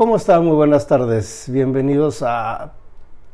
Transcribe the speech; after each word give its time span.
¿Cómo 0.00 0.16
están? 0.16 0.46
Muy 0.46 0.56
buenas 0.56 0.86
tardes. 0.86 1.44
Bienvenidos 1.52 2.24
a 2.26 2.72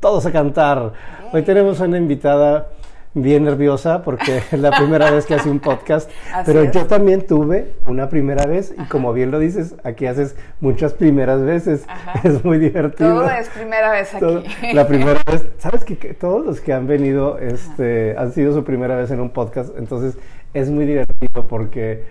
Todos 0.00 0.26
a 0.26 0.32
Cantar. 0.32 0.94
Hoy 1.32 1.42
tenemos 1.42 1.78
una 1.78 1.96
invitada 1.96 2.70
bien 3.14 3.44
nerviosa 3.44 4.02
porque 4.02 4.38
es 4.50 4.58
la 4.58 4.72
primera 4.72 5.12
vez 5.12 5.26
que 5.26 5.34
hace 5.34 5.48
un 5.48 5.60
podcast, 5.60 6.10
pero 6.44 6.64
yo 6.64 6.86
también 6.86 7.24
tuve 7.24 7.74
una 7.86 8.08
primera 8.08 8.46
vez 8.46 8.74
y 8.76 8.82
como 8.86 9.12
bien 9.12 9.30
lo 9.30 9.38
dices, 9.38 9.76
aquí 9.84 10.06
haces 10.06 10.34
muchas 10.58 10.92
primeras 10.94 11.40
veces. 11.40 11.86
Es 12.24 12.44
muy 12.44 12.58
divertido. 12.58 13.14
Todo 13.14 13.30
es 13.30 13.48
primera 13.50 13.92
vez 13.92 14.12
aquí. 14.12 14.72
la 14.72 14.88
primera 14.88 15.20
vez, 15.30 15.46
sabes 15.58 15.84
que, 15.84 15.94
todos 16.14 16.44
los 16.44 16.60
que 16.60 16.72
han 16.72 16.88
venido 16.88 17.38
este, 17.38 18.16
han 18.18 18.32
sido 18.32 18.52
su 18.52 18.64
primera 18.64 18.96
vez 18.96 19.12
en 19.12 19.20
un 19.20 19.30
podcast, 19.30 19.70
entonces 19.78 20.18
es 20.52 20.68
muy 20.68 20.84
divertido 20.84 21.46
porque 21.46 22.06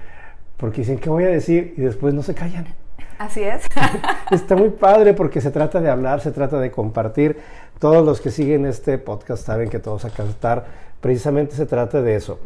porque 0.56 0.78
dicen 0.78 0.98
qué 0.98 1.10
voy 1.10 1.26
a 1.26 1.28
decir 1.28 1.74
y 1.76 1.82
después 1.82 2.14
no 2.14 2.24
se 2.24 2.34
callan. 2.34 2.85
Así 3.18 3.42
es. 3.44 3.64
Está 4.32 4.56
muy 4.56 4.70
padre 4.70 5.14
porque 5.14 5.42
se 5.42 5.52
trata 5.52 5.80
de 5.80 5.90
hablar, 5.90 6.22
se 6.22 6.32
trata 6.32 6.60
de 6.60 6.72
compartir. 6.72 7.38
Todos 7.80 8.06
los 8.06 8.22
que 8.22 8.32
siguen 8.32 8.66
este 8.66 8.98
podcast 8.98 9.46
saben 9.46 9.70
que 9.70 9.80
todos 9.80 10.06
a 10.06 10.10
cantar, 10.10 10.66
precisamente 11.02 11.56
se 11.56 11.66
trata 11.66 12.02
de 12.02 12.16
eso, 12.16 12.40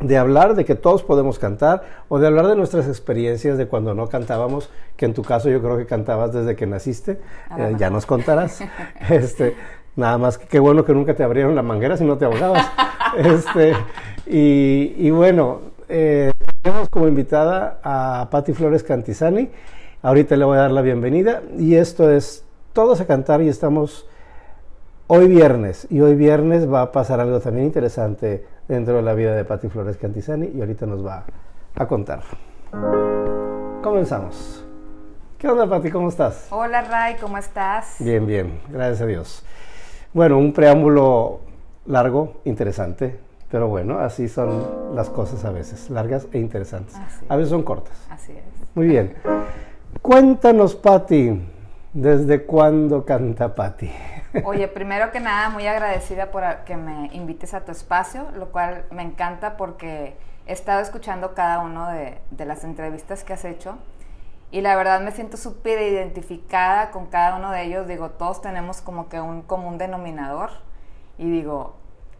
de 0.00 0.18
hablar 0.18 0.54
de 0.54 0.64
que 0.64 0.74
todos 0.74 1.02
podemos 1.02 1.38
cantar 1.38 1.82
o 2.08 2.18
de 2.18 2.26
hablar 2.26 2.46
de 2.46 2.56
nuestras 2.56 2.86
experiencias 2.86 3.58
de 3.58 3.66
cuando 3.66 3.94
no 3.94 4.08
cantábamos, 4.08 4.70
que 4.96 5.06
en 5.06 5.14
tu 5.14 5.22
caso 5.22 5.48
yo 5.48 5.62
creo 5.62 5.78
que 5.78 5.86
cantabas 5.86 6.32
desde 6.32 6.56
que 6.56 6.66
naciste, 6.66 7.18
eh, 7.58 7.74
ya 7.78 7.90
nos 7.90 8.06
contarás. 8.06 8.60
este, 9.08 9.56
nada 9.96 10.18
más 10.18 10.38
que 10.38 10.46
qué 10.46 10.58
bueno 10.58 10.84
que 10.84 10.92
nunca 10.92 11.14
te 11.14 11.22
abrieron 11.22 11.54
la 11.54 11.62
manguera 11.62 11.96
si 11.96 12.04
no 12.04 12.18
te 12.18 12.26
ahogabas. 12.26 12.70
este, 13.16 13.74
y, 14.26 14.94
y 14.98 15.10
bueno, 15.10 15.60
eh, 15.88 16.32
tenemos 16.62 16.88
como 16.88 17.08
invitada 17.08 17.80
a 17.82 18.28
Patti 18.30 18.52
Flores 18.52 18.82
Cantizani. 18.82 19.50
Ahorita 20.02 20.34
le 20.34 20.46
voy 20.46 20.56
a 20.56 20.62
dar 20.62 20.70
la 20.70 20.80
bienvenida 20.80 21.42
y 21.58 21.74
esto 21.74 22.10
es 22.10 22.42
Todos 22.72 23.02
a 23.02 23.06
Cantar 23.06 23.42
y 23.42 23.48
estamos 23.48 24.08
hoy 25.08 25.28
viernes 25.28 25.86
y 25.90 26.00
hoy 26.00 26.14
viernes 26.14 26.72
va 26.72 26.80
a 26.80 26.90
pasar 26.90 27.20
algo 27.20 27.38
también 27.40 27.66
interesante 27.66 28.46
dentro 28.66 28.96
de 28.96 29.02
la 29.02 29.12
vida 29.12 29.34
de 29.34 29.44
Patti 29.44 29.68
Flores 29.68 29.98
Cantizani 29.98 30.52
y 30.54 30.60
ahorita 30.60 30.86
nos 30.86 31.06
va 31.06 31.26
a 31.74 31.86
contar. 31.86 32.22
Comenzamos. 33.82 34.64
¿Qué 35.36 35.46
onda, 35.46 35.68
Patti? 35.68 35.90
¿Cómo 35.90 36.08
estás? 36.08 36.46
Hola, 36.48 36.80
Ray, 36.80 37.16
¿cómo 37.20 37.36
estás? 37.36 37.96
Bien, 37.98 38.26
bien, 38.26 38.58
gracias 38.70 39.02
a 39.02 39.06
Dios. 39.06 39.44
Bueno, 40.14 40.38
un 40.38 40.54
preámbulo 40.54 41.40
largo, 41.84 42.40
interesante, 42.46 43.20
pero 43.50 43.68
bueno, 43.68 43.98
así 43.98 44.30
son 44.30 44.94
las 44.94 45.10
cosas 45.10 45.44
a 45.44 45.50
veces, 45.50 45.90
largas 45.90 46.26
e 46.32 46.38
interesantes. 46.38 46.96
A 47.28 47.36
veces 47.36 47.50
son 47.50 47.64
cortas. 47.64 48.06
Así 48.08 48.32
es. 48.32 48.44
Muy 48.74 48.86
bien. 48.86 49.14
Cuéntanos, 50.02 50.76
Patti, 50.76 51.46
¿desde 51.92 52.44
cuándo 52.44 53.04
canta 53.04 53.54
Patti? 53.54 53.90
Oye, 54.44 54.66
primero 54.68 55.10
que 55.10 55.20
nada, 55.20 55.50
muy 55.50 55.66
agradecida 55.66 56.30
por 56.30 56.42
que 56.64 56.76
me 56.76 57.10
invites 57.12 57.52
a 57.52 57.64
tu 57.64 57.72
espacio, 57.72 58.28
lo 58.34 58.50
cual 58.50 58.84
me 58.90 59.02
encanta 59.02 59.56
porque 59.56 60.16
he 60.46 60.52
estado 60.52 60.80
escuchando 60.80 61.34
cada 61.34 61.58
uno 61.58 61.88
de, 61.88 62.20
las 62.44 62.64
entrevistas 62.64 63.24
que 63.24 63.34
has 63.34 63.44
hecho 63.44 63.76
y 64.50 64.62
la 64.62 64.74
verdad 64.74 65.00
me 65.00 65.12
siento 65.12 65.36
súper 65.36 65.82
identificada 65.82 66.90
con 66.90 67.06
cada 67.06 67.36
uno 67.36 67.50
de 67.50 67.64
ellos. 67.64 67.86
Digo, 67.86 68.10
todos 68.10 68.40
tenemos 68.40 68.80
como 68.80 69.08
que 69.08 69.20
un 69.20 69.42
común 69.42 69.78
denominador 69.78 70.50
y 71.18 71.30
digo, 71.30 71.74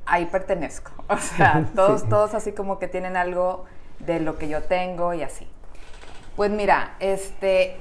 ahí 0.06 0.26
pertenezco. 0.26 0.92
O 1.08 1.16
sea, 1.16 1.66
todos, 1.74 2.08
todos 2.08 2.34
así 2.34 2.52
como 2.52 2.78
que 2.78 2.88
tienen 2.88 3.16
algo 3.16 3.64
de 4.00 4.20
lo 4.20 4.38
que 4.38 4.48
yo 4.48 4.62
tengo 4.62 5.14
y 5.14 5.22
así. 5.22 5.48
Pues 6.36 6.50
mira, 6.50 6.96
este, 7.00 7.76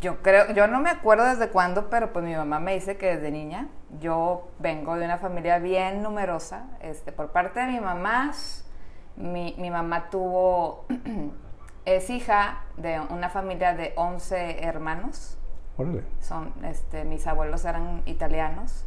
yo 0.00 0.22
creo, 0.22 0.52
yo 0.52 0.66
no 0.66 0.80
me 0.80 0.90
acuerdo 0.90 1.24
desde 1.24 1.48
cuándo, 1.48 1.88
pero 1.88 2.12
pues 2.12 2.24
mi 2.24 2.34
mamá 2.34 2.60
me 2.60 2.74
dice 2.74 2.96
que 2.96 3.16
desde 3.16 3.30
niña 3.30 3.68
yo 4.00 4.48
vengo 4.58 4.96
de 4.96 5.04
una 5.04 5.18
familia 5.18 5.58
bien 5.58 6.02
numerosa. 6.02 6.66
Este, 6.80 7.12
por 7.12 7.32
parte 7.32 7.60
de 7.60 7.66
mi 7.66 7.80
mamá, 7.80 8.32
mi, 9.16 9.54
mi 9.58 9.70
mamá 9.70 10.10
tuvo, 10.10 10.86
es 11.84 12.10
hija 12.10 12.62
de 12.76 13.00
una 13.00 13.30
familia 13.30 13.74
de 13.74 13.92
11 13.96 14.64
hermanos. 14.64 15.38
Son, 16.20 16.52
este, 16.64 17.04
mis 17.04 17.26
abuelos 17.26 17.64
eran 17.64 18.02
italianos. 18.06 18.84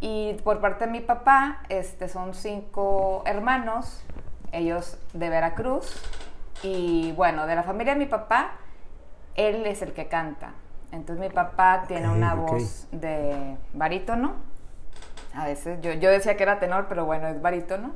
Y 0.00 0.34
por 0.44 0.60
parte 0.60 0.86
de 0.86 0.90
mi 0.90 1.00
papá, 1.00 1.62
este, 1.68 2.08
son 2.08 2.34
cinco 2.34 3.22
hermanos, 3.26 4.04
ellos 4.50 4.98
de 5.14 5.28
Veracruz, 5.28 6.02
y 6.62 7.12
bueno, 7.12 7.46
de 7.46 7.54
la 7.54 7.62
familia 7.62 7.94
de 7.94 7.98
mi 7.98 8.06
papá, 8.06 8.52
él 9.34 9.66
es 9.66 9.82
el 9.82 9.92
que 9.92 10.08
canta. 10.08 10.54
Entonces 10.90 11.26
mi 11.26 11.32
papá 11.32 11.84
tiene 11.88 12.08
una 12.08 12.34
voz 12.34 12.86
de 12.92 13.56
barítono. 13.72 14.34
A 15.34 15.46
veces 15.46 15.80
yo, 15.80 15.92
yo 15.94 16.10
decía 16.10 16.36
que 16.36 16.42
era 16.42 16.58
tenor, 16.58 16.86
pero 16.88 17.06
bueno, 17.06 17.28
es 17.28 17.40
barítono. 17.40 17.92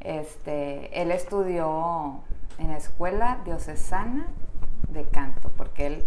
Este, 0.00 1.02
él 1.02 1.10
estudió 1.10 2.20
en 2.58 2.68
la 2.68 2.76
escuela 2.76 3.38
diocesana 3.44 4.26
de 4.88 5.04
canto, 5.04 5.50
porque 5.56 5.86
él 5.86 6.04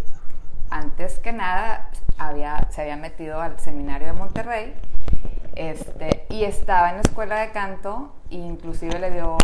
antes 0.70 1.18
que 1.18 1.32
nada 1.32 1.90
había, 2.16 2.68
se 2.70 2.82
había 2.82 2.96
metido 2.96 3.40
al 3.40 3.58
seminario 3.58 4.06
de 4.06 4.12
Monterrey 4.12 4.74
este, 5.56 6.26
y 6.30 6.44
estaba 6.44 6.90
en 6.90 6.96
la 6.96 7.02
escuela 7.02 7.40
de 7.40 7.50
canto 7.50 8.14
e 8.30 8.36
inclusive 8.36 8.98
le 8.98 9.10
dio 9.10 9.36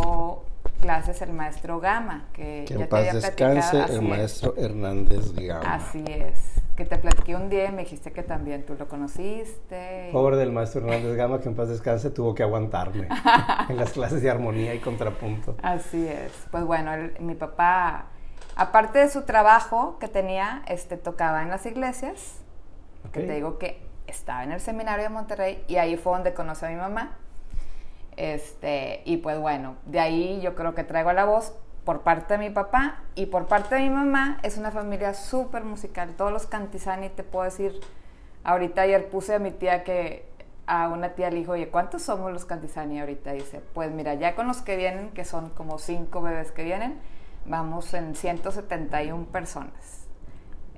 clases 0.77 1.21
el 1.23 1.33
maestro 1.33 1.81
Gama, 1.81 2.27
que, 2.33 2.65
que 2.67 2.75
en 2.75 2.89
paz 2.89 3.13
descanse 3.13 3.85
el 3.89 4.03
maestro 4.03 4.55
Hernández 4.57 5.33
Gama. 5.35 5.75
Así 5.75 6.05
es, 6.07 6.63
que 6.77 6.85
te 6.85 6.99
platiqué 6.99 7.37
un 7.37 7.49
día 7.49 7.67
y 7.67 7.73
me 7.73 7.83
dijiste 7.83 8.13
que 8.13 8.23
también 8.23 8.65
tú 8.65 8.75
lo 8.79 8.89
conociste. 8.89 10.11
Pobre 10.13 10.37
del 10.37 10.53
maestro 10.53 10.83
Hernández 10.83 11.17
Gama, 11.17 11.41
que 11.41 11.49
en 11.49 11.57
paz 11.57 11.69
descanse 11.69 12.11
tuvo 12.11 12.35
que 12.35 12.43
aguantarme 12.43 13.09
en 13.69 13.77
las 13.77 13.93
clases 13.93 14.23
de 14.23 14.31
armonía 14.31 14.75
y 14.75 14.81
contrapunto. 14.81 15.57
Así 15.63 16.07
es, 16.07 16.33
pues 16.51 16.65
bueno, 16.65 16.93
mi 17.21 17.35
papá, 17.35 18.07
aparte 18.55 18.99
de 18.99 19.09
su 19.09 19.23
trabajo 19.23 19.99
que 19.99 20.09
tenía, 20.09 20.63
este, 20.69 20.97
tocaba 20.97 21.43
en 21.43 21.51
las 21.51 21.67
iglesias, 21.67 22.41
que 23.13 23.21
te 23.21 23.35
digo 23.35 23.59
que 23.59 23.81
estaba 24.07 24.45
en 24.45 24.53
el 24.53 24.61
seminario 24.61 25.05
de 25.05 25.11
Monterrey 25.11 25.65
y 25.69 25.77
ahí 25.77 25.97
fue 25.97 26.13
donde 26.13 26.35
conocí 26.35 26.65
a 26.65 26.69
mi 26.69 26.77
mamá 26.77 27.19
este, 28.16 29.03
y 29.04 29.19
pues 29.19 29.38
bueno, 29.38 29.77
de 29.84 30.00
ahí 30.00 30.41
yo 30.41 30.54
creo 30.54 30.75
que 30.75 30.84
traigo 30.84 31.12
la 31.12 31.25
voz 31.25 31.54
por 31.84 32.00
parte 32.00 32.34
de 32.34 32.38
mi 32.38 32.50
papá 32.50 33.03
y 33.15 33.27
por 33.27 33.47
parte 33.47 33.77
de 33.77 33.82
mi 33.82 33.91
mamá 33.91 34.38
es 34.43 34.59
una 34.59 34.71
familia 34.71 35.15
súper 35.15 35.65
musical. 35.65 36.15
Todos 36.16 36.32
los 36.32 36.47
Cantizani, 36.47 37.10
te 37.10 37.22
puedo 37.22 37.44
decir, 37.44 37.81
ahorita 38.43 38.82
ayer 38.82 39.09
puse 39.09 39.34
a 39.34 39.38
mi 39.38 39.53
tía 39.53 39.84
que 39.84 40.27
a 40.66 40.88
una 40.88 41.10
tía 41.10 41.31
le 41.31 41.37
dijo, 41.37 41.53
oye, 41.53 41.69
¿cuántos 41.69 42.03
somos 42.03 42.32
los 42.32 42.44
Cantizani 42.44 43.00
ahorita? 43.00 43.32
Dice, 43.32 43.62
pues 43.72 43.93
mira, 43.93 44.15
ya 44.15 44.34
con 44.34 44.48
los 44.48 44.62
que 44.62 44.77
vienen, 44.77 45.10
que 45.10 45.25
son 45.25 45.50
como 45.50 45.78
cinco 45.78 46.22
bebés 46.22 46.50
que 46.50 46.65
vienen, 46.65 46.98
vamos 47.47 47.94
en 47.94 48.16
171 48.16 49.27
personas 49.27 50.09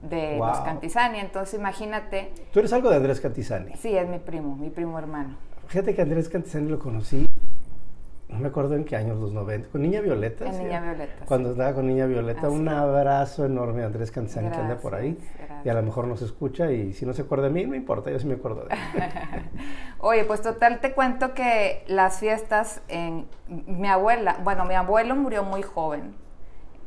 de 0.03 0.37
los 0.37 0.59
Cantizani. 0.60 1.20
Entonces 1.20 1.59
imagínate. 1.59 2.32
¿Tú 2.53 2.59
eres 2.59 2.72
algo 2.72 2.91
de 2.91 2.97
Andrés 2.97 3.20
Cantizani? 3.20 3.75
Sí, 3.76 3.97
es 3.97 4.06
mi 4.06 4.19
primo, 4.19 4.56
mi 4.56 4.70
primo 4.70 4.99
hermano. 4.99 5.37
Fíjate 5.69 5.94
que 5.94 6.03
Andrés 6.03 6.28
Cantizani 6.28 6.69
lo 6.69 6.78
conocí, 6.78 7.28
no 8.28 8.39
me 8.39 8.49
acuerdo 8.49 8.75
en 8.75 8.84
qué 8.84 8.94
años, 8.94 9.19
los 9.19 9.33
90, 9.33 9.71
con 9.71 9.81
Niña 9.83 10.00
Violeta. 10.00 10.47
En 10.47 10.59
Niña 10.59 10.81
Violeta. 10.81 11.25
Cuando 11.25 11.53
estaba 11.53 11.72
con 11.72 11.87
Niña 11.87 12.06
Violeta, 12.06 12.50
un 12.50 12.69
abrazo 12.69 13.47
enorme 13.47 13.83
a 13.83 13.87
Andrés 13.87 14.11
Cantizani 14.11 14.50
que 14.50 14.56
anda 14.56 14.77
por 14.77 14.94
ahí. 14.94 15.19
Y 15.65 15.69
a 15.69 15.75
lo 15.75 15.83
mejor 15.83 16.06
nos 16.06 16.21
escucha 16.21 16.71
y 16.71 16.93
si 16.93 17.06
no 17.06 17.15
se 17.15 17.22
acuerda 17.22 17.44
de 17.44 17.50
mí, 17.50 17.65
no 17.65 17.75
importa, 17.75 18.11
yo 18.11 18.19
sí 18.19 18.27
me 18.27 18.34
acuerdo 18.34 18.67
de 18.67 18.75
él. 18.75 18.81
Oye, 19.99 20.25
pues 20.25 20.43
total 20.43 20.81
te 20.81 20.93
cuento 20.93 21.33
que 21.33 21.84
las 21.88 22.21
fiestas 22.21 22.83
en 22.88 23.27
mi 23.49 23.88
abuela, 23.88 24.37
bueno, 24.44 24.67
mi 24.67 24.75
abuelo 24.75 25.17
murió 25.17 25.43
muy 25.43 25.62
joven. 25.62 26.15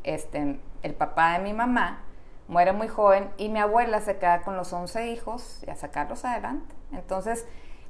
Este, 0.03 0.59
el 0.83 0.93
papá 0.93 1.33
de 1.33 1.43
mi 1.43 1.53
mamá 1.53 2.03
muere 2.47 2.71
muy 2.71 2.87
joven 2.87 3.29
y 3.37 3.49
mi 3.49 3.59
abuela 3.59 3.99
se 3.99 4.17
queda 4.17 4.41
con 4.41 4.57
los 4.57 4.71
11 4.73 5.11
hijos 5.11 5.63
y 5.65 5.69
a 5.71 5.75
sacarlos 5.75 6.23
adelante. 6.23 6.75
Entonces, 6.91 7.47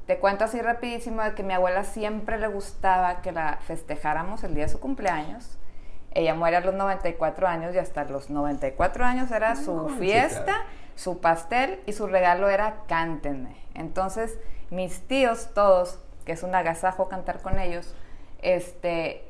te 0.08 0.18
cuento 0.18 0.46
así 0.46 0.62
rapidísimo 0.62 1.22
de 1.22 1.34
que 1.36 1.44
mi 1.44 1.54
abuela 1.54 1.84
siempre 1.84 2.38
le 2.38 2.48
gustaba 2.48 3.22
que 3.22 3.32
la 3.32 3.60
festejáramos 3.62 4.44
el 4.44 4.56
día 4.56 4.66
de 4.66 4.70
su 4.70 4.80
cumpleaños. 4.80 5.58
Ella 6.14 6.34
muere 6.34 6.58
a 6.58 6.62
los 6.62 6.74
94 6.74 7.48
años 7.48 7.74
y 7.74 7.78
hasta 7.78 8.04
los 8.06 8.30
94 8.30 9.06
años 9.06 9.32
era 9.32 9.56
su 9.56 9.88
fiesta, 9.90 10.66
su 10.96 11.22
pastel 11.22 11.80
y 11.86 11.94
su 11.94 12.08
regalo 12.08 12.50
era 12.50 12.84
cántenme. 12.88 13.56
Entonces, 13.74 14.38
mis 14.70 15.08
tíos 15.08 15.54
todos, 15.54 16.00
que 16.26 16.34
es 16.34 16.44
un 16.44 16.54
agasajo 16.54 17.08
cantar 17.08 17.42
con 17.42 17.60
ellos, 17.60 17.96
este, 18.42 19.24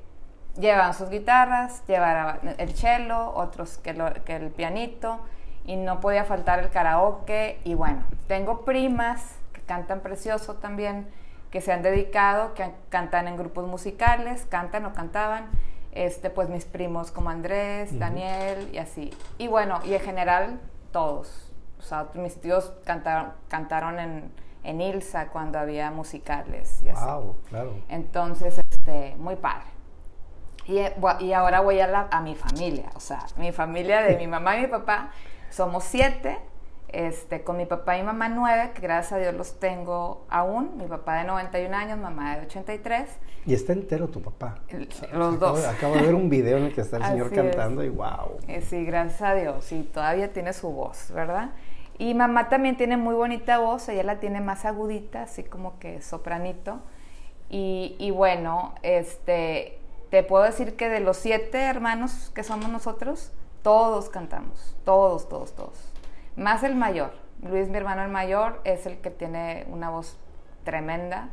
llevaban 0.57 0.93
sus 0.93 1.09
guitarras, 1.09 1.83
llevaban 1.87 2.55
el 2.57 2.75
cello, 2.75 3.31
otros 3.35 3.77
que, 3.77 3.93
que 4.25 4.37
el 4.37 4.49
pianito, 4.49 5.19
y 5.65 5.75
no 5.75 5.99
podía 5.99 6.23
faltar 6.23 6.59
el 6.59 6.69
karaoke. 6.71 7.59
Y 7.63 7.75
bueno, 7.75 8.03
tengo 8.27 8.65
primas 8.65 9.35
cantan 9.71 10.01
precioso 10.01 10.55
también, 10.55 11.07
que 11.49 11.61
se 11.61 11.71
han 11.71 11.81
dedicado, 11.81 12.53
que 12.55 12.71
cantan 12.89 13.27
en 13.29 13.37
grupos 13.37 13.65
musicales, 13.67 14.45
cantan 14.49 14.85
o 14.85 14.91
cantaban, 14.93 15.49
este, 15.93 16.29
pues 16.29 16.49
mis 16.49 16.65
primos 16.65 17.11
como 17.11 17.29
Andrés, 17.29 17.97
Daniel 17.99 18.67
y 18.73 18.79
así. 18.79 19.11
Y 19.37 19.47
bueno, 19.47 19.79
y 19.85 19.93
en 19.93 20.01
general 20.01 20.59
todos, 20.91 21.47
O 21.79 21.83
sea, 21.83 22.07
mis 22.15 22.35
tíos 22.41 22.73
cantaron, 22.85 23.31
cantaron 23.47 23.97
en, 23.99 24.31
en 24.63 24.81
Ilsa 24.81 25.29
cuando 25.29 25.57
había 25.57 25.89
musicales 25.89 26.83
y 26.83 26.89
así. 26.89 27.05
Wow, 27.05 27.35
claro. 27.49 27.73
Entonces, 27.89 28.59
este, 28.69 29.15
muy 29.17 29.35
padre. 29.37 29.65
Y, 30.67 30.77
eh, 30.79 30.93
y 31.21 31.33
ahora 31.33 31.61
voy 31.61 31.79
a, 31.79 31.87
la- 31.87 32.07
a 32.11 32.21
mi 32.21 32.35
familia, 32.35 32.89
o 32.95 32.99
sea, 32.99 33.25
mi 33.37 33.51
familia 33.51 34.01
de 34.01 34.15
mi 34.17 34.27
mamá 34.27 34.57
y 34.57 34.61
mi 34.61 34.67
papá, 34.67 35.09
somos 35.49 35.83
siete, 35.85 36.37
este, 36.93 37.43
con 37.43 37.57
mi 37.57 37.65
papá 37.65 37.97
y 37.97 38.03
mamá 38.03 38.29
nueve, 38.29 38.71
que 38.73 38.81
gracias 38.81 39.13
a 39.13 39.17
Dios 39.17 39.33
los 39.33 39.59
tengo 39.59 40.25
aún, 40.29 40.77
mi 40.77 40.85
papá 40.85 41.17
de 41.19 41.23
91 41.25 41.75
años, 41.75 41.97
mamá 41.97 42.35
de 42.37 42.45
83, 42.45 43.09
Y 43.45 43.53
está 43.53 43.73
entero 43.73 44.07
tu 44.09 44.21
papá. 44.21 44.59
El- 44.67 44.87
O 44.87 44.91
sea, 44.91 45.09
los 45.13 45.35
acabo, 45.35 45.55
dos. 45.57 45.65
Acabo 45.65 45.95
de 45.95 46.01
ver 46.01 46.15
un 46.15 46.29
video 46.29 46.57
en 46.57 46.65
el 46.65 46.73
que 46.73 46.81
está 46.81 46.97
el 46.97 47.03
señor 47.11 47.27
Así 47.27 47.35
es. 47.35 47.41
cantando 47.41 47.83
y 47.83 47.89
wow. 47.89 48.37
Eh, 48.47 48.61
sí, 48.61 48.85
gracias 48.85 49.21
a 49.21 49.33
Dios, 49.33 49.71
y 49.71 49.83
todavía 49.83 50.31
tiene 50.33 50.53
su 50.53 50.69
voz, 50.71 51.11
¿verdad? 51.11 51.51
Y 51.97 52.13
mamá 52.13 52.49
también 52.49 52.77
tiene 52.77 52.97
muy 52.97 53.13
bonita 53.15 53.59
voz, 53.59 53.87
ella 53.89 54.03
la 54.03 54.19
tiene 54.19 54.41
más 54.41 54.65
agudita, 54.65 55.23
así 55.23 55.43
como 55.43 55.77
que 55.79 56.01
sopranito. 56.01 56.79
Y, 57.49 57.95
y 57.99 58.11
bueno, 58.11 58.73
este, 58.81 59.77
te 60.09 60.23
puedo 60.23 60.43
decir 60.43 60.75
que 60.75 60.89
de 60.89 60.99
los 60.99 61.17
siete 61.17 61.59
hermanos 61.61 62.31
que 62.33 62.43
somos 62.43 62.69
nosotros, 62.69 63.31
todos 63.61 64.09
cantamos, 64.09 64.75
todos, 64.85 65.27
todos, 65.29 65.53
todos. 65.53 65.90
Más 66.35 66.63
el 66.63 66.75
mayor, 66.75 67.13
Luis, 67.41 67.67
mi 67.69 67.77
hermano 67.77 68.03
el 68.03 68.09
mayor, 68.09 68.61
es 68.63 68.85
el 68.85 68.99
que 68.99 69.09
tiene 69.09 69.65
una 69.69 69.89
voz 69.89 70.17
tremenda. 70.63 71.29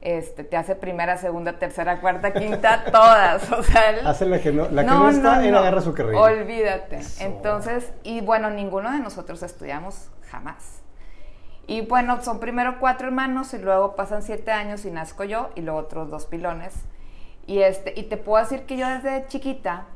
Este, 0.00 0.42
te 0.42 0.56
hace 0.56 0.74
primera, 0.74 1.16
segunda, 1.16 1.58
tercera, 1.60 2.00
cuarta, 2.00 2.32
quinta, 2.32 2.84
todas. 2.92 3.50
O 3.52 3.62
sea, 3.62 3.90
él- 3.90 4.06
Hace 4.06 4.26
la 4.26 4.40
que 4.40 4.50
no, 4.52 4.68
la 4.68 4.82
que 4.82 4.90
no, 4.90 5.08
está, 5.08 5.44
él 5.46 5.54
agarra 5.56 5.80
su 5.80 5.94
carril. 5.94 6.16
Olvídate. 6.16 6.96
Eso. 6.96 7.24
Entonces, 7.24 7.92
y 8.02 8.20
bueno, 8.20 8.50
ninguno 8.50 8.90
de 8.90 8.98
nosotros 8.98 9.42
estudiamos 9.44 10.10
jamás. 10.28 10.82
Y 11.68 11.82
bueno, 11.82 12.20
son 12.22 12.40
primero 12.40 12.80
cuatro 12.80 13.06
hermanos 13.06 13.54
y 13.54 13.58
luego 13.58 13.94
pasan 13.94 14.22
siete 14.22 14.50
años 14.50 14.84
y 14.84 14.90
nazco 14.90 15.22
yo 15.22 15.50
y 15.54 15.60
luego 15.60 15.78
otros 15.78 16.10
dos 16.10 16.26
pilones. 16.26 16.74
Y, 17.46 17.60
este, 17.60 17.92
y 17.98 18.04
te 18.04 18.16
puedo 18.16 18.42
decir 18.42 18.66
que 18.66 18.76
yo 18.76 18.88
desde 18.88 19.26
chiquita, 19.28 19.86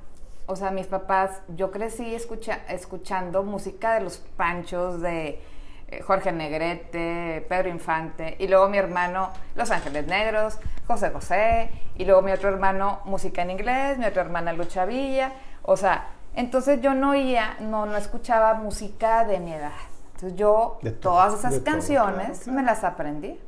o 0.46 0.56
sea, 0.56 0.70
mis 0.70 0.86
papás, 0.86 1.42
yo 1.48 1.70
crecí 1.70 2.14
escucha- 2.14 2.60
escuchando 2.68 3.42
música 3.42 3.94
de 3.94 4.00
los 4.00 4.18
panchos, 4.18 5.00
de 5.00 5.40
eh, 5.88 6.02
Jorge 6.02 6.32
Negrete, 6.32 7.44
Pedro 7.48 7.68
Infante, 7.68 8.36
y 8.38 8.48
luego 8.48 8.68
mi 8.68 8.78
hermano, 8.78 9.30
Los 9.54 9.70
Ángeles 9.70 10.06
Negros, 10.06 10.58
José 10.86 11.10
José, 11.10 11.70
y 11.96 12.04
luego 12.04 12.22
mi 12.22 12.32
otro 12.32 12.48
hermano, 12.48 13.00
música 13.04 13.42
en 13.42 13.50
inglés, 13.50 13.96
mi 13.98 14.04
otra 14.06 14.22
hermana, 14.22 14.52
Lucha 14.52 14.84
Villa, 14.84 15.32
o 15.62 15.76
sea, 15.76 16.08
entonces 16.34 16.80
yo 16.80 16.92
no 16.94 17.10
oía, 17.10 17.56
no, 17.60 17.86
no 17.86 17.96
escuchaba 17.96 18.54
música 18.54 19.24
de 19.24 19.38
mi 19.40 19.52
edad. 19.52 19.72
Entonces 20.14 20.38
yo 20.38 20.78
De 20.82 20.90
todo, 20.92 21.14
todas 21.14 21.34
esas 21.38 21.54
todo, 21.54 21.64
canciones 21.64 22.26
claro, 22.26 22.42
claro. 22.44 22.52
me 22.58 22.62
las 22.62 22.84
aprendí. 22.84 23.40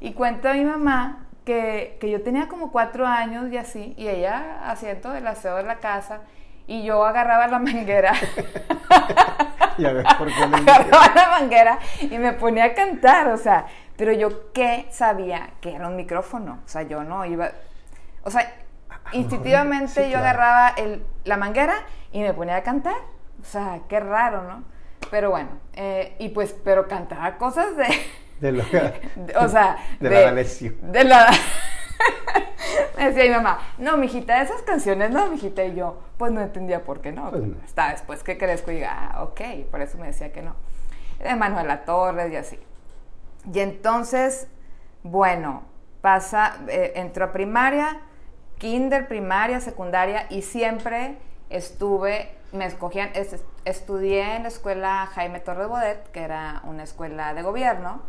Y 0.00 0.12
cuenta 0.14 0.52
mi 0.54 0.64
mamá 0.64 1.26
que, 1.44 1.96
que 2.00 2.10
yo 2.10 2.22
tenía 2.22 2.48
como 2.48 2.70
cuatro 2.70 3.06
años 3.06 3.50
y 3.52 3.56
así, 3.56 3.94
y 3.96 4.08
ella 4.08 4.60
haciendo 4.70 5.14
el 5.14 5.26
aseo 5.26 5.56
de 5.56 5.64
la 5.64 5.76
casa, 5.76 6.20
y 6.66 6.84
yo 6.84 7.04
agarraba 7.04 7.46
la 7.48 7.58
manguera, 7.58 8.12
Y 9.78 9.86
a 9.86 9.92
ver, 9.92 10.06
¿por 10.18 10.28
qué 10.28 10.42
agarraba 10.42 11.12
la 11.14 11.28
manguera 11.40 11.78
y 12.00 12.18
me 12.18 12.32
ponía 12.32 12.64
a 12.64 12.74
cantar, 12.74 13.28
o 13.28 13.36
sea, 13.36 13.66
pero 13.96 14.12
yo 14.12 14.52
qué 14.52 14.86
sabía 14.90 15.50
que 15.60 15.74
era 15.74 15.88
un 15.88 15.96
micrófono, 15.96 16.60
o 16.64 16.68
sea, 16.68 16.82
yo 16.82 17.04
no 17.04 17.24
iba, 17.24 17.50
o 18.22 18.30
sea, 18.30 18.52
instintivamente 19.12 20.04
sí, 20.04 20.10
yo 20.10 20.18
agarraba 20.18 20.70
el, 20.76 21.04
la 21.24 21.36
manguera 21.36 21.74
y 22.12 22.20
me 22.20 22.32
ponía 22.34 22.56
a 22.56 22.62
cantar, 22.62 22.96
o 23.40 23.44
sea, 23.44 23.80
qué 23.88 24.00
raro, 24.00 24.42
¿no? 24.42 24.64
Pero 25.10 25.30
bueno, 25.30 25.50
eh, 25.74 26.16
y 26.18 26.28
pues, 26.30 26.54
pero 26.64 26.86
cantaba 26.88 27.36
cosas 27.36 27.76
de... 27.76 27.86
De 28.42 28.52
lo- 28.52 28.64
De- 28.64 29.36
o 29.38 29.48
sea, 29.48 29.76
de, 30.00 30.10
la 30.10 30.20
D'Alessio. 30.20 30.74
De 30.82 31.04
la. 31.04 31.30
Me 32.96 33.06
decía 33.10 33.24
mi 33.24 33.30
mamá, 33.30 33.58
no, 33.78 33.96
mijita, 33.96 34.42
esas 34.42 34.62
canciones 34.62 35.10
no, 35.10 35.26
mijita. 35.28 35.64
Y 35.64 35.74
yo, 35.74 35.98
pues 36.18 36.32
no 36.32 36.40
entendía 36.40 36.84
por 36.84 37.00
qué 37.00 37.12
no. 37.12 37.30
Pues 37.30 37.42
no. 37.42 37.56
Hasta 37.64 37.90
después 37.90 38.22
que 38.22 38.36
crezco 38.38 38.70
y 38.70 38.74
diga, 38.76 39.10
ah, 39.12 39.22
ok, 39.24 39.40
por 39.70 39.80
eso 39.80 39.98
me 39.98 40.06
decía 40.08 40.32
que 40.32 40.42
no. 40.42 40.54
De 41.20 41.34
Manuela 41.36 41.84
Torres 41.84 42.32
y 42.32 42.36
así. 42.36 42.58
Y 43.52 43.60
entonces, 43.60 44.48
bueno, 45.02 45.62
pasa, 46.00 46.56
eh, 46.68 46.92
entró 46.96 47.26
a 47.26 47.32
primaria, 47.32 48.00
kinder, 48.58 49.06
primaria, 49.08 49.60
secundaria 49.60 50.26
y 50.30 50.42
siempre 50.42 51.16
estuve, 51.50 52.34
me 52.52 52.66
escogían, 52.66 53.10
es- 53.14 53.44
estudié 53.64 54.36
en 54.36 54.42
la 54.42 54.48
escuela 54.48 55.08
Jaime 55.14 55.40
Torres 55.40 55.68
Bodet, 55.68 56.10
que 56.10 56.20
era 56.22 56.60
una 56.64 56.82
escuela 56.82 57.32
de 57.34 57.42
gobierno. 57.42 58.02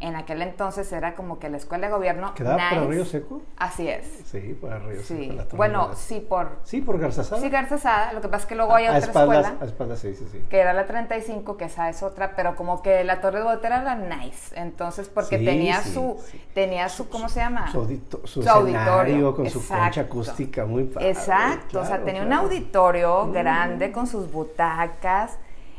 En 0.00 0.16
aquel 0.16 0.42
entonces 0.42 0.90
era 0.92 1.14
como 1.14 1.38
que 1.38 1.48
la 1.48 1.56
escuela 1.56 1.86
de 1.86 1.92
gobierno. 1.92 2.34
¿Quedaba 2.34 2.68
por 2.70 2.78
nice. 2.80 2.90
Río 2.92 3.04
Seco? 3.04 3.42
Así 3.56 3.88
es. 3.88 4.06
Sí, 4.26 4.56
por 4.60 4.72
el 4.72 4.84
Río 4.84 5.02
Sí. 5.02 5.32
Seco. 5.38 5.56
Bueno, 5.56 5.82
Bodet. 5.86 5.96
sí, 5.98 6.20
por. 6.28 6.58
Sí, 6.64 6.80
por 6.80 6.98
Garzazada. 6.98 7.40
Sí, 7.40 7.48
Garza 7.48 7.78
Sada, 7.78 8.12
lo 8.12 8.20
que 8.20 8.28
pasa 8.28 8.42
es 8.42 8.46
que 8.48 8.54
luego 8.56 8.74
hay 8.74 8.86
a, 8.86 8.90
otra 8.90 8.98
espaldas, 9.06 9.38
escuela 9.46 9.58
a 9.60 9.66
espaldas, 9.66 9.98
sí, 10.00 10.14
sí, 10.14 10.26
sí. 10.32 10.38
que 10.50 10.58
era 10.58 10.72
la 10.72 10.86
35, 10.86 11.56
que 11.56 11.64
esa 11.66 11.88
es 11.88 12.02
otra, 12.02 12.34
pero 12.36 12.56
como 12.56 12.82
que 12.82 13.04
la 13.04 13.20
Torre 13.20 13.38
de 13.38 13.44
Bodet 13.44 13.64
era 13.64 13.82
la 13.82 13.94
nice, 13.94 14.58
entonces 14.60 15.08
porque 15.08 15.38
Sí, 15.38 15.44
tenía 15.44 15.80
sí, 15.82 15.94
su, 15.94 16.16
tenía 16.54 16.88
su, 16.88 17.08
¿cómo 17.08 17.28
se 17.28 17.40
llama? 17.40 17.70
Su, 17.70 17.78
audito- 17.80 18.26
su 18.26 18.42
Su 18.42 18.48
auditorio, 18.48 19.34
con 19.36 19.48
su 19.48 19.58
exacto. 19.60 19.82
concha 19.84 20.00
acústica 20.02 20.66
muy 20.66 20.84
padre. 20.84 21.10
Exacto, 21.10 21.78
o 21.80 21.82
sea, 21.82 21.96
claro, 21.96 22.04
tenía 22.04 22.22
un 22.22 22.28
claro. 22.28 22.42
auditorio 22.42 23.30
grande 23.32 23.92
con 23.92 24.06
sus 24.06 24.30
butacas. 24.30 24.97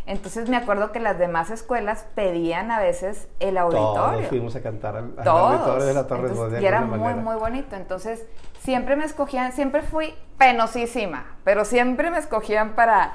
Entonces 0.06 0.50
me 0.50 0.58
acuerdo 0.58 0.92
que 0.92 1.00
las 1.00 1.20
demás 1.20 1.52
escuelas 1.52 2.06
pedían 2.16 2.72
a 2.72 2.80
veces 2.80 3.28
el 3.40 3.58
auditorio. 3.60 3.94
Todos 3.94 4.26
fuimos 4.28 4.56
a 4.56 4.62
cantar 4.62 4.96
al, 4.96 5.14
al 5.18 5.28
auditorio 5.28 5.86
de 5.86 5.94
la 5.94 6.08
Torre 6.08 6.22
Entonces, 6.22 6.38
Bodet 6.38 6.62
Y 6.64 6.66
era 6.66 6.80
de 6.80 6.88
muy, 6.88 6.98
manera. 6.98 7.22
muy 7.22 7.36
bonito. 7.36 7.76
Entonces, 7.76 8.26
siempre 8.60 8.96
me 8.96 9.06
escogían, 9.06 9.52
siempre 9.52 9.84
fui 9.84 10.16
penosísima, 10.40 11.38
pero 11.44 11.64
siempre 11.64 12.10
me 12.10 12.18
escogían 12.18 12.74
para 12.74 13.14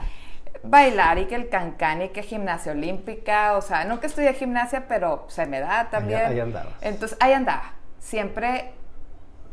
bailar 0.62 1.18
y 1.18 1.26
que 1.26 1.34
el 1.34 1.48
cancán 1.48 2.00
y 2.00 2.10
que 2.10 2.22
gimnasia 2.22 2.72
olímpica, 2.72 3.56
o 3.56 3.60
sea, 3.60 3.84
nunca 3.84 4.06
estudié 4.06 4.32
gimnasia, 4.34 4.86
pero 4.86 5.24
se 5.28 5.46
me 5.46 5.58
da 5.58 5.90
también. 5.90 6.24
ahí 6.24 6.38
andabas. 6.38 6.74
Entonces, 6.80 7.18
ahí 7.20 7.32
andaba. 7.32 7.72
Siempre 7.98 8.72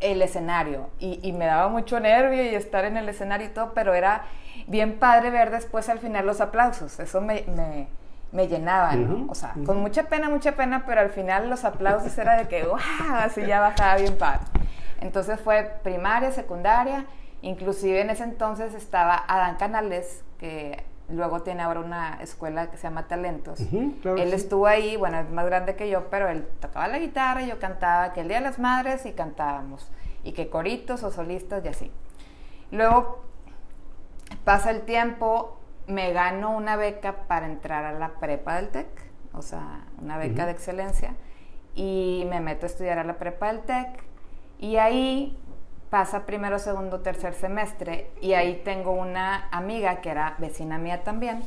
el 0.02 0.22
escenario 0.22 0.90
y, 1.00 1.20
y 1.22 1.32
me 1.34 1.46
daba 1.46 1.70
mucho 1.70 2.00
nervio 2.00 2.44
y 2.44 2.56
estar 2.56 2.86
en 2.86 2.98
el 2.98 3.08
escenario 3.10 3.48
y 3.48 3.50
todo, 3.50 3.74
pero 3.74 3.94
era 3.94 4.24
bien 4.68 5.00
padre 5.00 5.30
ver 5.30 5.52
después 5.52 5.90
al 5.90 6.00
final 6.00 6.26
los 6.26 6.42
aplausos. 6.42 7.00
Eso 7.00 7.22
me, 7.22 7.44
me, 7.56 7.88
me 8.32 8.48
llenaba, 8.48 8.96
¿no? 8.96 9.30
O 9.30 9.36
sea, 9.36 9.54
con 9.66 9.82
mucha 9.82 10.04
pena, 10.04 10.30
mucha 10.30 10.54
pena, 10.54 10.84
pero 10.86 11.02
al 11.02 11.10
final 11.10 11.50
los 11.50 11.66
aplausos 11.66 12.18
era 12.18 12.38
de 12.38 12.48
que, 12.48 12.64
wow, 12.68 12.78
así 13.16 13.46
ya 13.46 13.60
bajaba 13.60 13.96
bien 13.96 14.18
padre. 14.18 14.42
Entonces 15.02 15.40
fue 15.40 15.80
primaria, 15.84 16.32
secundaria, 16.32 17.06
inclusive 17.42 18.02
en 18.02 18.10
ese 18.10 18.24
entonces 18.24 18.74
estaba 18.74 19.24
Adán 19.28 19.56
Canales, 19.56 20.24
que 20.40 20.84
luego 21.10 21.42
tiene 21.42 21.64
ahora 21.64 21.82
una 21.82 22.20
escuela 22.22 22.70
que 22.70 22.78
se 22.78 22.84
llama 22.84 23.08
Talentos. 23.08 23.60
Claro 24.02 24.18
él 24.18 24.30
sí. 24.30 24.36
estuvo 24.36 24.68
ahí, 24.68 24.96
bueno, 24.96 25.20
es 25.20 25.30
más 25.30 25.46
grande 25.46 25.76
que 25.76 25.90
yo, 25.90 26.10
pero 26.10 26.30
él 26.30 26.48
tocaba 26.60 26.88
la 26.88 27.00
guitarra 27.00 27.42
yo 27.42 27.60
cantaba 27.60 28.14
que 28.14 28.22
el 28.22 28.28
Día 28.28 28.38
de 28.38 28.44
las 28.44 28.60
Madres 28.60 29.06
y 29.06 29.12
cantábamos, 29.12 29.90
y 30.24 30.34
que 30.34 30.50
coritos 30.50 31.04
o 31.04 31.12
solistas 31.12 31.64
y 31.66 31.68
así. 31.68 31.92
Luego 32.72 33.24
pasa 34.44 34.72
el 34.72 34.82
tiempo, 34.82 35.58
me 35.88 36.14
gano 36.14 36.56
una 36.56 36.76
beca 36.76 37.28
para 37.28 37.46
entrar 37.46 37.86
a 37.86 37.94
la 37.94 38.14
prepa 38.20 38.56
del 38.56 38.70
TEC, 38.70 38.88
o 39.34 39.42
sea, 39.42 39.86
una 40.02 40.18
beca 40.18 40.46
de 40.46 40.52
excelencia, 40.52 41.16
y 41.76 42.26
me 42.30 42.40
meto 42.40 42.66
a 42.66 42.68
estudiar 42.68 43.00
a 43.00 43.04
la 43.04 43.18
prepa 43.18 43.48
del 43.48 43.62
TEC, 43.62 44.04
y 44.60 44.78
ahí 44.78 45.38
pasa 45.90 46.26
primero, 46.26 46.60
segundo, 46.60 47.02
tercer 47.02 47.34
semestre, 47.34 48.12
y 48.22 48.34
ahí 48.34 48.62
tengo 48.64 48.92
una 48.92 49.50
amiga 49.52 50.02
que 50.02 50.10
era 50.10 50.36
vecina 50.38 50.78
mía 50.78 51.04
también, 51.04 51.44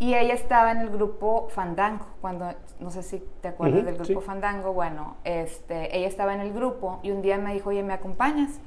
y 0.00 0.14
ella 0.14 0.32
estaba 0.32 0.72
en 0.72 0.78
el 0.78 0.88
grupo 0.88 1.48
Fandango, 1.50 2.06
cuando, 2.22 2.52
no 2.80 2.90
sé 2.90 3.02
si 3.02 3.22
te 3.42 3.48
acuerdas 3.48 3.80
Ujú, 3.80 3.86
del 3.86 3.96
grupo 3.96 4.20
sí. 4.20 4.26
Fandango, 4.26 4.72
bueno, 4.72 5.18
este, 5.24 5.94
ella 5.94 6.08
estaba 6.08 6.32
en 6.32 6.40
el 6.40 6.54
grupo 6.54 7.00
y 7.02 7.10
un 7.10 7.20
día 7.20 7.36
me 7.36 7.52
dijo, 7.52 7.68
oye, 7.68 7.82
¿me 7.82 7.92
acompañas? 7.92 8.60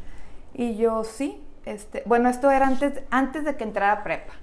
Y 0.54 0.76
yo, 0.76 1.04
sí, 1.04 1.44
este, 1.66 2.04
bueno, 2.06 2.30
esto 2.30 2.52
era 2.52 2.68
antes, 2.68 3.02
antes 3.10 3.46
de 3.46 3.58
que 3.58 3.64
entrara 3.64 4.04
prepa. 4.04 4.34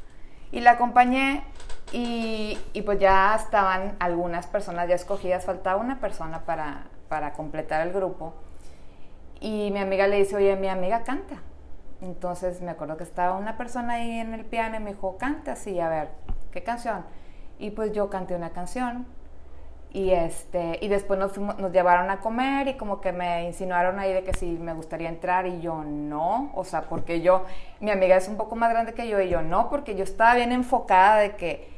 Y 0.50 0.58
la 0.60 0.72
acompañé 0.72 1.44
y, 1.92 2.58
y 2.72 2.82
pues 2.82 2.98
ya 2.98 3.36
estaban 3.36 3.94
algunas 4.00 4.48
personas 4.48 4.88
ya 4.88 4.96
escogidas, 4.96 5.44
faltaba 5.44 5.80
una 5.80 6.00
persona 6.00 6.40
para, 6.40 6.88
para 7.08 7.34
completar 7.34 7.86
el 7.86 7.92
grupo. 7.92 8.34
Y 9.38 9.70
mi 9.70 9.78
amiga 9.78 10.08
le 10.08 10.16
dice, 10.16 10.34
oye, 10.34 10.56
mi 10.56 10.66
amiga 10.68 11.04
canta. 11.04 11.36
Entonces 12.00 12.62
me 12.62 12.72
acuerdo 12.72 12.96
que 12.96 13.04
estaba 13.04 13.36
una 13.36 13.56
persona 13.56 13.94
ahí 13.94 14.18
en 14.18 14.34
el 14.34 14.44
piano 14.44 14.76
y 14.76 14.80
me 14.80 14.90
dijo, 14.94 15.18
canta, 15.18 15.54
sí, 15.54 15.78
a 15.78 15.88
ver, 15.88 16.08
¿qué 16.52 16.62
canción? 16.62 17.04
Y 17.58 17.70
pues 17.72 17.92
yo 17.92 18.10
canté 18.10 18.34
una 18.34 18.50
canción 18.50 19.06
y 19.92 20.10
este 20.12 20.78
y 20.82 20.88
después 20.88 21.18
nos, 21.18 21.32
fuimos- 21.32 21.58
nos 21.58 21.72
llevaron 21.72 22.10
a 22.10 22.20
comer 22.20 22.68
y 22.68 22.74
como 22.76 23.00
que 23.00 23.12
me 23.12 23.46
insinuaron 23.46 23.98
ahí 23.98 24.12
de 24.12 24.22
que 24.24 24.32
si 24.34 24.46
me 24.58 24.72
gustaría 24.72 25.08
entrar 25.08 25.46
y 25.46 25.60
yo 25.60 25.82
no, 25.84 26.52
o 26.54 26.64
sea, 26.64 26.82
porque 26.88 27.20
yo, 27.22 27.44
mi 27.80 27.90
amiga 27.90 28.16
es 28.16 28.28
un 28.28 28.36
poco 28.36 28.54
más 28.56 28.70
grande 28.70 28.94
que 28.94 29.08
yo 29.08 29.20
y 29.20 29.28
yo 29.28 29.42
no, 29.42 29.68
porque 29.70 29.96
yo 29.96 30.04
estaba 30.04 30.34
bien 30.36 30.52
enfocada 30.52 31.16
de 31.18 31.36
que 31.36 31.68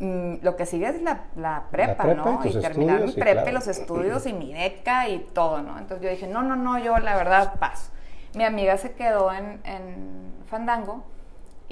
mm, 0.00 0.36
lo 0.42 0.56
que 0.56 0.66
sigue 0.66 0.88
es 0.88 1.02
la, 1.02 1.24
la 1.36 1.64
prepa, 1.70 2.04
prepa 2.04 2.14
¿no? 2.14 2.46
y 2.46 2.54
terminar 2.56 3.02
mi 3.02 3.12
prepa 3.12 3.50
y 3.50 3.52
los 3.52 3.68
estudios 3.68 4.26
y 4.26 4.32
mi 4.32 4.52
beca 4.52 5.08
y 5.08 5.20
todo, 5.34 5.62
¿no? 5.62 5.78
Entonces 5.78 6.04
yo 6.04 6.10
dije, 6.10 6.26
no, 6.26 6.42
no, 6.42 6.56
no, 6.56 6.78
yo 6.78 6.98
la 6.98 7.16
verdad 7.16 7.58
paso. 7.58 7.90
Mi 8.34 8.44
amiga 8.44 8.76
se 8.78 8.92
quedó 8.92 9.32
en, 9.32 9.60
en 9.64 10.32
Fandango 10.46 11.04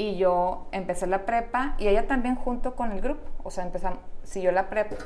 y 0.01 0.17
yo 0.17 0.67
empecé 0.73 1.07
la 1.07 1.27
prepa 1.27 1.75
y 1.77 1.87
ella 1.87 2.07
también 2.07 2.35
junto 2.35 2.75
con 2.75 2.91
el 2.91 3.03
grupo, 3.03 3.21
o 3.45 3.51
sea, 3.51 3.65
empezamos, 3.65 3.99
siguió 4.23 4.51
la 4.51 4.71
prepa. 4.71 4.97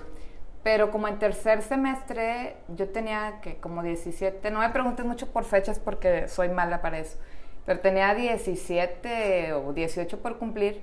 Pero 0.62 0.92
como 0.92 1.08
en 1.08 1.18
tercer 1.18 1.62
semestre 1.62 2.54
yo 2.68 2.88
tenía 2.88 3.40
que 3.42 3.56
como 3.56 3.82
17, 3.82 4.52
no 4.52 4.60
me 4.60 4.70
preguntes 4.70 5.04
mucho 5.04 5.32
por 5.32 5.42
fechas 5.42 5.80
porque 5.80 6.28
soy 6.28 6.48
mala 6.48 6.80
para 6.80 7.00
eso, 7.00 7.18
pero 7.66 7.80
tenía 7.80 8.14
17 8.14 9.54
o 9.54 9.72
18 9.72 10.22
por 10.22 10.38
cumplir 10.38 10.80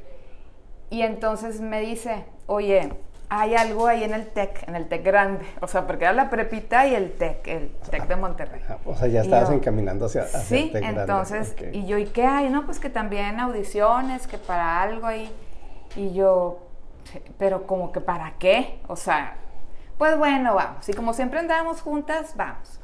y 0.90 1.04
entonces 1.04 1.62
me 1.62 1.80
dice, 1.80 2.26
oye, 2.48 2.92
hay 3.34 3.56
algo 3.56 3.88
ahí 3.88 4.04
en 4.04 4.14
el 4.14 4.28
TEC, 4.28 4.68
en 4.68 4.76
el 4.76 4.90
TEC 4.90 5.06
grande, 5.06 5.46
o 5.62 5.68
sea, 5.68 5.88
porque 5.88 6.04
era 6.04 6.12
la 6.14 6.30
prepita 6.30 6.86
y 6.86 6.96
el 6.96 7.14
TEC, 7.14 7.48
el 7.48 7.72
TEC 7.90 8.06
de 8.08 8.16
Monterrey. 8.18 8.62
Ah, 8.68 8.76
O 8.86 8.94
sea, 8.94 9.08
ya 9.08 9.22
estabas 9.22 9.48
yo, 9.48 9.56
encaminando 9.56 10.08
hacia, 10.08 10.24
hacia 10.24 10.40
Sí, 10.42 10.64
el 10.66 10.72
Tec 10.74 10.82
Grande. 10.82 11.02
entonces, 11.02 11.56
Ok. 11.58 11.68
y 11.72 11.86
yo, 11.86 11.98
¿y 11.98 12.08
qué 12.08 12.26
hay? 12.26 12.50
No, 12.50 12.66
pues 12.66 12.78
que 12.80 12.90
también 12.90 13.40
audiciones, 13.40 14.28
que 14.28 14.38
para 14.38 14.82
algo 14.82 15.08
ahí. 15.08 15.34
Y 15.96 16.12
yo, 16.14 16.60
pero 17.38 17.66
como 17.66 17.94
que 17.94 18.02
para 18.02 18.34
qué? 18.38 18.82
O 18.90 18.98
sea, 18.98 19.38
pues 19.98 20.18
bueno, 20.18 20.54
vamos. 20.56 20.90
Y 20.90 20.94
como 20.94 21.14
siempre 21.14 21.40
andábamos 21.40 21.82
juntas, 21.82 22.34
vamos. 22.36 22.80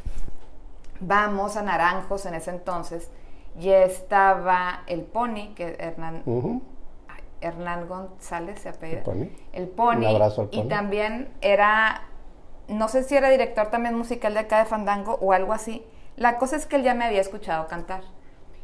Vamos 1.01 1.57
a 1.57 1.61
Naranjos 1.61 2.25
en 2.25 2.35
ese 2.35 2.51
entonces. 2.51 3.11
Y 3.59 3.69
estaba 3.71 4.83
el 4.87 5.01
Pony, 5.01 5.53
que 5.55 5.75
Hernán, 5.77 6.23
Hernán 7.41 7.87
González 7.87 8.59
se 8.59 8.69
apellida. 8.69 8.99
¿El 8.99 9.03
Pony? 9.03 9.25
El 9.53 9.67
Pony. 9.67 9.97
Un 9.97 10.05
abrazo 10.05 10.41
al 10.41 10.49
Y 10.51 10.57
Pony. 10.61 10.67
también 10.69 11.33
era, 11.41 12.03
no 12.67 12.87
sé 12.87 13.03
si 13.03 13.15
era 13.15 13.29
director 13.29 13.67
también 13.67 13.95
musical 13.95 14.33
de 14.33 14.39
acá 14.41 14.59
de 14.59 14.65
Fandango 14.65 15.17
o 15.21 15.33
algo 15.33 15.53
así. 15.53 15.85
La 16.15 16.37
cosa 16.37 16.55
es 16.55 16.65
que 16.65 16.77
él 16.77 16.83
ya 16.83 16.93
me 16.93 17.05
había 17.05 17.21
escuchado 17.21 17.67
cantar. 17.67 18.01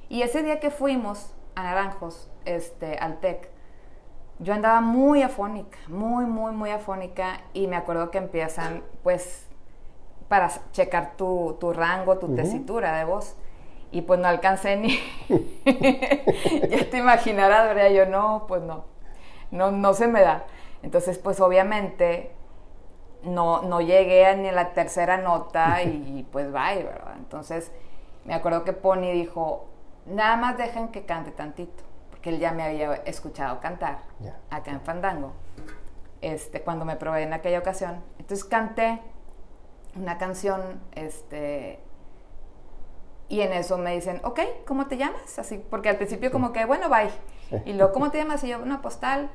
Y 0.10 0.22
ese 0.24 0.44
día 0.44 0.60
que 0.60 0.72
fuimos 0.72 1.34
a 1.56 1.63
Naranjos, 1.63 2.30
este, 2.46 2.98
al 2.98 3.20
TEC, 3.20 3.50
yo 4.39 4.53
andaba 4.53 4.82
muy 4.82 5.22
afónica, 5.22 5.77
muy, 5.88 6.25
muy, 6.25 6.51
muy 6.51 6.72
afónica. 6.72 7.42
Y 7.53 7.68
me 7.68 7.75
acuerdo 7.75 8.10
que 8.12 8.18
empiezan, 8.18 8.84
pues, 9.03 9.48
para 10.27 10.50
checar 10.72 11.15
tu, 11.15 11.58
tu 11.60 11.72
rango, 11.74 12.18
tu 12.18 12.25
Ujú. 12.25 12.36
tesitura 12.36 12.98
de 12.98 13.06
voz. 13.06 13.36
Y 13.93 14.01
pues 14.01 14.19
no 14.19 14.27
alcancé 14.27 14.75
ni. 14.75 15.00
ya 15.65 16.89
te 16.89 16.97
imaginarás, 16.97 17.67
¿verdad? 17.67 17.91
Yo 17.91 18.05
no, 18.07 18.45
pues 18.47 18.62
no. 18.63 18.85
No, 19.51 19.71
no 19.71 19.93
se 19.93 20.07
me 20.07 20.21
da. 20.21 20.45
Entonces, 20.81 21.19
pues 21.19 21.39
obviamente 21.39 22.31
no, 23.23 23.62
no 23.62 23.81
llegué 23.81 24.25
a 24.25 24.35
ni 24.35 24.50
a 24.50 24.51
la 24.51 24.73
tercera 24.73 25.17
nota 25.17 25.81
y 25.83 26.27
pues 26.31 26.51
bye, 26.51 26.83
¿verdad? 26.83 27.13
Entonces, 27.17 27.71
me 28.25 28.33
acuerdo 28.33 28.63
que 28.63 28.73
Pony 28.73 29.12
dijo, 29.12 29.69
nada 30.05 30.38
más 30.38 30.57
dejen 30.57 30.89
que 30.89 31.05
cante 31.05 31.31
tantito, 31.31 31.83
porque 32.09 32.29
él 32.29 32.39
ya 32.39 32.51
me 32.51 32.63
había 32.63 32.95
escuchado 33.05 33.59
cantar 33.59 34.00
acá 34.50 34.71
en 34.71 34.81
Fandango, 34.81 35.33
este, 36.21 36.62
cuando 36.62 36.83
me 36.85 36.95
probé 36.95 37.23
en 37.23 37.33
aquella 37.33 37.59
ocasión. 37.59 38.03
Entonces 38.17 38.43
canté 38.45 39.01
una 39.95 40.17
canción, 40.17 40.81
este, 40.95 41.79
y 43.34 43.42
en 43.42 43.52
eso 43.52 43.80
me 43.80 43.96
dicen, 43.96 44.22
ok, 44.24 44.42
¿cómo 44.68 44.86
te 44.86 44.96
llamas? 44.96 45.40
Así, 45.40 45.58
porque 45.58 45.90
al 45.90 45.96
principio 45.96 46.32
como 46.32 46.54
que, 46.54 46.66
bueno, 46.66 46.88
bye. 46.88 47.10
Y 47.66 47.74
luego, 47.74 47.92
¿cómo 47.92 48.12
te 48.12 48.20
llamas? 48.20 48.44
Y 48.44 48.50
yo, 48.50 48.60
una 48.60 48.84
postal. 48.84 49.32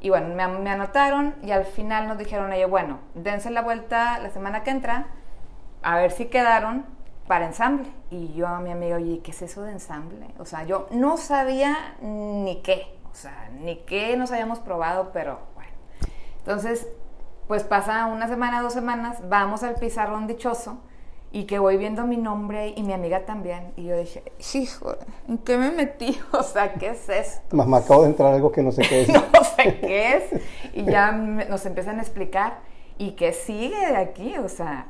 Y 0.00 0.08
bueno, 0.08 0.34
me, 0.34 0.48
me 0.48 0.70
anotaron 0.70 1.34
y 1.42 1.50
al 1.50 1.66
final 1.66 2.08
nos 2.08 2.16
dijeron 2.16 2.50
ellos, 2.54 2.70
bueno, 2.70 3.00
dense 3.12 3.50
la 3.50 3.60
vuelta 3.60 4.18
la 4.20 4.30
semana 4.30 4.62
que 4.62 4.70
entra, 4.70 5.08
a 5.82 5.98
ver 5.98 6.12
si 6.12 6.28
quedaron 6.28 6.86
para 7.26 7.44
ensamble. 7.44 7.92
Y 8.08 8.32
yo 8.32 8.46
a 8.46 8.58
mi 8.60 8.70
amigo, 8.70 8.96
oye, 8.96 9.20
¿qué 9.22 9.32
es 9.32 9.42
eso 9.42 9.60
de 9.64 9.72
ensamble? 9.72 10.28
O 10.38 10.46
sea, 10.46 10.64
yo 10.64 10.88
no 10.90 11.18
sabía 11.18 11.94
ni 12.00 12.62
qué, 12.62 12.98
o 13.12 13.14
sea, 13.14 13.50
ni 13.60 13.76
qué 13.80 14.16
nos 14.16 14.32
habíamos 14.32 14.60
probado, 14.60 15.10
pero 15.12 15.40
bueno. 15.56 15.72
Entonces, 16.38 16.88
pues 17.48 17.64
pasa 17.64 18.06
una 18.06 18.28
semana, 18.28 18.62
dos 18.62 18.72
semanas, 18.72 19.18
vamos 19.28 19.62
al 19.62 19.74
pizarrón 19.74 20.26
dichoso 20.26 20.78
y 21.32 21.44
que 21.44 21.58
voy 21.58 21.78
viendo 21.78 22.06
mi 22.06 22.16
nombre 22.18 22.74
y 22.76 22.82
mi 22.82 22.92
amiga 22.92 23.24
también. 23.24 23.72
Y 23.76 23.84
yo 23.84 23.96
dije, 23.96 24.22
hijo, 24.54 24.94
¿en 25.28 25.38
qué 25.38 25.56
me 25.56 25.70
metí? 25.70 26.20
O 26.32 26.42
sea, 26.42 26.74
¿qué 26.74 26.90
es 26.90 27.08
esto? 27.08 27.56
Mamá, 27.56 27.78
acabo 27.78 28.02
de 28.02 28.08
entrar 28.08 28.34
algo 28.34 28.52
que 28.52 28.62
no 28.62 28.70
sé 28.70 28.82
qué 28.82 29.02
es. 29.02 29.08
no 29.08 29.44
sé 29.56 29.78
qué 29.80 30.16
es. 30.16 30.24
Y 30.74 30.84
ya 30.84 31.12
nos 31.12 31.64
empiezan 31.66 31.98
a 31.98 32.02
explicar. 32.02 32.58
¿Y 32.98 33.12
qué 33.12 33.32
sigue 33.32 33.86
de 33.88 33.96
aquí? 33.96 34.36
O 34.38 34.48
sea, 34.48 34.86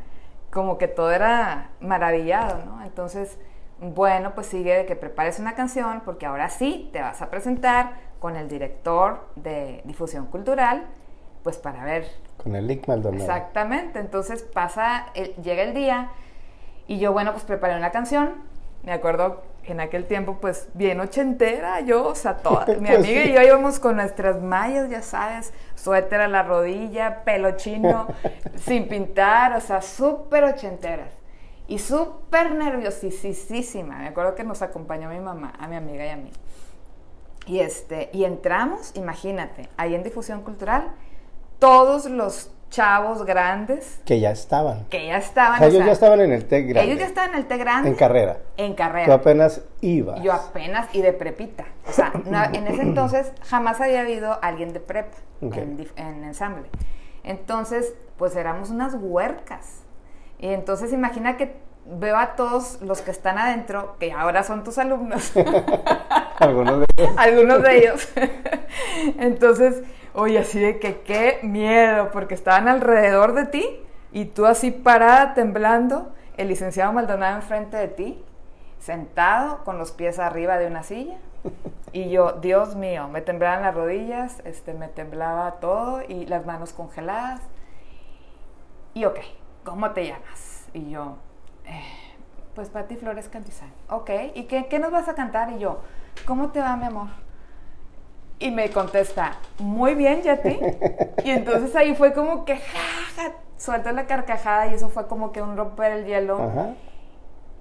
como 0.50 0.76
que 0.78 0.88
todo 0.88 1.12
era 1.12 1.70
maravillado, 1.80 2.58
¿no? 2.66 2.82
Entonces, 2.84 3.38
bueno, 3.80 4.34
pues 4.34 4.48
sigue 4.48 4.76
de 4.76 4.84
que 4.86 4.96
prepares 4.96 5.38
una 5.38 5.54
canción, 5.54 6.02
porque 6.04 6.26
ahora 6.26 6.48
sí 6.50 6.90
te 6.92 7.00
vas 7.00 7.22
a 7.22 7.30
presentar 7.30 7.94
con 8.18 8.36
el 8.36 8.48
director 8.48 9.28
de 9.36 9.80
difusión 9.84 10.26
cultural, 10.26 10.86
pues 11.42 11.56
para 11.58 11.84
ver 11.84 12.06
Con 12.42 12.54
el 12.54 12.66
Lick 12.66 12.86
Maldonado. 12.86 13.22
Exactamente, 13.22 13.98
entonces 13.98 14.42
pasa, 14.42 15.06
el- 15.14 15.34
llega 15.36 15.62
el 15.62 15.74
día 15.74 16.10
y 16.92 16.98
yo, 16.98 17.10
bueno, 17.12 17.32
pues 17.32 17.44
preparé 17.44 17.74
una 17.74 17.90
canción. 17.90 18.34
Me 18.82 18.92
acuerdo 18.92 19.44
que 19.62 19.72
en 19.72 19.80
aquel 19.80 20.04
tiempo, 20.04 20.38
pues 20.42 20.68
bien 20.74 21.00
ochentera, 21.00 21.80
yo, 21.80 22.06
o 22.06 22.14
sea, 22.14 22.36
toda. 22.36 22.66
Mi 22.80 22.88
Pues 22.88 22.98
amiga 22.98 23.24
y 23.24 23.32
yo 23.32 23.40
íbamos 23.40 23.80
con 23.80 23.96
nuestras 23.96 24.42
mallas, 24.42 24.90
ya 24.90 25.00
sabes, 25.00 25.54
suéter 25.74 26.20
a 26.20 26.28
la 26.28 26.42
rodilla, 26.42 27.24
pelo 27.24 27.52
chino, 27.52 28.08
sin 28.56 28.88
pintar, 28.88 29.56
o 29.56 29.60
sea, 29.62 29.80
súper 29.80 30.44
ochenteras. 30.44 31.14
Y 31.66 31.78
súper 31.78 32.52
nerviosísima. 32.52 33.96
Me 33.96 34.08
acuerdo 34.08 34.34
que 34.34 34.44
nos 34.44 34.60
acompañó 34.60 35.08
mi 35.08 35.20
mamá, 35.20 35.54
a 35.58 35.68
mi 35.68 35.76
amiga 35.76 36.04
y 36.04 36.10
a 36.10 36.16
mí. 36.16 36.30
Y, 37.46 37.60
este, 37.60 38.10
y 38.12 38.24
entramos, 38.24 38.92
imagínate, 38.96 39.70
ahí 39.78 39.94
en 39.94 40.02
difusión 40.02 40.42
cultural, 40.42 40.92
todos 41.58 42.04
los 42.04 42.50
chavos 42.72 43.24
grandes 43.26 44.00
Que 44.06 44.18
ya 44.18 44.30
estaban. 44.30 44.86
que 44.86 45.06
ya 45.06 45.18
estaban. 45.18 45.56
O 45.56 45.58
sea, 45.58 45.66
o 45.66 45.70
ellos 45.70 45.78
sea, 45.80 45.86
ya 45.86 45.92
estaban 45.92 46.20
en 46.22 46.32
el 46.32 46.46
TEC 46.46 46.68
grande. 46.70 46.90
ellos 46.90 47.00
ya 47.00 47.06
estaban 47.06 47.30
en 47.32 47.36
el 47.36 47.46
T 47.46 47.56
grande. 47.58 47.88
En 47.90 47.94
carrera. 47.94 48.38
En 48.56 48.74
carrera. 48.74 49.12
apenas 49.14 49.60
ibas. 49.82 50.22
Yo 50.22 50.32
apenas 50.32 50.88
y 50.94 51.02
de 51.02 51.12
prepita. 51.12 51.66
O 51.86 51.92
sea, 51.92 52.12
no- 52.24 52.42
en 52.52 52.66
ese 52.66 52.80
entonces 52.82 53.30
jamás 53.48 53.80
había 53.80 54.00
habido 54.00 54.38
alguien 54.42 54.72
de 54.72 54.80
prepa 54.80 55.16
Ok. 55.42 55.56
en, 55.58 55.86
en 55.96 56.24
ensamble. 56.24 56.68
Entonces, 57.24 57.94
pues 58.16 58.34
éramos 58.36 58.70
unas 58.70 58.94
huercas. 58.98 59.82
Y 60.38 60.48
entonces 60.48 60.92
imagina 60.92 61.36
que 61.36 61.60
veo 61.84 62.16
a 62.16 62.34
todos 62.36 62.80
los 62.80 63.02
que 63.02 63.10
están 63.10 63.38
adentro, 63.38 63.96
que 64.00 64.12
ahora 64.12 64.42
son 64.44 64.64
tus 64.64 64.78
alumnos, 64.78 65.32
Algunos 66.38 66.80
de 66.80 66.86
ellos. 66.96 67.14
algunos 67.18 67.62
de 67.62 67.78
ellos. 67.78 68.08
Entonces, 69.18 69.82
oye, 70.14 70.38
así 70.38 70.58
de 70.60 70.78
que 70.78 71.00
qué 71.00 71.40
miedo, 71.42 72.10
porque 72.12 72.34
estaban 72.34 72.68
alrededor 72.68 73.34
de 73.34 73.46
ti 73.46 73.80
y 74.12 74.26
tú 74.26 74.46
así 74.46 74.70
parada, 74.70 75.34
temblando, 75.34 76.12
el 76.36 76.48
licenciado 76.48 76.92
Maldonado 76.92 77.36
enfrente 77.36 77.76
de 77.76 77.88
ti, 77.88 78.24
sentado 78.78 79.64
con 79.64 79.78
los 79.78 79.92
pies 79.92 80.18
arriba 80.18 80.58
de 80.58 80.66
una 80.66 80.82
silla. 80.82 81.18
Y 81.94 82.08
yo, 82.08 82.32
Dios 82.40 82.74
mío, 82.74 83.08
me 83.08 83.20
temblaban 83.20 83.60
las 83.60 83.74
rodillas, 83.74 84.40
este, 84.46 84.72
me 84.72 84.88
temblaba 84.88 85.56
todo 85.60 86.00
y 86.08 86.24
las 86.24 86.46
manos 86.46 86.72
congeladas. 86.72 87.42
Y 88.94 89.04
ok, 89.04 89.18
¿cómo 89.62 89.90
te 89.90 90.06
llamas? 90.06 90.68
Y 90.72 90.88
yo, 90.90 91.16
"Eh, 91.66 91.82
pues 92.54 92.70
Pati 92.70 92.96
Flores 92.96 93.28
Cantizán. 93.28 93.70
Ok, 93.90 94.10
¿y 94.34 94.44
qué, 94.44 94.68
qué 94.68 94.78
nos 94.78 94.90
vas 94.90 95.08
a 95.08 95.14
cantar? 95.14 95.50
Y 95.52 95.58
yo, 95.58 95.80
¿cómo 96.26 96.50
te 96.50 96.60
va, 96.60 96.76
mi 96.76 96.86
amor? 96.86 97.08
Y 98.42 98.50
me 98.50 98.70
contesta, 98.70 99.36
muy 99.60 99.94
bien, 99.94 100.22
Yeti. 100.22 100.58
Y 101.24 101.30
entonces 101.32 101.76
ahí 101.76 101.94
fue 101.94 102.12
como 102.12 102.44
que, 102.44 102.56
jaja, 102.56 103.34
suelto 103.56 103.92
la 103.92 104.06
carcajada 104.06 104.66
y 104.66 104.74
eso 104.74 104.88
fue 104.88 105.06
como 105.06 105.30
que 105.30 105.40
un 105.40 105.56
romper 105.56 105.92
el 105.92 106.06
hielo. 106.06 106.42
Ajá. 106.42 106.70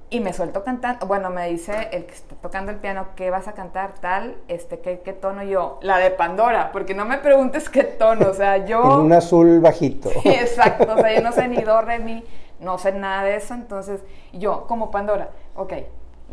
Y 0.10 0.20
me 0.22 0.34
suelto 0.34 0.64
cantando. 0.64 1.06
Bueno, 1.06 1.30
me 1.30 1.48
dice 1.50 1.90
el 1.92 2.06
que 2.06 2.14
está 2.14 2.36
tocando 2.36 2.72
el 2.72 2.80
piano, 2.80 3.10
¿qué 3.16 3.30
vas 3.30 3.48
a 3.48 3.54
cantar? 3.54 3.94
Tal, 4.02 4.36
este, 4.48 4.80
¿qué, 4.80 5.02
qué 5.02 5.14
tono? 5.14 5.44
Yo, 5.44 5.78
la 5.84 6.00
de 6.00 6.10
Pandora, 6.10 6.72
porque 6.72 6.96
no 6.96 7.06
me 7.06 7.20
preguntes 7.20 7.70
qué 7.70 7.84
tono, 7.84 8.30
o 8.30 8.34
sea, 8.34 8.66
yo... 8.66 8.82
En 8.82 9.06
un 9.06 9.14
azul 9.14 9.60
bajito. 9.60 10.10
Sí, 10.24 10.30
exacto, 10.30 10.94
o 10.94 10.98
sea, 10.98 11.14
yo 11.16 11.22
no 11.22 11.32
sé 11.32 11.48
ni 11.48 11.62
do, 11.62 11.80
re, 11.82 12.00
mi, 12.00 12.26
no 12.60 12.80
sé 12.80 12.92
nada 12.92 13.24
de 13.24 13.36
eso, 13.36 13.54
entonces 13.54 14.02
yo 14.34 14.66
como 14.68 14.90
Pandora, 14.90 15.30
ok, 15.56 15.74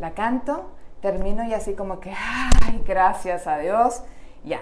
la 0.01 0.13
canto, 0.13 0.71
termino 1.03 1.45
y 1.45 1.53
así 1.53 1.75
como 1.75 2.01
que, 2.01 2.11
ay, 2.11 2.83
gracias 2.85 3.47
a 3.47 3.59
Dios, 3.59 4.03
ya. 4.45 4.61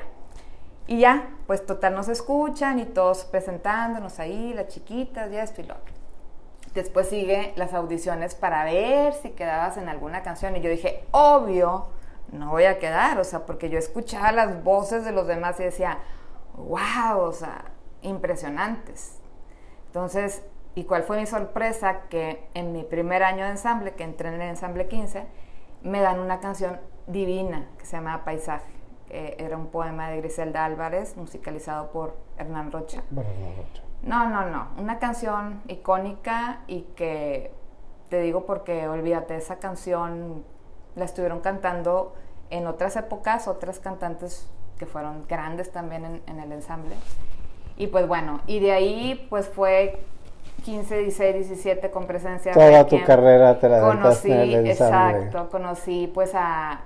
Y 0.87 1.01
ya, 1.01 1.31
pues 1.47 1.67
total 1.67 1.95
nos 1.95 2.09
escuchan 2.09 2.79
y 2.79 2.85
todos 2.85 3.25
presentándonos 3.25 4.21
ahí, 4.21 4.55
las 4.55 4.69
chiquitas, 4.69 5.33
y 5.33 5.37
esto 5.37 5.61
y 5.61 5.65
lo 5.65 5.75
otro. 5.75 5.95
Después 6.75 7.09
sigue 7.09 7.53
las 7.57 7.73
audiciones 7.75 8.35
para 8.35 8.65
ver 8.65 9.15
si 9.15 9.31
quedabas 9.31 9.77
en 9.79 9.89
alguna 9.89 10.23
canción 10.23 10.55
y 10.57 10.61
yo 10.61 10.71
dije, 10.71 11.05
obvio, 11.11 11.89
no 12.31 12.51
voy 12.51 12.65
a 12.65 12.79
quedar, 12.79 13.19
o 13.19 13.25
sea, 13.25 13.47
porque 13.47 13.71
yo 13.71 13.79
escuchaba 13.79 14.31
las 14.33 14.63
voces 14.63 15.05
de 15.05 15.13
los 15.13 15.27
demás 15.27 15.59
y 15.59 15.65
decía, 15.65 15.99
wow, 16.57 17.21
o 17.21 17.33
sea, 17.33 17.65
impresionantes. 18.03 19.19
Entonces, 19.87 20.43
¿y 20.75 20.85
cuál 20.85 21.03
fue 21.03 21.19
mi 21.19 21.27
sorpresa? 21.27 22.03
Que 22.11 22.49
en 22.55 22.73
mi 22.73 22.85
primer 22.85 23.23
año 23.23 23.45
de 23.45 23.53
ensamble, 23.53 23.95
que 23.95 24.05
entré 24.05 24.29
en 24.29 24.35
el 24.35 24.43
ensamble 24.43 24.87
15, 24.87 25.25
me 25.83 26.01
dan 26.01 26.21
una 26.21 26.41
canción 26.41 26.79
divina 27.07 27.69
que 27.79 27.87
se 27.87 27.97
llama 27.97 28.25
Paisaje. 28.25 28.76
Que 29.09 29.37
era 29.39 29.57
un 29.57 29.67
poema 29.67 30.11
de 30.11 30.19
Griselda 30.19 30.65
Álvarez, 30.65 31.17
musicalizado 31.17 31.91
por 31.91 32.17
Hernán 32.39 32.73
Rocha. 32.73 33.03
No, 34.03 34.29
no, 34.29 34.49
no. 34.49 34.69
Una 34.79 34.99
canción 34.99 35.63
icónica 35.69 36.61
y 36.67 36.83
que 36.97 37.53
te 38.09 38.21
digo 38.21 38.47
porque 38.47 38.87
olvídate, 38.89 39.37
esa 39.37 39.57
canción 39.57 40.45
la 40.95 41.05
estuvieron 41.05 41.41
cantando 41.41 42.15
en 42.51 42.67
otras 42.67 42.97
épocas, 42.97 43.49
otras 43.49 43.81
cantantes 43.81 44.49
que 44.79 44.87
fueron 44.87 45.25
grandes 45.29 45.73
también 45.73 46.23
en, 46.27 46.41
el 46.41 46.53
ensamble. 46.53 46.95
Y 47.77 47.89
pues 47.89 48.07
bueno, 48.07 48.41
y 48.47 48.61
de 48.61 48.73
ahí 48.73 49.27
pues 49.29 49.49
fue 49.49 50.01
15, 50.65 50.99
16, 50.99 51.49
17 51.49 51.91
con 51.91 52.07
presencia. 52.07 52.53
Toda 52.53 52.87
tu 52.87 53.03
carrera 53.05 53.59
te 53.59 53.69
la 53.69 53.81
conocí, 53.81 54.31
en 54.31 54.41
el 54.41 54.67
ensamble. 54.67 55.25
Exacto, 55.25 55.51
conocí 55.51 56.11
pues 56.15 56.33
a, 56.35 56.83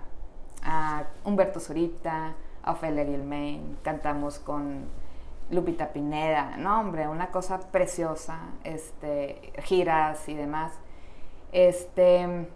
a 0.62 1.04
Humberto 1.24 1.60
Zurita, 1.60 2.34
a 2.62 2.72
Ofelia 2.72 3.04
Main, 3.18 3.78
cantamos 3.82 4.38
con 4.38 4.86
Lupita 5.50 5.92
Pineda, 5.92 6.56
no 6.56 6.80
hombre, 6.80 7.08
una 7.08 7.30
cosa 7.30 7.58
preciosa, 7.58 8.38
este, 8.64 9.52
giras 9.62 10.28
y 10.28 10.34
demás. 10.34 10.72
Este, 11.52 12.48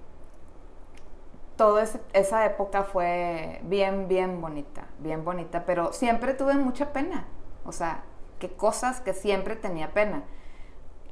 toda 1.56 1.84
esa 2.12 2.46
época 2.46 2.84
fue 2.84 3.60
bien, 3.64 4.08
bien 4.08 4.40
bonita, 4.40 4.86
bien 4.98 5.24
bonita, 5.24 5.64
pero 5.66 5.92
siempre 5.92 6.34
tuve 6.34 6.54
mucha 6.54 6.92
pena, 6.92 7.26
o 7.64 7.72
sea, 7.72 8.04
que 8.38 8.50
cosas 8.50 9.00
que 9.00 9.14
siempre 9.14 9.56
tenía 9.56 9.92
pena. 9.92 10.22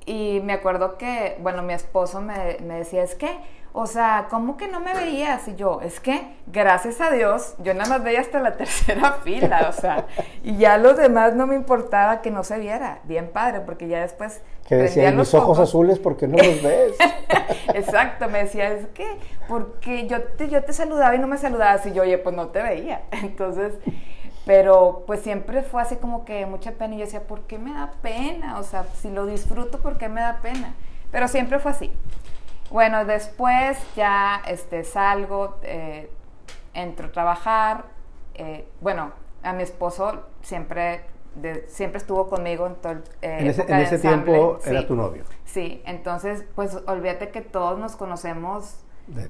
Y 0.05 0.41
me 0.43 0.53
acuerdo 0.53 0.99
que, 0.99 1.39
bueno, 1.41 1.63
mi 1.63 1.73
esposo 1.75 2.21
me, 2.21 2.59
me 2.61 2.75
decía, 2.79 3.03
es 3.03 3.15
que 3.15 3.39
o 3.75 3.87
sea, 3.87 4.27
¿cómo 4.29 4.59
que 4.59 4.69
no 4.69 4.81
me 4.81 4.93
veías? 4.93 5.49
Y 5.49 5.55
yo, 5.55 5.81
es 5.83 5.99
que, 5.99 6.35
gracias 6.47 7.01
a 7.01 7.11
Dios, 7.11 7.55
yo 7.63 7.73
nada 7.73 7.89
más 7.89 8.05
veía 8.05 8.21
hasta 8.21 8.39
la 8.39 8.53
tercera 8.57 9.13
fila, 9.25 9.67
o 9.71 9.73
sea, 9.73 10.07
y 10.43 10.59
ya 10.59 10.77
los 10.77 10.99
demás 10.99 11.35
no 11.35 11.47
me 11.47 11.55
importaba 11.55 12.21
que 12.21 12.31
no 12.31 12.45
se 12.45 12.59
viera. 12.59 13.01
Bien 13.05 13.31
padre, 13.33 13.61
porque 13.61 13.89
ya 13.89 14.03
después. 14.03 14.43
Que 14.69 14.77
decía, 14.77 15.11
mis 15.11 15.33
ojos, 15.35 15.59
azules 15.59 15.99
porque 15.99 16.29
no 16.29 16.37
los 16.37 16.63
ves. 16.63 16.93
Exacto, 17.75 18.29
me 18.29 18.45
decía, 18.45 18.69
es 18.73 18.87
que, 18.89 19.07
porque 19.49 20.07
yo 20.07 20.23
te, 20.23 20.49
yo 20.49 20.63
te 20.63 20.75
saludaba 20.75 21.15
y 21.15 21.19
no 21.19 21.27
me 21.27 21.39
saludabas, 21.39 21.87
y 21.87 21.93
yo, 21.93 22.03
oye, 22.03 22.19
pues 22.19 22.37
no 22.37 22.49
te 22.49 22.63
veía. 22.63 23.03
Entonces, 23.11 23.73
pero 24.45 25.05
pues 25.07 25.21
siempre 25.21 25.63
fue 25.63 25.81
así 25.81 25.97
como 25.97 26.27
que 26.27 26.45
mucha 26.45 26.73
pena, 26.73 26.95
y 26.95 26.99
yo 26.99 27.05
decía, 27.07 27.23
¿por 27.23 27.41
qué 27.43 27.59
me 27.59 27.73
da 27.73 27.93
pena? 28.03 28.59
O 28.59 28.65
sea, 28.65 28.85
si 29.01 29.11
lo 29.11 29.25
disfruto, 29.25 29.81
¿por 29.81 29.97
qué 29.97 30.11
me 30.11 30.21
da 30.21 30.41
pena? 30.43 30.75
Pero 31.11 31.27
siempre 31.27 31.59
fue 31.59 31.71
así. 31.71 31.91
Bueno, 32.73 33.05
después 33.05 33.79
ya 33.95 34.43
este, 34.49 34.83
salgo, 34.83 35.59
eh, 35.63 36.11
entro 36.73 37.09
a 37.09 37.13
trabajar. 37.13 37.85
Eh, 38.35 38.67
bueno, 38.81 39.13
a 39.43 39.53
mi 39.53 39.63
esposo 39.63 40.23
siempre, 40.41 41.05
siempre 41.67 41.99
estuvo 41.99 42.31
conmigo 42.31 42.67
en 42.67 42.77
todo 42.77 42.93
el 42.93 42.99
eh, 43.21 43.37
En 43.41 43.47
ese, 43.49 43.63
en 43.63 43.79
ese 43.79 43.99
tiempo 43.99 44.59
era 44.65 44.87
tu 44.87 44.95
novio. 44.95 45.25
Sí, 45.45 45.83
entonces, 45.85 46.47
pues 46.55 46.79
olvídate 46.87 47.29
que 47.29 47.43
todos 47.43 47.79
nos 47.79 47.95
conocemos. 47.95 48.79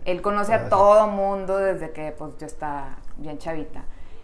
él 0.04 0.22
conoce 0.22 0.54
a 0.54 0.68
todo 0.68 1.08
mundo 1.08 1.58
desde 1.58 1.90
que 1.90 2.12
pues 2.12 2.38
yo 2.38 2.46
estaba 2.46 2.98
bien 3.16 3.38
chavita. 3.38 3.82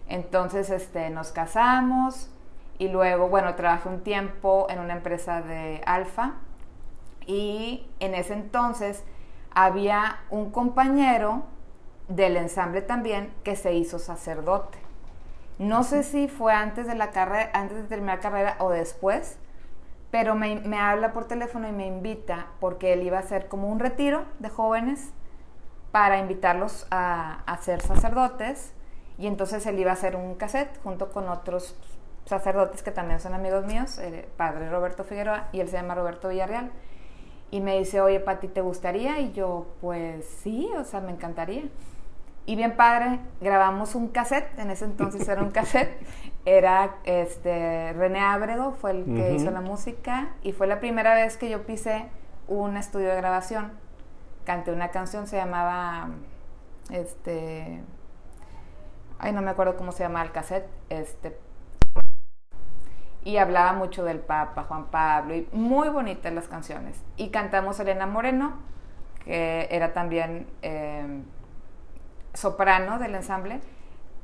Entonces, 0.09 0.71
este, 0.71 1.11
nos 1.11 1.33
casamos 1.33 2.31
y 2.79 2.87
luego, 2.87 3.29
bueno, 3.29 3.57
trabajé 3.57 3.89
un 3.89 4.05
tiempo 4.05 4.69
en 4.71 4.79
una 4.79 4.93
empresa 4.93 5.43
de 5.43 5.83
Alfa 5.87 6.37
y 7.29 7.87
en 8.01 8.15
ese 8.15 8.33
entonces 8.33 9.05
había 9.55 10.19
un 10.31 10.51
compañero 10.51 11.45
del 12.09 12.37
ensamble 12.37 12.81
también 12.81 13.33
que 13.45 13.55
se 13.55 13.75
hizo 13.75 13.99
sacerdote. 13.99 14.79
No 15.59 15.85
sé 15.85 16.03
si 16.03 16.27
fue 16.27 16.55
antes 16.55 16.87
de 16.87 16.95
la 16.95 17.11
carrera, 17.11 17.51
antes 17.53 17.77
de 17.77 17.85
terminar 17.85 18.21
carrera 18.21 18.57
o 18.61 18.71
después, 18.71 19.39
pero 20.11 20.35
me, 20.35 20.79
habla 20.79 21.13
por 21.13 21.27
teléfono 21.27 21.69
y 21.69 21.73
me 21.73 21.87
invita 21.87 22.47
porque 22.61 22.95
él 22.95 23.03
iba 23.03 23.19
a 23.19 23.21
hacer 23.21 23.49
como 23.49 23.69
un 23.69 23.79
retiro 23.79 24.25
de 24.39 24.49
jóvenes 24.49 25.13
para 25.93 26.19
invitarlos 26.19 26.87
a, 26.91 27.43
a 27.45 27.59
ser 27.59 27.83
sacerdotes 27.83 28.73
y 29.19 29.27
entonces 29.27 29.67
él 29.67 29.79
iba 29.79 29.91
a 29.91 29.95
hacer 29.95 30.17
un 30.17 30.35
cassette 30.37 30.81
junto 30.83 31.13
con 31.13 31.29
otros 31.29 31.77
sacerdotes 32.25 32.83
que 32.83 32.91
también 32.91 33.21
son 33.21 33.35
amigos 33.35 33.67
míos, 33.67 33.99
el 33.99 34.25
padre 34.25 34.71
Roberto 34.71 35.05
Figueroa 35.05 35.49
y 35.53 35.61
él 35.61 35.69
se 35.69 35.77
llama 35.77 35.95
Roberto 35.95 36.29
Villarreal 36.29 36.71
y 37.51 37.61
me 37.61 37.79
dice, 37.79 38.01
oye, 38.01 38.21
Pati, 38.21 38.49
¿te 38.49 38.61
gustaría? 38.61 39.21
Y 39.21 39.33
yo, 39.33 39.67
pues 39.81 40.25
sí, 40.43 40.69
o 40.77 40.85
sea, 40.85 41.01
me 41.01 41.13
encantaría. 41.13 41.65
Y 42.45 42.57
bien 42.57 42.77
padre, 42.77 43.21
grabamos 43.41 43.95
un 43.95 44.09
cassette, 44.09 44.59
en 44.59 44.71
ese 44.71 44.87
entonces 44.87 45.29
era 45.29 45.43
un 45.43 45.51
cassette, 45.53 46.01
era 46.45 46.97
este, 47.05 47.93
René 47.93 48.21
Ábrego, 48.21 48.73
fue 48.73 48.93
el 48.93 49.05
que 49.05 49.35
hizo 49.35 49.51
la 49.51 49.61
música, 49.61 50.31
y 50.43 50.53
fue 50.53 50.67
la 50.67 50.81
primera 50.81 51.15
vez 51.15 51.37
que 51.37 51.51
yo 51.51 51.67
pisé 51.67 52.07
un 52.47 52.77
estudio 52.77 53.09
de 53.09 53.17
grabación. 53.17 53.73
Canté 54.45 54.73
una 54.73 54.89
canción, 54.91 55.27
se 55.27 55.37
llamaba, 55.37 56.09
este, 56.91 57.83
ay, 59.19 59.33
no 59.33 59.43
me 59.43 59.51
acuerdo 59.51 59.77
cómo 59.77 59.93
se 59.93 60.05
llamaba 60.05 60.25
el 60.25 60.33
cassette, 60.33 60.69
este, 60.89 61.39
y 63.29 63.37
hablaba 63.37 63.75
mucho 63.75 64.05
del 64.05 64.21
Papa, 64.21 64.63
Juan 64.63 64.87
Pablo, 64.87 65.35
y 65.35 65.47
muy 65.53 65.91
bonitas 65.91 66.33
las 66.33 66.49
canciones. 66.49 67.05
Y 67.19 67.29
cantamos 67.29 67.79
Elena 67.79 68.07
Moreno, 68.07 68.55
que 69.23 69.69
era 69.71 69.93
también 69.93 70.47
eh, 70.63 71.21
soprano 72.33 72.99
del 72.99 73.15
ensamble, 73.15 73.61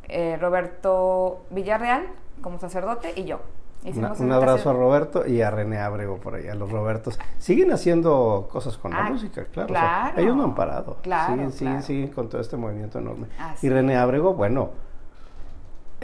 eh, 0.09 0.39
Roberto 0.41 1.45
Villarreal 1.51 2.07
como 2.41 2.59
sacerdote 2.59 3.13
y 3.15 3.25
yo. 3.25 3.41
un 3.85 4.33
abrazo 4.33 4.71
a 4.71 4.73
Roberto 4.73 5.27
y 5.27 5.43
a 5.43 5.51
René 5.51 5.81
Abrego 5.81 6.17
por 6.17 6.37
ahí, 6.37 6.49
a 6.49 6.55
los 6.55 6.71
Robertos. 6.71 7.19
Siguen 7.37 7.73
haciendo 7.73 8.49
cosas 8.51 8.79
con 8.79 8.93
la 8.93 9.05
ah, 9.05 9.11
música, 9.11 9.45
claro. 9.53 9.75
ellos 10.17 10.35
no 10.35 10.45
han 10.45 10.55
parado. 10.55 10.97
siguen, 11.03 11.53
siguen, 11.53 11.83
siguen 11.83 12.09
con 12.09 12.31
todo 12.31 12.41
este 12.41 12.57
movimiento 12.57 13.01
enorme. 13.01 13.27
y 13.61 13.69
René 13.69 13.99
Abrego, 13.99 14.33
bueno, 14.33 14.71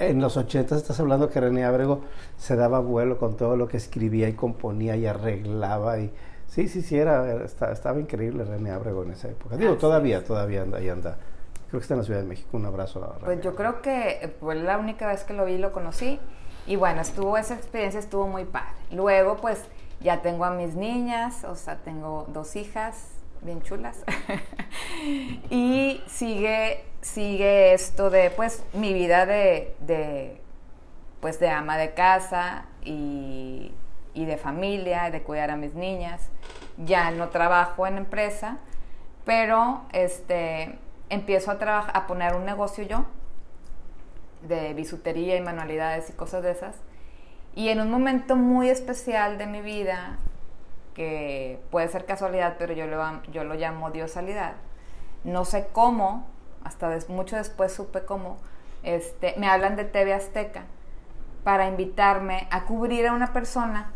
en 0.00 0.20
los 0.20 0.36
80 0.36 0.76
estás 0.76 0.98
hablando 1.00 1.28
que 1.28 1.40
René 1.40 1.64
Abrego 1.64 2.00
se 2.36 2.56
daba 2.56 2.80
vuelo 2.80 3.18
con 3.18 3.36
todo 3.36 3.56
lo 3.56 3.68
que 3.68 3.76
escribía 3.76 4.28
y 4.28 4.32
componía 4.32 4.96
y 4.96 5.06
arreglaba 5.06 5.98
y 5.98 6.12
sí, 6.48 6.68
sí, 6.68 6.82
sí, 6.82 6.98
era, 6.98 7.44
estaba, 7.44 7.98
increíble 7.98 8.44
René 8.44 8.70
Abrego 8.70 9.02
en 9.02 9.12
esa 9.12 9.28
época. 9.28 9.56
Digo, 9.56 9.74
todavía, 9.76 10.24
todavía 10.24 10.62
anda, 10.62 10.78
ahí 10.78 10.88
anda. 10.88 11.16
Creo 11.68 11.78
que 11.78 11.84
está 11.84 11.94
en 11.94 12.00
la 12.00 12.04
Ciudad 12.04 12.20
de 12.20 12.26
México. 12.26 12.48
Un 12.56 12.66
abrazo 12.66 13.04
a 13.04 13.12
René. 13.14 13.24
Pues 13.24 13.40
yo 13.42 13.54
creo 13.54 13.82
que 13.82 14.34
fue 14.40 14.56
la 14.56 14.78
única 14.78 15.06
vez 15.06 15.22
que 15.22 15.34
lo 15.34 15.44
vi 15.44 15.52
y 15.52 15.58
lo 15.58 15.72
conocí. 15.72 16.18
Y 16.66 16.76
bueno, 16.76 17.00
estuvo 17.00 17.36
esa 17.36 17.54
experiencia, 17.54 18.00
estuvo 18.00 18.26
muy 18.26 18.44
padre. 18.44 18.74
Luego, 18.90 19.36
pues 19.36 19.62
ya 20.00 20.22
tengo 20.22 20.44
a 20.44 20.50
mis 20.50 20.74
niñas, 20.74 21.44
o 21.44 21.54
sea, 21.54 21.76
tengo 21.76 22.26
dos 22.32 22.56
hijas 22.56 23.08
bien 23.42 23.62
chulas. 23.62 24.04
y 25.50 26.02
sigue 26.06 26.84
sigue 27.00 27.72
esto 27.72 28.10
de 28.10 28.30
pues 28.30 28.64
mi 28.72 28.92
vida 28.92 29.26
de, 29.26 30.40
pues 31.20 31.40
de 31.40 31.50
ama 31.50 31.76
de 31.76 31.94
casa 31.94 32.66
y, 32.84 33.72
de 34.14 34.36
familia, 34.36 35.10
de 35.10 35.22
cuidar 35.22 35.50
a 35.50 35.56
mis 35.56 35.74
niñas. 35.74 36.28
Ya 36.76 37.10
no 37.10 37.30
trabajo 37.30 37.86
en 37.86 37.96
empresa, 37.96 38.58
pero 39.24 39.82
este 39.92 40.78
empiezo 41.08 41.50
a 41.50 41.58
trabajar 41.58 41.96
a 41.96 42.06
poner 42.06 42.34
un 42.34 42.44
negocio 42.44 42.84
yo 42.84 43.06
de 44.42 44.74
bisutería 44.74 45.36
y 45.36 45.40
manualidades 45.40 46.10
y 46.10 46.12
cosas 46.12 46.42
de 46.42 46.52
esas. 46.52 46.76
Y 47.54 47.68
en 47.68 47.80
un 47.80 47.90
momento 47.90 48.36
muy 48.36 48.68
especial 48.68 49.38
de 49.38 49.46
mi 49.46 49.60
vida, 49.60 50.18
que 50.94 51.60
puede 51.70 51.88
ser 51.88 52.04
casualidad, 52.04 52.56
pero 52.58 52.72
yo 52.74 52.86
lo, 52.86 53.22
yo 53.32 53.44
lo 53.44 53.54
llamo 53.54 53.90
diosalidad, 53.90 54.54
no 55.24 55.44
sé 55.44 55.68
cómo, 55.72 56.26
hasta 56.64 56.96
mucho 57.08 57.36
después 57.36 57.72
supe 57.72 58.02
cómo, 58.02 58.38
este, 58.82 59.34
me 59.38 59.48
hablan 59.48 59.76
de 59.76 59.84
TV 59.84 60.14
Azteca 60.14 60.64
para 61.44 61.66
invitarme 61.66 62.48
a 62.50 62.64
cubrir 62.64 63.06
a 63.06 63.12
una 63.12 63.32
persona 63.32 63.92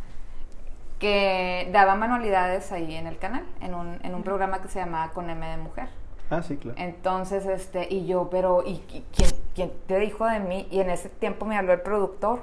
que 0.99 1.69
daba 1.73 1.95
manualidades 1.95 2.73
ahí 2.73 2.95
en 2.95 3.07
el 3.07 3.19
canal, 3.19 3.45
en 3.61 3.75
un, 3.75 3.99
en 4.03 4.15
un 4.15 4.23
programa 4.23 4.63
que 4.63 4.69
se 4.69 4.79
llamaba 4.79 5.13
Con 5.13 5.29
M 5.29 5.47
de 5.47 5.57
Mujer. 5.57 5.89
Ah, 6.31 6.43
sí, 6.43 6.57
claro. 6.57 6.79
Entonces, 6.81 7.45
este, 7.47 7.87
y 7.91 8.07
yo, 8.07 8.31
pero, 8.31 8.63
¿y, 8.65 8.79
quién, 8.89 9.31
quién, 9.55 9.73
te 9.87 9.99
dijo 9.99 10.27
de 10.27 10.41
mí? 10.41 10.67
Y 10.71 10.81
en 10.81 10.91
ese 10.91 11.09
tiempo 11.09 11.45
me 11.45 11.57
habló 11.59 11.73
el 11.73 11.83
productor, 11.83 12.41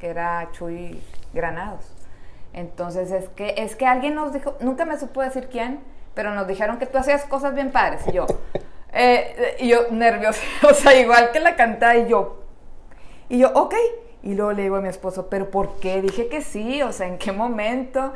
que 0.00 0.08
era 0.08 0.48
Chuy 0.52 1.00
Granados. 1.32 1.92
Entonces, 2.52 3.12
es 3.12 3.28
que, 3.28 3.54
es 3.56 3.76
que 3.76 3.86
alguien 3.86 4.16
nos 4.16 4.32
dijo, 4.32 4.56
nunca 4.60 4.84
me 4.84 4.98
supo 4.98 5.22
decir 5.22 5.48
quién, 5.48 5.80
pero 6.14 6.34
nos 6.34 6.48
dijeron 6.48 6.78
que 6.78 6.86
tú 6.86 6.98
hacías 6.98 7.24
cosas 7.24 7.54
bien 7.54 7.70
padres. 7.70 8.02
Y 8.08 8.12
yo, 8.12 8.26
eh, 8.92 9.56
y 9.60 9.68
yo 9.68 9.88
nerviosa, 9.90 10.42
o 10.68 10.74
sea, 10.74 10.98
igual 10.98 11.30
que 11.32 11.40
la 11.40 11.56
cantaba 11.56 11.96
y 11.96 12.08
yo, 12.08 12.44
y 13.28 13.38
yo, 13.38 13.52
ok, 13.54 13.74
Y 14.22 14.34
luego 14.34 14.52
le 14.52 14.62
digo 14.62 14.76
a 14.76 14.80
mi 14.82 14.88
esposo, 14.88 15.30
¿pero 15.30 15.50
por 15.50 15.80
qué? 15.80 16.02
Dije 16.02 16.28
que 16.28 16.42
sí, 16.42 16.82
o 16.82 16.92
sea, 16.92 17.06
¿en 17.06 17.16
qué 17.16 17.32
momento? 17.32 18.12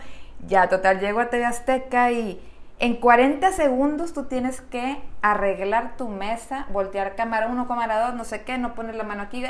Ya, 0.46 0.68
total, 0.68 1.00
llego 1.00 1.20
a 1.20 1.30
TV 1.30 1.46
Azteca 1.46 2.12
y 2.12 2.40
en 2.78 2.96
40 2.96 3.52
segundos 3.52 4.12
tú 4.12 4.24
tienes 4.24 4.60
que 4.60 4.98
arreglar 5.22 5.96
tu 5.96 6.08
mesa, 6.08 6.66
voltear 6.70 7.14
cámara 7.14 7.46
1, 7.46 7.66
cámara 7.68 8.06
2, 8.06 8.14
no 8.14 8.24
sé 8.24 8.42
qué, 8.42 8.58
no 8.58 8.74
poner 8.74 8.96
la 8.96 9.04
mano 9.04 9.22
aquí. 9.22 9.44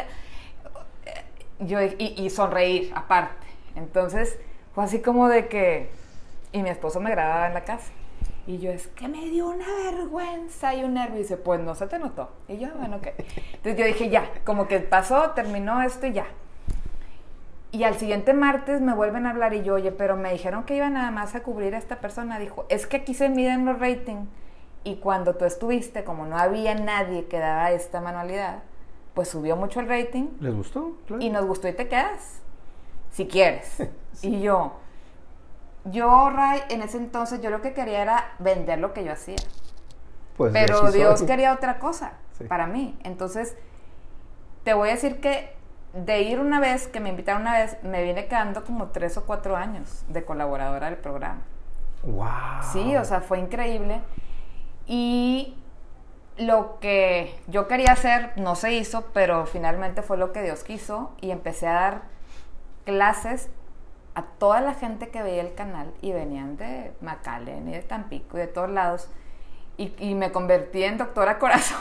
Yo, 1.59 1.79
y, 1.83 2.31
sonreír 2.31 2.93
aparte. 2.95 3.47
Entonces, 3.75 4.39
fue 4.75 4.85
así 4.85 5.01
como 5.01 5.29
de 5.29 5.49
que... 5.49 5.91
Y 6.53 6.63
mi 6.63 6.69
esposo 6.69 7.01
me 7.01 7.11
grababa 7.11 7.49
en 7.49 7.55
la 7.55 7.65
casa. 7.65 7.91
Y 8.47 8.59
yo, 8.59 8.71
es 8.71 8.89
que 8.89 9.09
me 9.09 9.25
dio 9.31 9.49
una 9.49 9.67
vergüenza 9.67 10.75
y 10.75 10.85
un 10.85 10.95
nervio. 10.95 11.17
Y 11.17 11.23
dice, 11.23 11.37
pues 11.37 11.61
no 11.61 11.75
se 11.75 11.87
te 11.87 11.99
notó. 11.99 12.31
Y 12.49 12.59
yo, 12.59 12.69
bueno, 12.79 12.97
ok. 12.97 13.09
Entonces 13.17 13.77
yo 13.77 13.85
dije, 13.87 14.11
ya, 14.11 14.31
como 14.45 14.69
que 14.69 14.81
pasó, 14.81 15.31
terminó 15.31 15.83
esto 15.83 16.07
y 16.07 16.13
ya. 16.13 16.27
Y 17.73 17.85
al 17.85 17.97
siguiente 17.97 18.35
martes 18.35 18.81
me 18.81 18.95
vuelven 18.95 19.27
a 19.27 19.31
hablar 19.31 19.55
y 19.55 19.63
yo, 19.63 19.75
oye, 19.75 19.91
pero 19.91 20.17
me 20.17 20.31
dijeron 20.31 20.65
que 20.65 20.77
iba 20.77 20.89
nada 20.91 21.11
más 21.11 21.35
a 21.35 21.43
cubrir 21.43 21.75
a 21.75 21.79
esta 21.79 22.01
persona. 22.01 22.39
Dijo, 22.39 22.67
es 22.69 22.87
que 22.87 22.99
aquí 22.99 23.15
se 23.15 23.29
miden 23.29 23.65
los 23.65 23.79
ratings. 23.79 24.29
Y 24.85 24.97
cuando 24.97 25.35
tú 25.35 25.47
estuviste, 25.47 26.05
como 26.05 26.27
no 26.27 26.37
había 26.37 26.75
nadie 26.75 27.25
que 27.25 27.39
daba 27.39 27.73
esta 27.73 28.01
manualidad, 28.01 28.63
pues 29.15 29.29
subió 29.29 29.57
mucho 29.57 29.81
el 29.81 29.89
rating. 29.89 30.29
¿Les 30.41 30.55
gustó? 30.55 30.93
Y 31.19 31.31
nos 31.31 31.47
gustó 31.47 31.67
y 31.67 31.73
te 31.73 31.89
quedas. 31.89 32.41
Si 33.11 33.27
quieres. 33.27 33.83
Y 34.23 34.41
yo, 34.41 34.75
yo, 35.85 36.31
Ray, 36.31 36.63
en 36.71 36.83
ese 36.83 36.97
entonces 36.97 37.41
yo 37.41 37.51
lo 37.51 37.61
que 37.61 37.75
quería 37.75 38.03
era 38.03 38.35
vender 38.39 38.79
lo 38.79 38.93
que 38.93 39.05
yo 39.05 39.13
hacía. 39.13 39.37
Pues 40.37 40.53
Pero 40.53 40.91
Dios 40.91 41.23
quería 41.23 41.53
otra 41.53 41.79
cosa 41.79 42.15
para 42.49 42.67
mí. 42.67 42.99
Entonces, 43.05 43.57
te 44.65 44.75
voy 44.75 44.89
a 44.89 44.93
decir 44.93 45.21
que 45.21 45.55
de 45.93 46.23
ir 46.23 46.41
una 46.41 46.59
vez, 46.59 46.89
que 46.89 47.01
me 47.01 47.11
invitaron 47.11 47.43
una 47.43 47.53
vez, 47.53 47.77
me 47.83 48.03
viene 48.03 48.27
quedando 48.27 48.65
como 48.65 48.89
tres 48.89 49.17
o 49.17 49.25
cuatro 49.25 49.57
años 49.57 50.05
de 50.09 50.25
colaboradora 50.25 50.87
del 50.87 50.99
programa. 50.99 51.43
¡Wow! 52.03 52.27
Sí, 52.73 52.97
o 52.97 53.05
sea, 53.05 53.21
fue 53.21 53.39
increíble. 53.39 54.01
Y 54.87 55.57
lo 56.37 56.79
que 56.81 57.39
yo 57.47 57.69
quería 57.69 57.93
hacer 57.93 58.33
no 58.37 58.57
se 58.57 58.73
hizo, 58.73 59.07
pero 59.13 59.47
finalmente 59.47 60.03
fue 60.03 60.17
lo 60.17 60.33
que 60.33 60.43
Dios 60.43 60.65
quiso 60.65 61.13
y 61.21 61.31
empecé 61.31 61.69
a 61.69 61.75
dar 61.75 62.03
clases 62.85 63.49
a 64.15 64.23
toda 64.23 64.61
la 64.61 64.75
gente 64.75 65.09
que 65.09 65.23
veía 65.23 65.43
el 65.43 65.55
canal 65.55 65.93
y 66.01 66.13
venían 66.13 66.57
de 66.57 66.93
McAllen 67.01 67.69
y 67.69 67.73
de 67.73 67.83
Tampico 67.83 68.37
y 68.37 68.41
de 68.41 68.47
todos 68.47 68.71
lados 68.71 69.09
y, 69.77 70.15
me 70.15 70.33
convertí 70.33 70.85
en 70.85 70.99
doctora 70.99 71.39
corazón. 71.39 71.79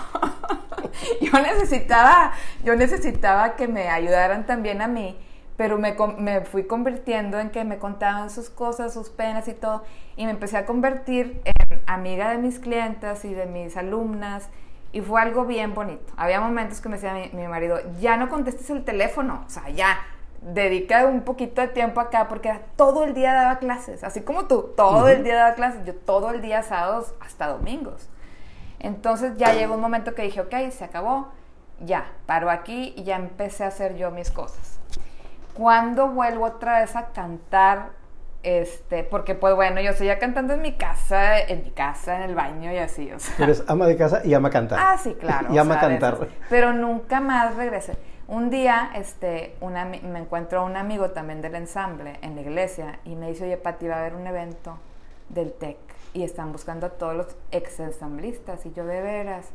yo 1.22 1.40
necesitaba, 1.40 2.34
yo 2.64 2.76
necesitaba 2.76 3.56
que 3.56 3.68
me 3.68 3.90
ayudaran 3.90 4.46
también 4.46 4.82
a 4.82 4.88
mí, 4.88 5.18
pero 5.58 5.78
me, 5.78 6.42
fui 6.42 6.66
convirtiendo 6.66 7.40
en 7.40 7.52
que 7.52 7.64
me 7.64 7.78
contaban 7.78 8.30
sus 8.30 8.50
cosas, 8.50 8.94
sus 8.94 9.10
penas 9.10 9.48
y 9.48 9.54
todo, 9.54 9.84
y 10.16 10.26
me 10.26 10.32
empecé 10.32 10.58
a 10.58 10.66
convertir 10.66 11.42
en 11.46 11.82
amiga 11.86 12.32
de 12.32 12.38
mis 12.38 12.60
clientas 12.60 13.26
y 13.26 13.34
de 13.34 13.46
mis 13.46 13.78
alumnas, 13.78 14.50
y 14.92 15.02
fue 15.02 15.22
algo 15.22 15.46
bien 15.46 15.74
bonito. 15.74 16.14
Había 16.18 16.40
momentos 16.40 16.80
que 16.80 16.90
me 16.90 16.96
decía 16.96 17.14
mi, 17.14 17.30
mi 17.34 17.48
marido, 17.48 17.80
ya 18.00 18.18
no 18.18 18.30
contestes 18.30 18.70
el 18.70 18.84
teléfono, 18.84 19.44
o 19.46 19.50
sea, 19.50 19.70
ya, 19.70 20.00
dedica 20.44 21.06
un 21.06 21.22
poquito 21.22 21.62
de 21.62 21.70
tiempo 21.70 22.02
acá 22.02 22.28
porque 22.28 22.60
todo 22.76 23.04
el 23.04 23.14
día 23.14 23.34
daba 23.34 23.60
clases, 23.60 24.04
así 24.04 24.22
como 24.22 24.46
tú, 24.46 24.74
todo 24.76 25.08
el 25.08 25.24
día 25.24 25.36
daba 25.36 25.56
clases, 25.56 25.86
yo 25.86 25.96
todo 25.96 26.32
el 26.32 26.42
día 26.42 26.64
sábados 26.64 27.14
hasta 27.22 27.48
domingos. 27.48 28.10
Entonces 28.80 29.38
ya 29.38 29.54
llegó 29.54 29.76
un 29.76 29.82
momento 29.82 30.14
que 30.14 30.24
dije, 30.24 30.42
ok, 30.42 30.54
se 30.72 30.84
acabó, 30.84 31.30
ya, 31.80 32.12
paro 32.26 32.50
aquí 32.50 32.94
y 32.98 33.04
ya 33.04 33.16
empecé 33.16 33.64
a 33.64 33.68
hacer 33.68 33.96
yo 33.96 34.12
mis 34.12 34.30
cosas. 34.30 34.80
Cuando 35.54 36.10
vuelvo 36.10 36.46
otra 36.46 36.80
vez 36.82 36.96
a 36.96 37.08
cantar, 37.08 37.92
este, 38.42 39.06
porque 39.06 39.36
pues 39.36 39.56
bueno, 39.56 39.80
yo 39.80 39.94
seguía 39.94 40.20
cantando 40.20 40.54
en 40.54 40.62
mi 40.62 40.74
casa, 40.74 41.40
en 41.40 41.64
mi 41.64 41.72
casa, 41.72 42.18
en 42.18 42.24
el 42.24 42.36
baño 42.36 42.74
y 42.74 42.78
así, 42.78 43.10
o 43.12 43.20
sea. 43.20 43.46
Eres 43.46 43.64
ama 43.68 43.88
de 43.88 43.96
casa 43.96 44.22
y 44.26 44.34
ama 44.34 44.50
cantar. 44.50 44.80
Ah, 44.82 44.98
sí, 44.98 45.14
claro. 45.14 45.54
y 45.54 45.58
ama 45.58 45.80
cantar. 45.80 46.28
pero 46.50 46.74
nunca 46.74 47.22
más 47.22 47.56
regresé. 47.56 47.98
Un 48.28 48.50
día 48.50 48.92
este, 48.96 49.58
me 49.62 50.20
encuentro 50.20 50.62
a 50.62 50.64
un 50.64 50.78
amigo 50.78 51.12
también 51.12 51.42
del 51.42 51.56
ensamble 51.56 52.20
en 52.22 52.36
la 52.36 52.42
iglesia 52.42 53.00
y 53.04 53.16
me 53.16 53.30
dice, 53.30 53.44
oye, 53.44 53.58
Pati, 53.58 53.88
va 53.88 53.96
a 53.96 54.00
haber 54.00 54.16
un 54.16 54.26
evento 54.26 54.78
del 55.30 55.52
TEC 55.52 55.78
y 56.14 56.24
están 56.24 56.52
buscando 56.52 56.86
a 56.86 56.90
todos 56.92 57.16
los 57.16 57.36
ex 57.52 57.80
ensamblistas. 57.80 58.66
Y 58.66 58.72
yo, 58.72 58.86
de 58.86 59.02
veras, 59.02 59.50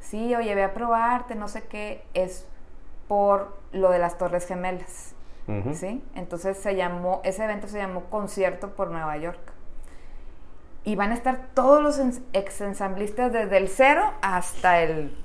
sí, 0.00 0.34
oye, 0.34 0.54
ve 0.54 0.62
a 0.62 0.72
probarte, 0.72 1.34
no 1.34 1.48
sé 1.48 1.64
qué, 1.64 2.04
es 2.14 2.46
por 3.08 3.56
lo 3.72 3.90
de 3.90 3.98
las 3.98 4.18
Torres 4.18 4.46
Gemelas. 4.46 5.14
¿Sí? 5.74 6.02
Entonces 6.16 6.58
se 6.58 6.74
llamó, 6.74 7.20
ese 7.22 7.44
evento 7.44 7.68
se 7.68 7.78
llamó 7.78 8.06
Concierto 8.06 8.70
por 8.70 8.90
Nueva 8.90 9.16
York. 9.16 9.38
Y 10.82 10.96
van 10.96 11.12
a 11.12 11.14
estar 11.14 11.50
todos 11.54 11.80
los 11.80 12.00
ex 12.32 12.60
ensamblistas 12.60 13.32
desde 13.32 13.56
el 13.56 13.68
cero 13.68 14.12
hasta 14.22 14.82
el 14.82 15.16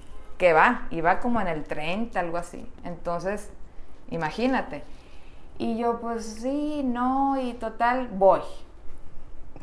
que 0.42 0.54
va, 0.54 0.88
iba 0.90 1.20
como 1.20 1.40
en 1.40 1.48
el 1.48 1.66
30, 1.66 2.20
algo 2.20 2.38
así. 2.38 2.68
Entonces, 2.84 3.52
imagínate. 4.10 4.84
Y 5.60 5.78
yo, 5.78 6.00
pues 6.02 6.26
sí, 6.42 6.82
no, 6.84 7.40
y 7.40 7.54
total, 7.54 8.08
voy. 8.08 8.42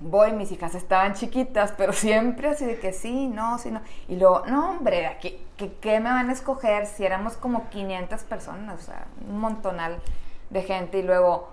Voy, 0.00 0.30
mis 0.34 0.52
hijas 0.52 0.76
estaban 0.76 1.14
chiquitas, 1.14 1.72
pero 1.76 1.92
siempre 2.04 2.50
así 2.50 2.64
de 2.64 2.78
que 2.78 2.92
sí, 2.92 3.26
no, 3.26 3.58
sí, 3.58 3.72
no. 3.72 3.80
Y 4.06 4.14
luego, 4.14 4.44
no, 4.46 4.70
hombre, 4.70 5.18
¿qué, 5.20 5.40
qué, 5.80 5.98
me 5.98 6.10
van 6.10 6.30
a 6.30 6.32
escoger 6.32 6.86
si 6.86 7.04
éramos 7.04 7.36
como 7.36 7.68
500 7.70 8.22
personas? 8.22 8.80
O 8.80 8.84
sea, 8.84 9.08
un 9.28 9.40
montonal 9.40 9.98
de 10.50 10.62
gente. 10.62 11.00
Y 11.00 11.02
luego, 11.02 11.48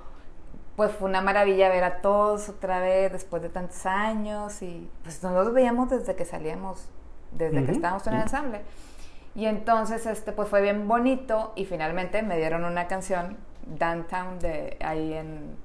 pues 0.75 0.91
fue 0.91 1.09
una 1.09 1.21
maravilla 1.21 1.67
ver 1.69 1.83
a 1.83 2.01
todos 2.01 2.47
otra 2.47 2.79
vez 2.79 3.11
después 3.11 3.41
de 3.41 3.49
tantos 3.49 3.87
años. 3.87 4.61
Y 4.61 4.87
pues 5.01 5.23
nos 5.23 5.51
veíamos 5.51 5.89
desde 5.89 6.15
que 6.15 6.25
salíamos, 6.25 6.87
desde 7.31 7.65
que 7.65 7.71
estábamos 7.71 8.05
en 8.05 8.13
el 8.13 8.21
ensamble. 8.21 8.61
Y 9.35 9.45
entonces, 9.47 10.05
este, 10.05 10.31
pues 10.31 10.47
fue 10.47 10.61
bien 10.61 10.87
bonito 10.87 11.51
y 11.55 11.65
finalmente 11.65 12.23
me 12.23 12.37
dieron 12.37 12.63
una 12.63 12.87
canción, 12.87 13.37
Downtown, 13.65 14.39
de 14.39 14.77
ahí 14.79 15.13
en... 15.13 15.57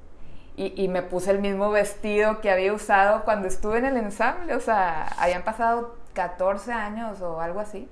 Y, 0.56 0.82
y, 0.82 0.88
me 0.88 1.00
puse 1.02 1.30
el 1.30 1.38
mismo 1.38 1.70
vestido 1.70 2.40
que 2.40 2.50
había 2.50 2.72
usado 2.74 3.24
cuando 3.24 3.48
estuve 3.48 3.78
en 3.78 3.86
el 3.86 3.96
ensamble, 3.96 4.54
o 4.54 4.60
sea, 4.60 5.06
habían 5.16 5.42
pasado 5.42 5.96
14 6.12 6.72
años 6.72 7.22
o 7.22 7.40
algo 7.40 7.60
así. 7.60 7.88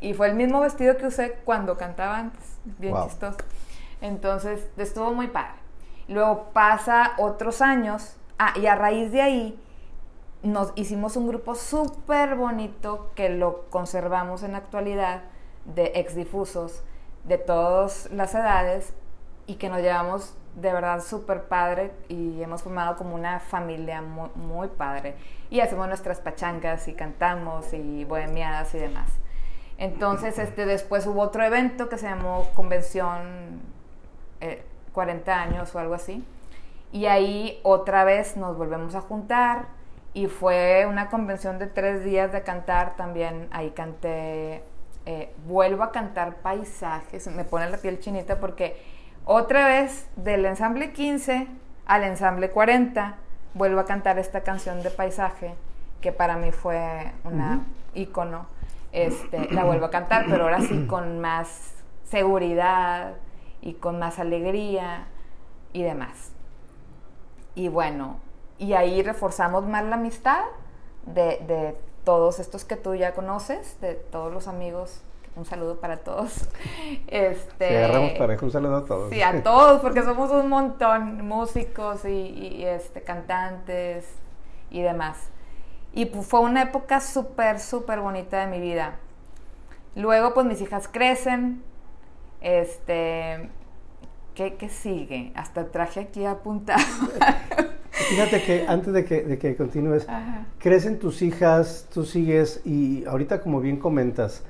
Y 0.00 0.14
fue 0.14 0.28
el 0.28 0.34
mismo 0.34 0.60
vestido 0.60 0.96
que 0.96 1.06
usé 1.06 1.34
cuando 1.44 1.76
cantaba 1.76 2.18
antes, 2.18 2.58
bien 2.78 2.96
chistoso. 3.04 3.38
Entonces, 4.00 4.66
estuvo 4.78 5.12
muy 5.12 5.28
padre. 5.28 5.60
Luego 6.08 6.50
pasa 6.52 7.12
otros 7.18 7.60
años, 7.60 8.16
ah, 8.38 8.54
y 8.56 8.66
a 8.66 8.74
raíz 8.74 9.12
de 9.12 9.22
ahí 9.22 9.60
nos 10.42 10.72
hicimos 10.74 11.16
un 11.16 11.28
grupo 11.28 11.54
súper 11.54 12.34
bonito 12.34 13.10
que 13.14 13.28
lo 13.28 13.68
conservamos 13.70 14.42
en 14.42 14.52
la 14.52 14.58
actualidad 14.58 15.22
de 15.64 15.92
ex 15.94 16.14
difusos 16.14 16.82
de 17.24 17.38
todas 17.38 18.10
las 18.12 18.34
edades 18.34 18.94
y 19.46 19.56
que 19.56 19.68
nos 19.68 19.80
llevamos 19.80 20.34
de 20.54 20.72
verdad 20.72 21.02
súper 21.02 21.44
padre 21.44 21.92
y 22.08 22.42
hemos 22.42 22.62
formado 22.62 22.96
como 22.96 23.14
una 23.14 23.40
familia 23.40 24.02
muy, 24.02 24.30
muy, 24.34 24.68
padre 24.68 25.14
y 25.50 25.60
hacemos 25.60 25.86
nuestras 25.86 26.20
pachangas 26.20 26.88
y 26.88 26.94
cantamos 26.94 27.72
y 27.72 28.04
bohemiadas 28.04 28.74
y 28.74 28.78
demás. 28.78 29.10
Entonces, 29.78 30.38
este, 30.38 30.66
después 30.66 31.06
hubo 31.06 31.22
otro 31.22 31.44
evento 31.44 31.88
que 31.88 31.98
se 31.98 32.06
llamó 32.06 32.48
Convención 32.54 33.60
40 34.92 35.30
eh, 35.30 35.34
años 35.34 35.74
o 35.74 35.78
algo 35.78 35.94
así 35.94 36.24
y 36.92 37.06
ahí 37.06 37.60
otra 37.62 38.04
vez 38.04 38.36
nos 38.36 38.56
volvemos 38.56 38.94
a 38.94 39.00
juntar 39.00 39.79
y 40.12 40.26
fue 40.26 40.86
una 40.88 41.08
convención 41.08 41.58
de 41.58 41.66
tres 41.66 42.04
días 42.04 42.32
de 42.32 42.42
cantar 42.42 42.96
también. 42.96 43.48
Ahí 43.52 43.70
canté, 43.70 44.64
eh, 45.06 45.32
vuelvo 45.46 45.82
a 45.82 45.92
cantar 45.92 46.36
paisajes, 46.36 47.26
me 47.28 47.44
pone 47.44 47.70
la 47.70 47.78
piel 47.78 48.00
chinita 48.00 48.40
porque 48.40 48.80
otra 49.24 49.66
vez 49.66 50.08
del 50.16 50.44
ensamble 50.46 50.92
15 50.92 51.46
al 51.86 52.04
ensamble 52.04 52.50
40 52.50 53.16
vuelvo 53.54 53.80
a 53.80 53.84
cantar 53.84 54.18
esta 54.18 54.42
canción 54.42 54.82
de 54.82 54.90
paisaje 54.90 55.54
que 56.00 56.12
para 56.12 56.36
mí 56.36 56.50
fue 56.52 57.12
una 57.24 57.60
ícono. 57.94 58.46
Este, 58.92 59.52
la 59.52 59.64
vuelvo 59.64 59.86
a 59.86 59.90
cantar, 59.90 60.26
pero 60.28 60.44
ahora 60.44 60.60
sí 60.60 60.86
con 60.88 61.20
más 61.20 61.74
seguridad 62.04 63.14
y 63.60 63.74
con 63.74 63.98
más 63.98 64.18
alegría 64.18 65.06
y 65.72 65.82
demás. 65.82 66.32
Y 67.54 67.68
bueno, 67.68 68.18
y 68.60 68.74
ahí 68.74 69.02
reforzamos 69.02 69.66
más 69.66 69.84
la 69.84 69.96
amistad 69.96 70.42
de, 71.06 71.76
todos 72.04 72.38
estos 72.40 72.64
que 72.64 72.76
tú 72.76 72.94
ya 72.94 73.14
conoces, 73.14 73.80
de 73.80 73.94
todos 73.94 74.32
los 74.32 74.48
amigos 74.48 75.02
un 75.36 75.44
saludo 75.44 75.80
para 75.80 75.98
todos. 75.98 76.48
Este, 77.06 77.68
sí, 77.68 77.74
agarramos 77.74 78.12
pareja, 78.12 78.44
un 78.44 78.52
saludo 78.52 78.76
a 78.76 78.84
todos. 78.84 79.10
Sí, 79.10 79.22
a 79.22 79.42
todos, 79.42 79.80
porque 79.80 80.02
somos 80.02 80.30
un 80.30 80.48
montón, 80.48 81.26
músicos 81.26 82.04
y, 82.04 82.64
este, 82.64 83.02
cantantes 83.02 84.06
y 84.70 84.82
demás. 84.82 85.30
Y 85.92 86.06
pues, 86.06 86.26
fue 86.26 86.40
una 86.40 86.62
época 86.62 87.00
súper, 87.00 87.60
súper 87.60 88.00
bonita 88.00 88.40
de 88.40 88.46
mi 88.48 88.60
vida. 88.60 88.96
Luego, 89.94 90.34
pues 90.34 90.46
mis 90.46 90.60
hijas 90.60 90.88
crecen, 90.88 91.62
este, 92.40 93.50
¿qué, 94.34 94.56
qué 94.56 94.68
sigue? 94.68 95.32
Hasta 95.34 95.70
traje 95.70 96.00
aquí 96.00 96.26
apuntado. 96.26 96.82
Fíjate 98.08 98.42
que 98.42 98.64
antes 98.66 98.92
de 98.92 99.04
que, 99.04 99.22
de 99.22 99.38
que 99.38 99.54
continúes, 99.56 100.06
crecen 100.58 100.98
tus 100.98 101.22
hijas, 101.22 101.86
tú 101.92 102.04
sigues 102.04 102.60
y 102.64 103.04
ahorita 103.04 103.40
como 103.40 103.60
bien 103.60 103.76
comentas, 103.76 104.42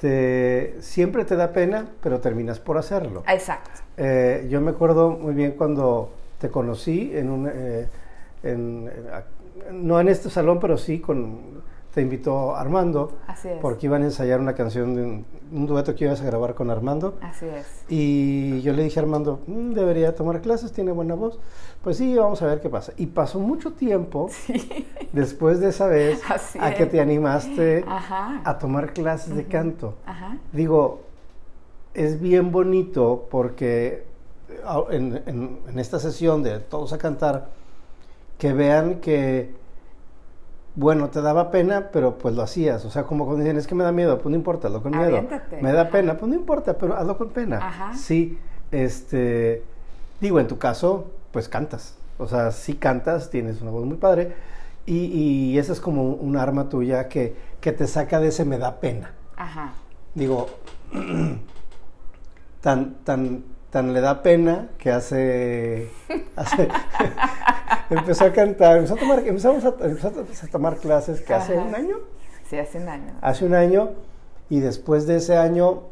te, 0.00 0.76
siempre 0.80 1.24
te 1.24 1.36
da 1.36 1.52
pena, 1.52 1.86
pero 2.02 2.20
terminas 2.20 2.60
por 2.60 2.78
hacerlo. 2.78 3.24
Exacto. 3.28 3.70
Eh, 3.96 4.46
yo 4.50 4.60
me 4.60 4.70
acuerdo 4.70 5.10
muy 5.10 5.34
bien 5.34 5.52
cuando 5.52 6.12
te 6.38 6.48
conocí 6.50 7.10
en 7.14 7.30
un, 7.30 7.50
eh, 7.52 7.86
en- 8.42 8.88
en- 9.68 9.86
no 9.86 10.00
en 10.00 10.08
este 10.08 10.30
salón, 10.30 10.60
pero 10.60 10.78
sí 10.78 11.00
con, 11.00 11.57
te 11.94 12.02
invitó 12.02 12.54
Armando, 12.54 13.12
Así 13.26 13.48
es. 13.48 13.58
porque 13.60 13.86
iban 13.86 14.02
a 14.02 14.06
ensayar 14.06 14.40
una 14.40 14.54
canción, 14.54 14.94
de 14.94 15.02
un, 15.02 15.24
un 15.50 15.66
dueto 15.66 15.94
que 15.94 16.04
ibas 16.04 16.20
a 16.20 16.24
grabar 16.24 16.54
con 16.54 16.70
Armando. 16.70 17.16
Así 17.22 17.46
es. 17.46 17.66
Y 17.88 18.60
yo 18.60 18.72
le 18.74 18.82
dije 18.84 19.00
a 19.00 19.02
Armando, 19.02 19.40
"Mm, 19.46 19.72
debería 19.72 20.14
tomar 20.14 20.40
clases, 20.42 20.72
tiene 20.72 20.92
buena 20.92 21.14
voz. 21.14 21.38
Pues 21.82 21.96
sí, 21.96 22.14
vamos 22.14 22.42
a 22.42 22.46
ver 22.46 22.60
qué 22.60 22.68
pasa. 22.68 22.92
Y 22.98 23.06
pasó 23.06 23.40
mucho 23.40 23.72
tiempo 23.72 24.28
después 25.12 25.60
de 25.60 25.68
esa 25.68 25.86
vez 25.86 26.20
Así 26.30 26.58
a 26.60 26.74
que 26.74 26.86
te 26.86 27.00
animaste 27.00 27.84
Ajá. 27.88 28.42
a 28.44 28.58
tomar 28.58 28.92
clases 28.92 29.34
de 29.34 29.44
canto. 29.46 29.94
Ajá. 30.06 30.36
Digo, 30.52 31.00
es 31.94 32.20
bien 32.20 32.52
bonito 32.52 33.26
porque 33.30 34.04
a- 34.64 34.82
en, 34.90 35.22
en- 35.26 35.58
en 35.68 35.78
esta 35.78 35.98
sesión 35.98 36.42
de 36.42 36.58
todos 36.60 36.92
a 36.92 36.98
cantar, 36.98 37.48
que 38.38 38.52
vean 38.52 39.00
que, 39.00 39.54
bueno, 40.78 41.08
te 41.10 41.20
daba 41.20 41.50
pena, 41.50 41.88
pero 41.92 42.18
pues 42.18 42.36
lo 42.36 42.42
hacías. 42.42 42.84
O 42.84 42.90
sea, 42.90 43.02
como 43.02 43.24
cuando 43.26 43.42
dicen, 43.42 43.56
es 43.56 43.66
que 43.66 43.74
me 43.74 43.82
da 43.82 43.90
miedo, 43.90 44.16
pues 44.18 44.30
no 44.30 44.36
importa, 44.36 44.68
hazlo 44.68 44.80
con 44.80 44.92
miedo. 44.92 45.08
Aviéntate. 45.08 45.60
Me 45.60 45.72
da 45.72 45.90
pena, 45.90 46.16
pues 46.16 46.28
no 46.30 46.36
importa, 46.36 46.78
pero 46.78 46.96
hazlo 46.96 47.18
con 47.18 47.30
pena. 47.30 47.58
Ajá. 47.60 47.94
Sí, 47.94 48.38
este, 48.70 49.64
digo, 50.20 50.38
en 50.38 50.46
tu 50.46 50.56
caso, 50.58 51.10
pues 51.32 51.48
cantas. 51.48 51.96
O 52.18 52.28
sea, 52.28 52.52
sí 52.52 52.74
cantas, 52.74 53.28
tienes 53.28 53.60
una 53.60 53.72
voz 53.72 53.84
muy 53.86 53.96
padre. 53.96 54.34
Y, 54.86 55.06
y 55.52 55.58
esa 55.58 55.72
es 55.72 55.80
como 55.80 56.12
un 56.12 56.36
arma 56.36 56.68
tuya 56.68 57.08
que, 57.08 57.34
que 57.60 57.72
te 57.72 57.86
saca 57.88 58.20
de 58.20 58.28
ese 58.28 58.44
me 58.46 58.56
da 58.56 58.80
pena 58.80 59.10
Ajá. 59.36 59.72
digo, 60.14 60.46
tan, 62.62 62.94
tan, 63.04 63.44
tan 63.70 63.92
le 63.92 64.00
da 64.00 64.22
pena 64.22 64.68
que 64.78 64.90
hace, 64.90 65.90
hace- 66.36 66.68
empezó 67.90 68.24
a 68.26 68.32
cantar, 68.32 68.76
empezó 68.76 68.94
a 68.94 68.98
tomar, 68.98 69.18
empezamos 69.26 69.64
a, 69.64 69.68
empezó 69.80 70.08
a 70.08 70.50
tomar 70.50 70.76
clases 70.76 71.20
que 71.20 71.34
hace 71.34 71.56
un 71.56 71.74
año, 71.74 71.96
Sí, 72.48 72.58
hace 72.58 72.78
un 72.78 72.88
año. 72.88 73.12
hace 73.20 73.44
un 73.44 73.54
año, 73.54 73.90
y 74.48 74.60
después 74.60 75.06
de 75.06 75.16
ese 75.16 75.36
año, 75.36 75.82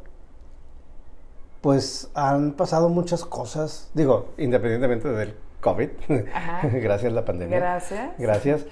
pues 1.60 2.10
han 2.14 2.52
pasado 2.52 2.88
muchas 2.88 3.24
cosas, 3.24 3.90
digo, 3.94 4.30
independientemente 4.38 5.08
del 5.08 5.34
COVID, 5.60 5.88
gracias 6.62 7.12
a 7.12 7.14
la 7.14 7.24
pandemia. 7.24 7.58
Gracias. 7.58 8.10
Gracias. 8.18 8.66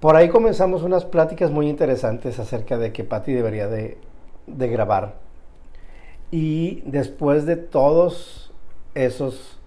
Por 0.00 0.14
ahí 0.14 0.28
comenzamos 0.28 0.84
unas 0.84 1.04
pláticas 1.04 1.50
muy 1.50 1.68
interesantes 1.68 2.38
acerca 2.38 2.78
de 2.78 2.92
que 2.92 3.02
Patti 3.02 3.32
debería 3.32 3.66
de, 3.66 3.98
de 4.46 4.68
grabar. 4.68 5.16
Y 6.30 6.82
después 6.86 7.46
de 7.46 7.56
todos 7.56 8.52
esos 8.94 9.57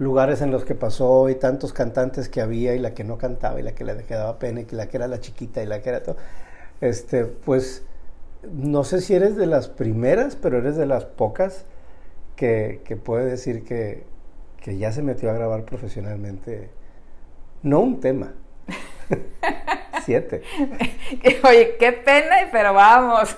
lugares 0.00 0.40
en 0.40 0.50
los 0.50 0.64
que 0.64 0.74
pasó 0.74 1.28
y 1.28 1.34
tantos 1.34 1.74
cantantes 1.74 2.30
que 2.30 2.40
había 2.40 2.74
y 2.74 2.78
la 2.78 2.94
que 2.94 3.04
no 3.04 3.18
cantaba 3.18 3.60
y 3.60 3.62
la 3.62 3.74
que 3.74 3.84
le 3.84 4.02
quedaba 4.04 4.38
pena 4.38 4.62
y 4.62 4.66
la 4.70 4.88
que 4.88 4.96
era 4.96 5.06
la 5.06 5.20
chiquita 5.20 5.62
y 5.62 5.66
la 5.66 5.82
que 5.82 5.90
era 5.90 6.02
todo, 6.02 6.16
este, 6.80 7.26
pues 7.26 7.84
no 8.50 8.82
sé 8.82 9.02
si 9.02 9.14
eres 9.14 9.36
de 9.36 9.44
las 9.44 9.68
primeras, 9.68 10.36
pero 10.36 10.56
eres 10.56 10.76
de 10.76 10.86
las 10.86 11.04
pocas 11.04 11.66
que, 12.34 12.80
que 12.84 12.96
puede 12.96 13.26
decir 13.26 13.62
que, 13.62 14.04
que 14.62 14.78
ya 14.78 14.90
se 14.90 15.02
metió 15.02 15.30
a 15.30 15.34
grabar 15.34 15.64
profesionalmente, 15.66 16.70
no 17.62 17.80
un 17.80 18.00
tema, 18.00 18.32
siete. 20.04 20.42
Oye, 21.48 21.76
qué 21.78 21.92
pena, 21.92 22.36
pero 22.52 22.72
vamos. 22.74 23.36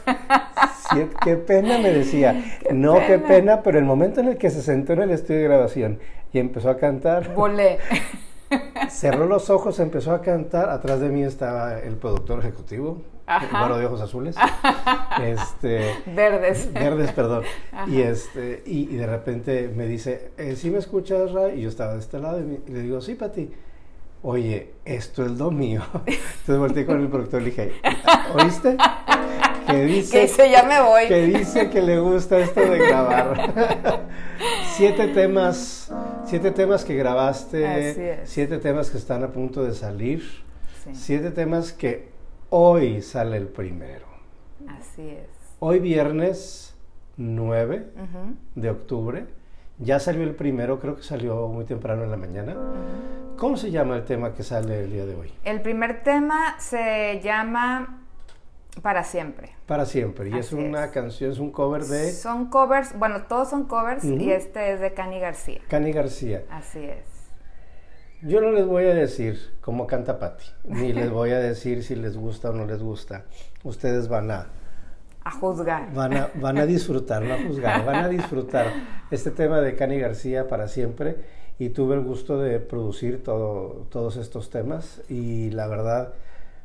Siete, 0.92 1.14
qué 1.24 1.37
pena 1.37 1.78
me 1.78 1.90
decía. 1.90 2.42
no, 2.72 2.98
qué 3.06 3.18
pena. 3.18 3.62
pero 3.62 3.78
el 3.78 3.85
momento 3.85 4.20
en 4.20 4.28
el 4.28 4.38
que 4.38 4.50
se 4.50 4.62
sentó 4.62 4.92
en 4.92 5.02
el 5.02 5.11
estudio 5.11 5.40
de 5.40 5.44
grabación 5.44 5.98
y 6.32 6.38
empezó 6.38 6.70
a 6.70 6.76
cantar, 6.78 7.35
Volé. 7.35 7.78
cerró 8.90 9.26
los 9.26 9.50
ojos, 9.50 9.78
empezó 9.80 10.12
a 10.12 10.22
cantar. 10.22 10.70
Atrás 10.70 11.00
de 11.00 11.08
mí 11.08 11.22
estaba 11.22 11.78
el 11.78 11.96
productor 11.96 12.38
ejecutivo, 12.40 13.02
güero 13.50 13.78
de 13.78 13.87
ojos 13.87 14.00
azules. 14.00 14.37
Este, 15.22 15.94
Verdes. 16.06 16.72
verdes, 16.72 17.12
perdón. 17.12 17.44
Y, 17.87 18.00
este, 18.00 18.62
y, 18.64 18.88
y 18.90 18.96
de 18.96 19.06
repente 19.06 19.70
me 19.74 19.87
dice, 19.87 20.30
eh, 20.38 20.56
¿sí 20.56 20.70
me 20.70 20.78
escuchas, 20.78 21.32
Ray? 21.32 21.58
Y 21.58 21.62
yo 21.62 21.68
estaba 21.68 21.92
de 21.92 21.98
este 22.00 22.18
lado 22.18 22.40
y, 22.40 22.44
me- 22.44 22.61
y 22.66 22.70
le 22.72 22.80
digo, 22.80 23.00
sí, 23.02 23.14
Pati. 23.14 23.50
Oye, 24.22 24.74
esto 24.85 25.24
es 25.24 25.32
lo 25.32 25.50
mío. 25.50 25.82
Entonces 26.06 26.58
volteé 26.58 26.87
con 26.87 27.00
el 27.00 27.08
productor 27.08 27.40
y 27.42 27.44
le 27.46 27.50
dije, 27.50 27.72
¿oíste? 28.35 28.76
Que 29.66 29.85
dice, 29.85 30.12
Que 30.12 30.22
dice, 30.22 30.50
ya 30.50 30.62
me 30.62 30.80
voy. 30.80 31.08
que 31.08 31.22
dice 31.26 31.70
que 31.70 31.82
le 31.82 31.98
gusta 31.98 32.38
esto 32.38 32.61
de 32.61 32.78
grabar. 32.78 34.08
siete 34.76 35.08
temas, 35.08 35.92
siete 36.24 36.50
temas 36.52 36.85
que 36.85 36.92
Así 36.92 36.98
grabaste, 36.98 38.22
es. 38.22 38.30
siete 38.30 38.58
temas 38.58 38.90
que 38.90 38.98
están 38.98 39.24
a 39.24 39.28
punto 39.32 39.62
de 39.64 39.74
salir, 39.74 40.22
Sí, 40.85 40.90
siete 40.94 41.30
temas 41.30 41.72
que 41.72 42.08
hoy 42.50 43.02
sale 43.02 43.37
el 43.37 43.46
primero. 43.48 44.06
así 44.68 45.02
es. 45.08 45.26
Hoy 45.61 45.78
viernes 45.78 46.74
9 47.16 47.88
Ujú, 47.94 48.35
de 48.56 48.70
octubre, 48.70 49.26
ya 49.83 49.99
salió 49.99 50.23
el 50.23 50.35
primero, 50.35 50.79
creo 50.79 50.97
que 50.97 51.03
salió 51.03 51.49
muy 51.49 51.64
temprano 51.64 52.05
en 52.05 52.11
la 52.11 52.16
mañana. 52.16 52.57
¿Cómo 53.37 53.57
se 53.57 53.71
llama 53.71 53.97
el 53.97 54.05
tema 54.05 54.35
que 54.35 54.42
sale 54.42 54.85
el 54.85 54.92
día 54.92 55.05
de 55.05 55.14
hoy? 55.14 55.33
El 55.45 55.62
primer 55.62 56.03
tema 56.03 56.57
se 56.59 57.21
llama 57.23 58.03
Para 58.83 59.03
siempre. 59.03 59.51
Para 59.66 59.85
siempre. 59.85 60.31
Y 60.31 60.38
es 60.38 60.53
una 60.53 60.85
es. 60.85 60.90
canción, 60.92 61.33
es 61.33 61.38
un 61.38 61.51
cover 61.51 61.83
de 61.85 62.12
Son 62.12 62.51
covers, 62.51 62.97
bueno, 62.99 63.23
todos 63.23 63.51
son 63.51 63.64
covers 63.64 64.05
y 64.05 64.31
este 64.31 64.73
es 64.73 64.81
de 64.81 64.95
Cani 64.95 65.18
García. 65.18 65.61
Cani 65.68 65.92
García. 65.92 66.45
Así 66.51 66.85
es. 66.85 67.12
Yo 68.23 68.40
no 68.40 68.53
les 68.53 68.66
voy 68.66 68.85
a 68.85 68.95
decir 68.95 69.53
cómo 69.61 69.88
canta 69.88 70.21
Patti, 70.21 70.45
ni 70.62 70.92
les 70.92 71.11
voy 71.11 71.33
a 71.33 71.40
decir 71.40 71.83
si 71.83 71.97
les 71.97 72.16
gusta 72.16 72.51
o 72.51 72.53
no 72.53 72.66
les 72.66 72.81
gusta. 72.81 73.25
Ustedes 73.64 74.07
van 74.07 74.31
a, 74.31 74.47
A 75.24 75.30
juzgar. 75.30 75.92
van 75.94 76.14
a, 76.16 76.30
van 76.35 76.58
a 76.58 76.66
disfrutar, 76.66 77.22
no 77.22 77.35
a 77.35 77.38
juzgar, 77.38 77.85
van 77.85 78.04
a 78.04 78.08
disfrutar 78.08 78.66
este 79.11 79.30
tema 79.30 79.61
de 79.61 79.74
Cani 79.76 79.98
García 79.98 80.48
para 80.48 80.68
siempre. 80.68 81.16
Y 81.58 81.68
tuve 81.68 81.94
el 81.94 82.02
gusto 82.02 82.38
de 82.40 82.58
producir 82.58 83.22
todo, 83.22 83.87
todos 83.90 84.16
estos 84.16 84.50
temas 84.50 85.00
y 85.08 85.50
la 85.50 85.66
verdad 85.68 86.14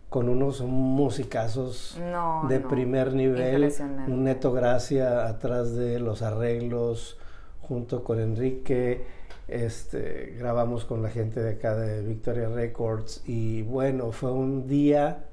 con 0.10 0.30
unos 0.30 0.62
musicazos 0.62 1.98
No, 2.12 2.46
de 2.48 2.60
no. 2.62 2.70
primer 2.70 3.13
nivel, 3.13 3.72
un 4.08 4.24
Neto 4.24 4.54
Gracia 4.54 5.28
atrás 5.28 5.76
de 5.76 6.00
los 6.00 6.22
arreglos, 6.22 7.17
junto 7.62 8.04
con 8.04 8.20
Enrique, 8.20 9.06
este, 9.48 10.36
grabamos 10.39 10.86
con 10.86 11.02
la 11.04 11.10
gente 11.10 11.41
de 11.41 11.52
acá 11.52 11.76
de 11.76 12.02
Victoria 12.02 12.50
Records 12.50 13.22
y 13.28 13.62
bueno, 13.63 14.12
fue 14.12 14.32
un 14.32 14.67
día 14.67 15.26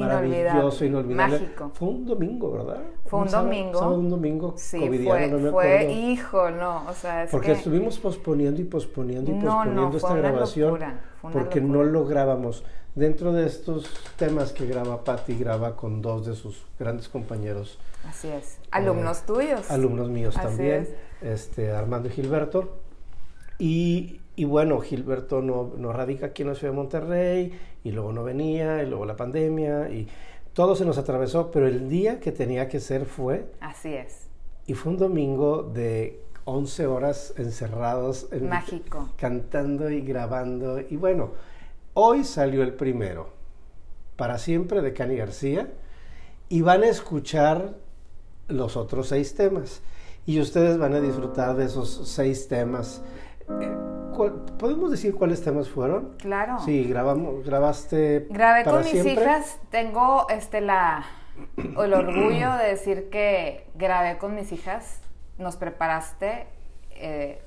maravilloso, 0.00 0.84
Inolvidable, 0.84 1.38
mágico. 1.38 1.70
Fue 1.74 1.88
un 1.88 2.04
domingo, 2.06 2.50
¿verdad? 2.52 2.82
Fue 3.06 3.20
un 3.20 3.28
sábado- 3.28 3.48
domingo. 3.48 3.78
sábado, 3.78 3.98
un 3.98 4.08
domingo 4.10 4.54
Sí, 4.56 4.78
fue, 5.04 5.28
no 5.28 5.38
me 5.38 5.50
fue, 5.50 5.92
hijo, 5.92 6.50
no, 6.50 6.84
o 6.88 6.92
sea, 6.94 7.24
es 7.24 7.30
Porque 7.30 7.48
que 7.48 7.52
estuvimos 7.52 7.98
posponiendo 7.98 8.60
y 8.60 8.64
posponiendo 8.64 9.30
y 9.30 9.34
No, 9.34 9.40
no, 9.40 9.48
posponiendo 9.64 9.88
fue 9.90 9.96
esta 9.98 10.12
una 10.12 10.20
grabación 10.30 10.68
locura, 10.70 11.00
porque 11.20 11.60
no 11.60 11.68
locura. 11.82 11.90
lográbamos. 11.92 12.64
Dentro 12.94 13.32
de 13.32 13.46
estos 13.46 13.90
temas 14.16 14.52
que 14.52 14.66
graba 14.66 15.02
Patti, 15.02 15.34
graba 15.38 15.76
con 15.76 16.02
dos 16.02 16.26
de 16.26 16.34
sus 16.34 16.62
grandes 16.78 17.08
compañeros, 17.08 17.78
así 18.06 18.28
es. 18.28 18.58
Alumnos 18.70 19.24
tuyos. 19.24 19.70
alumnos 19.70 20.10
míos 20.10 20.36
Así 20.36 20.46
también, 20.46 20.88
es. 21.22 21.40
este, 21.40 21.70
Armando 21.72 22.08
y 22.08 22.12
Gilberto. 22.12 22.78
Y, 23.58 24.20
y 24.36 24.44
bueno, 24.44 24.80
Gilberto 24.80 25.40
no, 25.40 25.72
no 25.76 25.92
radica 25.92 26.26
aquí 26.26 26.42
en 26.42 26.48
la 26.48 26.54
ciudad 26.54 26.72
de 26.72 26.76
Monterrey, 26.76 27.52
y 27.84 27.90
luego 27.92 28.12
no 28.12 28.24
venía, 28.24 28.82
y 28.82 28.86
luego 28.86 29.04
la 29.06 29.16
pandemia, 29.16 29.90
y 29.90 30.08
todo 30.52 30.76
se 30.76 30.84
nos 30.84 30.98
atravesó, 30.98 31.50
pero 31.50 31.66
el 31.66 31.88
día 31.88 32.20
que 32.20 32.32
tenía 32.32 32.68
que 32.68 32.78
ser 32.80 33.06
fue, 33.06 33.46
Así 33.60 33.94
es. 33.94 34.28
y 34.66 34.74
fue 34.74 34.92
un 34.92 34.98
domingo 34.98 35.62
de 35.62 36.20
11 36.44 36.86
horas 36.86 37.34
encerrados, 37.38 38.28
en- 38.32 38.48
Mágico. 38.48 39.08
cantando 39.16 39.90
y 39.90 40.00
grabando. 40.02 40.80
Y 40.80 40.96
bueno, 40.96 41.30
hoy 41.94 42.24
salió 42.24 42.62
el 42.62 42.74
primero, 42.74 43.30
para 44.16 44.38
siempre, 44.38 44.82
de 44.82 44.92
Cani 44.92 45.16
García, 45.16 45.68
y 46.48 46.60
van 46.62 46.82
a 46.82 46.88
escuchar 46.88 47.74
los 48.48 48.76
otros 48.76 49.08
seis 49.08 49.34
temas. 49.34 49.80
Y 50.26 50.38
ustedes 50.40 50.78
van 50.78 50.94
a 50.94 51.00
disfrutar 51.00 51.56
de 51.56 51.64
esos 51.64 52.02
seis 52.08 52.46
temas. 52.46 53.02
Eh, 53.60 53.76
¿cuál- 54.14 54.44
¿Podemos 54.58 54.90
decir 54.90 55.14
cuáles 55.14 55.42
temas 55.42 55.68
fueron? 55.68 56.14
Claro. 56.18 56.58
Sí, 56.60 56.84
grabamos, 56.84 57.44
grabaste. 57.44 58.26
Grabé 58.30 58.64
para 58.64 58.76
con 58.76 58.84
mis 58.84 58.90
siempre. 59.02 59.12
hijas, 59.24 59.58
tengo 59.70 60.26
este 60.28 60.60
la 60.60 61.04
el 61.56 61.94
orgullo 61.94 62.52
de 62.58 62.64
decir 62.68 63.08
que 63.08 63.66
grabé 63.74 64.18
con 64.18 64.34
mis 64.34 64.52
hijas 64.52 65.00
nos 65.38 65.56
preparaste, 65.56 66.46
eh, 66.90 67.42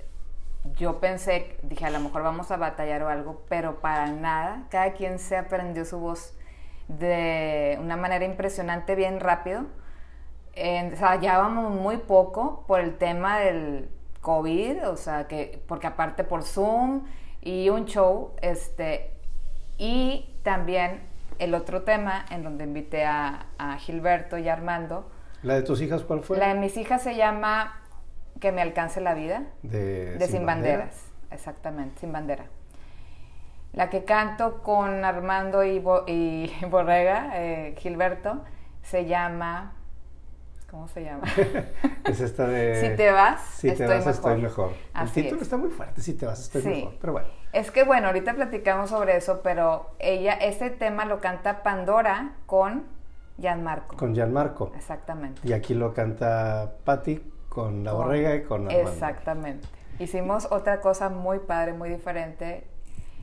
yo 0.75 0.99
pensé, 0.99 1.57
dije, 1.61 1.85
a 1.85 1.91
lo 1.91 1.99
mejor 1.99 2.23
vamos 2.23 2.49
a 2.49 2.57
batallar 2.57 3.03
o 3.03 3.09
algo, 3.09 3.43
pero 3.47 3.79
para 3.81 4.07
nada. 4.07 4.63
Cada 4.71 4.93
quien 4.93 5.19
se 5.19 5.37
aprendió 5.37 5.85
su 5.85 5.99
voz 5.99 6.35
de 6.87 7.77
una 7.79 7.95
manera 7.97 8.25
impresionante, 8.25 8.95
bien 8.95 9.19
rápido. 9.19 9.61
o 9.61 10.95
sea, 10.95 11.19
ya 11.21 11.37
vamos 11.37 11.71
muy 11.71 11.97
poco 11.97 12.63
por 12.67 12.79
el 12.79 12.97
tema 12.97 13.37
del 13.39 13.89
COVID, 14.25 14.89
o 14.89 14.97
sea, 14.97 15.27
que, 15.27 15.61
porque 15.67 15.85
aparte 15.85 16.23
por 16.23 16.41
Zoom 16.41 17.03
y 17.41 17.69
un 17.69 17.85
show, 17.85 18.31
este, 18.41 19.11
y 19.77 20.33
también 20.41 21.03
el 21.37 21.53
otro 21.53 21.83
tema 21.83 22.25
en 22.31 22.43
donde 22.43 22.63
invité 22.63 23.05
a, 23.05 23.45
a 23.59 23.77
Gilberto 23.77 24.39
y 24.39 24.49
a 24.49 24.53
Armando. 24.53 25.07
¿La 25.43 25.53
de 25.53 25.61
tus 25.61 25.79
hijas 25.79 26.01
cuál 26.01 26.21
fue? 26.21 26.39
La 26.39 26.47
de 26.47 26.59
mis 26.59 26.75
hijas 26.75 27.03
se 27.03 27.15
llama 27.15 27.79
que 28.39 28.51
me 28.51 28.63
alcance 28.63 28.99
la 28.99 29.13
vida. 29.13 29.43
De, 29.61 30.19
Sin, 30.27 30.43
Banderas. 30.43 31.05
exactamente, 31.29 31.99
Sin 31.99 32.11
Bandera. 32.11 32.45
La 33.73 33.91
que 33.91 34.05
canto 34.05 34.63
con 34.63 35.05
Armando 35.05 35.63
y, 35.63 35.83
y 36.07 36.51
Borrega, 36.71 37.29
eh, 37.35 37.75
Gilberto, 37.77 38.43
se 38.81 39.05
llama... 39.05 39.75
¿Cómo 40.75 40.89
se 40.89 41.05
llama? 41.05 41.23
es 42.03 42.19
esta 42.19 42.45
de... 42.47 42.81
Si 42.81 42.97
te 42.97 43.09
vas, 43.09 43.41
si 43.41 43.71
te 43.71 43.87
vas, 43.87 44.05
estoy 44.05 44.41
mejor. 44.41 44.71
El 44.99 45.09
título 45.09 45.41
está 45.41 45.55
muy 45.55 45.69
fuerte, 45.69 46.01
si 46.01 46.15
te 46.15 46.25
vas, 46.25 46.41
estoy 46.41 46.63
mejor. 46.63 46.95
Pero 46.99 47.13
bueno. 47.13 47.29
Es 47.53 47.71
que 47.71 47.85
bueno, 47.85 48.07
ahorita 48.07 48.33
platicamos 48.33 48.89
sobre 48.89 49.15
eso, 49.15 49.39
pero 49.41 49.91
ella, 49.99 50.33
ese 50.33 50.69
tema 50.71 51.05
lo 51.05 51.21
canta 51.21 51.63
Pandora 51.63 52.33
con 52.45 52.83
Gianmarco. 53.37 53.95
Con 53.95 54.13
Gianmarco. 54.15 54.73
Exactamente. 54.75 55.39
Y 55.45 55.53
aquí 55.53 55.73
lo 55.75 55.93
canta 55.93 56.73
Patti 56.83 57.23
con 57.47 57.85
la 57.85 57.93
borrega 57.93 58.35
y 58.35 58.43
con 58.43 58.67
Armando. 58.67 58.91
Exactamente. 58.91 59.69
Hicimos 59.99 60.49
otra 60.51 60.81
cosa 60.81 61.07
muy 61.07 61.39
padre, 61.39 61.71
muy 61.71 61.87
diferente. 61.87 62.67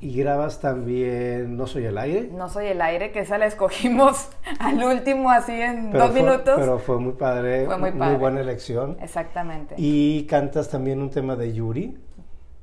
¿Y 0.02 0.16
grabas 0.16 0.58
también 0.58 1.56
No 1.56 1.68
Soy 1.68 1.84
el 1.84 1.96
Aire? 1.96 2.28
No 2.32 2.48
Soy 2.48 2.66
el 2.66 2.82
Aire, 2.82 3.12
que 3.12 3.20
esa 3.20 3.38
la 3.38 3.46
escogimos 3.46 4.30
al 4.58 4.82
último, 4.82 5.30
así 5.30 5.52
en 5.52 5.92
dos 5.92 6.12
minutos. 6.12 6.56
Pero 6.56 6.80
fue 6.80 6.98
muy 6.98 7.12
padre. 7.12 7.66
Fue 7.66 7.78
muy 7.78 7.92
padre. 7.92 8.10
Muy 8.10 8.20
buena 8.20 8.40
elección. 8.40 8.96
Exactamente. 9.00 9.76
¿Y 9.78 10.26
cantas 10.26 10.68
también 10.68 11.00
un 11.00 11.10
tema 11.10 11.36
de 11.36 11.52
Yuri? 11.52 11.96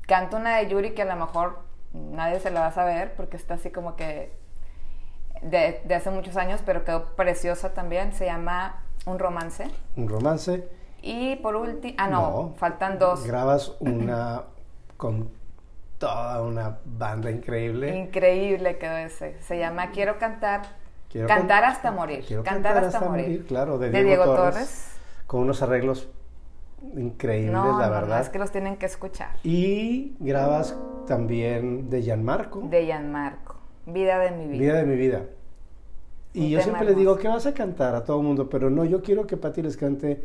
Canto 0.06 0.36
una 0.36 0.58
de 0.58 0.68
Yuri 0.68 0.92
que 0.92 1.04
a 1.04 1.06
lo 1.06 1.16
mejor 1.16 1.60
nadie 1.94 2.42
se 2.42 2.52
la 2.52 2.60
va 2.60 2.68
a 2.68 2.72
saber 2.74 3.14
porque 3.16 3.38
está 3.38 3.54
así 3.54 3.70
como 3.70 3.96
que 3.96 4.34
de, 5.42 5.80
de 5.86 5.96
hace 5.96 6.12
muchos 6.12 6.36
años, 6.36 6.60
pero 6.66 6.84
quedó 6.84 7.16
preciosa 7.16 7.74
también. 7.74 8.12
Se 8.12 8.26
llama 8.26 8.84
Un 9.06 9.18
Romance. 9.18 9.66
Un 9.96 10.10
Romance. 10.10 10.68
Y 11.02 11.38
por 11.38 11.56
último, 11.56 11.96
ah, 12.00 12.10
no, 12.10 12.54
faltan 12.58 13.00
dos. 13.00 13.26
Grabas 13.26 13.78
una 13.80 14.44
con 14.98 15.39
toda 16.00 16.42
una 16.42 16.80
banda 16.86 17.30
increíble. 17.30 17.96
Increíble 17.96 18.78
quedó 18.78 18.98
ese. 18.98 19.38
Se 19.42 19.60
llama 19.60 19.92
Quiero 19.92 20.18
cantar. 20.18 20.64
cantar 21.28 21.66
hasta 21.66 21.92
morir. 21.92 22.26
cantar, 22.44 22.84
hasta, 22.84 23.02
morir. 23.02 23.46
Claro, 23.46 23.78
de, 23.78 23.92
Diego, 23.92 24.24
Torres, 24.24 24.92
Con 25.28 25.42
unos 25.42 25.62
arreglos 25.62 26.08
increíbles, 26.96 27.54
la 27.54 27.90
verdad. 27.90 28.22
es 28.22 28.30
que 28.30 28.40
los 28.40 28.52
tienen 28.52 28.78
que 28.78 28.86
escuchar. 28.86 29.32
Y 29.44 30.16
grabas 30.20 30.76
también 31.06 31.90
de 31.90 32.02
Gianmarco. 32.02 32.62
De 32.62 32.86
Gianmarco. 32.86 33.58
Vida 33.86 34.20
de 34.20 34.32
mi 34.32 34.48
vida. 34.48 34.60
Vida 34.60 34.74
de 34.76 34.86
mi 34.86 34.96
vida. 34.96 35.26
Y 36.34 36.50
yo 36.52 36.62
siempre 36.62 36.86
le 36.86 36.94
digo, 36.94 37.18
¿qué 37.18 37.28
vas 37.28 37.46
a 37.48 37.54
cantar 37.54 37.96
a 37.96 38.04
todo 38.04 38.20
el 38.20 38.26
mundo? 38.26 38.50
Pero 38.50 38.70
no, 38.70 38.86
yo 38.86 39.02
quiero 39.02 39.28
que 39.28 39.36
Pati 39.36 39.64
les 39.64 39.76
cante 39.76 40.22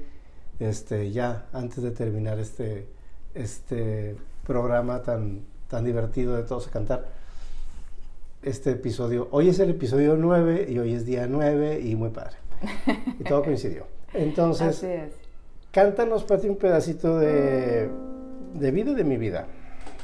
este, 0.60 1.10
ya 1.10 1.46
antes 1.52 1.82
de 1.82 1.90
terminar 1.90 2.38
este, 2.38 2.86
este 3.34 4.16
programa 4.44 5.02
tan, 5.02 5.40
tan 5.74 5.84
divertido 5.84 6.36
de 6.36 6.44
todos 6.44 6.68
a 6.68 6.70
cantar, 6.70 7.04
este 8.42 8.70
episodio, 8.70 9.26
hoy 9.32 9.48
es 9.48 9.58
el 9.58 9.70
episodio 9.70 10.14
9 10.16 10.66
y 10.68 10.78
hoy 10.78 10.94
es 10.94 11.04
día 11.04 11.26
9 11.26 11.80
y 11.80 11.96
muy 11.96 12.10
padre. 12.10 12.36
Y 13.18 13.24
todo 13.24 13.42
coincidió. 13.44 13.88
Entonces, 14.12 14.68
Así 14.68 14.86
es. 14.86 15.12
cántanos, 15.72 16.22
Pati, 16.22 16.48
un 16.48 16.58
pedacito 16.58 17.18
de, 17.18 17.90
de 18.52 18.70
vida 18.70 18.92
de 18.92 19.02
mi 19.02 19.16
vida. 19.16 19.48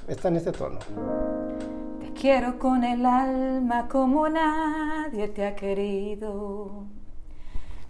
Está 0.09 0.27
en 0.27 0.37
este 0.39 0.51
tono. 0.51 0.81
Te 2.01 2.13
quiero 2.21 2.59
con 2.59 2.83
el 2.83 3.07
alma 3.07 3.87
como 3.87 4.29
nadie 4.29 5.29
te 5.29 5.47
ha 5.47 5.55
querido 5.55 6.85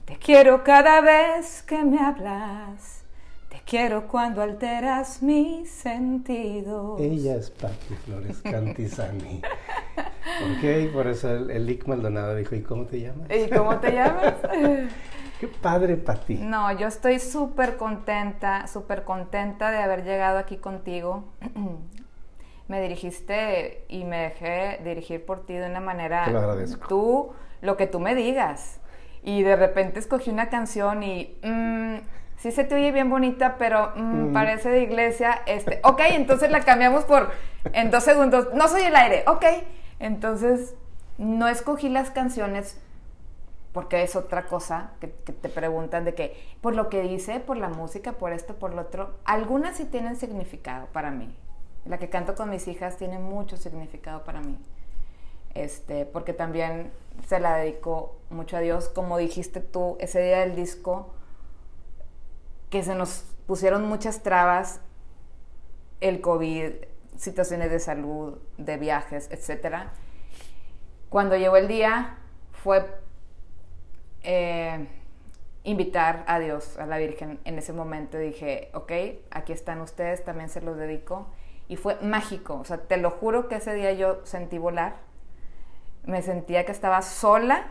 te 0.05 0.17
quiero 0.17 0.65
cada 0.65 1.01
vez 1.01 1.63
que 1.63 1.85
me 1.85 1.99
hablas. 1.99 3.00
Quiero 3.65 4.09
cuando 4.09 4.43
alteras 4.43 5.23
mis 5.23 5.71
sentidos. 5.71 7.01
Ella 7.01 7.37
es 7.37 7.51
Patti 7.51 7.95
Flores 8.05 8.41
Cantizani. 8.43 9.43
ok, 9.97 10.93
por 10.93 11.07
eso 11.07 11.31
el, 11.31 11.51
el 11.51 11.67
Lick 11.67 11.87
Maldonado 11.87 12.35
dijo, 12.35 12.55
¿y 12.55 12.63
cómo 12.63 12.87
te 12.87 13.01
llamas? 13.01 13.29
¿Y 13.31 13.49
cómo 13.51 13.79
te 13.79 13.93
llamas? 13.93 14.35
Qué 15.41 15.49
padre, 15.49 15.97
Patti. 15.97 16.35
No, 16.35 16.71
yo 16.77 16.87
estoy 16.87 17.19
súper 17.19 17.77
contenta, 17.77 18.67
súper 18.67 19.05
contenta 19.05 19.71
de 19.71 19.79
haber 19.79 20.05
llegado 20.05 20.39
aquí 20.39 20.59
contigo. 20.59 21.25
me 22.71 22.81
dirigiste 22.81 23.85
y 23.89 24.05
me 24.05 24.19
dejé 24.19 24.81
dirigir 24.85 25.25
por 25.25 25.45
ti 25.45 25.55
de 25.55 25.67
una 25.67 25.81
manera... 25.81 26.27
Te 26.27 26.31
lo 26.31 26.39
agradezco. 26.39 26.87
Tú, 26.89 27.33
lo 27.63 27.77
que 27.77 27.87
tú 27.87 27.99
me 27.99 28.15
digas 28.15 28.81
y 29.23 29.43
de 29.43 29.57
repente 29.57 29.99
escogí 29.99 30.31
una 30.31 30.49
canción 30.49 31.03
y 31.03 31.37
mm, 31.43 31.97
sí 32.41 32.51
se 32.51 32.65
te 32.65 32.75
oye 32.75 32.91
bien 32.91 33.11
bonita, 33.11 33.57
pero 33.59 33.93
mm, 33.95 34.31
mm. 34.31 34.33
parece 34.33 34.71
de 34.71 34.83
iglesia. 34.83 35.43
Este, 35.47 35.81
ok, 35.85 36.01
entonces 36.11 36.51
la 36.51 36.61
cambiamos 36.61 37.05
por 37.05 37.31
en 37.73 37.91
dos 37.91 38.03
segundos. 38.03 38.49
No 38.55 38.67
soy 38.69 38.83
el 38.83 38.97
aire, 38.97 39.25
ok. 39.27 39.45
Entonces 39.99 40.75
no 41.19 41.49
escogí 41.49 41.89
las 41.91 42.11
canciones 42.11 42.81
porque 43.73 44.03
es 44.03 44.17
otra 44.17 44.47
cosa 44.47 44.93
que, 45.01 45.13
que, 45.13 45.33
te 45.33 45.49
preguntan 45.49 46.05
de 46.05 46.15
que 46.15 46.37
por 46.61 46.75
lo 46.75 46.89
que 46.89 47.03
dice, 47.03 47.39
por 47.39 47.57
la 47.57 47.69
música, 47.69 48.13
por 48.13 48.33
esto, 48.33 48.55
por 48.57 48.75
lo 48.75 48.83
otro. 48.83 49.15
Algunas 49.25 49.77
sí 49.77 49.85
tienen 49.85 50.17
significado 50.17 50.87
para 50.87 51.11
mí. 51.11 51.37
La 51.85 51.99
que 51.99 52.09
canto 52.09 52.35
con 52.35 52.51
mis 52.51 52.67
hijas 52.69 52.97
tiene 52.97 53.19
mucho 53.19 53.57
significado 53.57 54.25
para 54.25 54.41
mí. 54.41 54.59
Este, 55.55 56.07
porque 56.07 56.33
también 56.33 56.91
se 57.27 57.39
la 57.39 57.57
dedico 57.57 58.17
mucho 58.31 58.57
a 58.57 58.61
Dios, 58.61 58.89
como 58.89 59.19
dijiste 59.19 59.61
tú, 59.61 59.97
ese 60.01 60.23
día 60.23 60.41
del 60.41 60.57
disco, 60.57 61.13
que 62.71 62.83
se 62.83 62.95
nos 62.95 63.25
pusieron 63.47 63.87
muchas 63.87 64.23
trabas, 64.23 64.81
el 66.01 66.21
COVID, 66.21 66.73
situaciones 67.17 67.71
de 67.71 67.81
salud, 67.81 68.39
de 68.57 68.77
viajes, 68.77 69.29
etc. 69.31 69.89
Cuando 71.09 71.37
llegó 71.37 71.57
el 71.57 71.69
día 71.69 72.17
fue 72.53 72.87
eh, 74.23 74.89
invitar 75.65 76.25
a 76.27 76.39
Dios, 76.39 76.79
a 76.79 76.87
la 76.87 76.99
Virgen. 76.99 77.41
En 77.45 77.59
ese 77.59 77.73
momento 77.73 78.17
dije, 78.17 78.71
ok, 78.73 78.93
aquí 79.31 79.53
están 79.53 79.81
ustedes, 79.81 80.25
también 80.25 80.49
se 80.49 80.63
los 80.63 80.77
dedico. 80.77 81.29
Y 81.69 81.77
fue 81.77 81.97
mágico, 82.01 82.55
o 82.55 82.65
sea, 82.65 82.79
te 82.79 82.97
lo 82.97 83.11
juro 83.11 83.49
que 83.49 83.57
ese 83.57 83.75
día 83.75 83.93
yo 83.93 84.21
sentí 84.25 84.59
volar 84.59 85.11
me 86.05 86.23
sentía 86.23 86.65
que 86.65 86.73
estaba 86.73 87.03
sola 87.03 87.67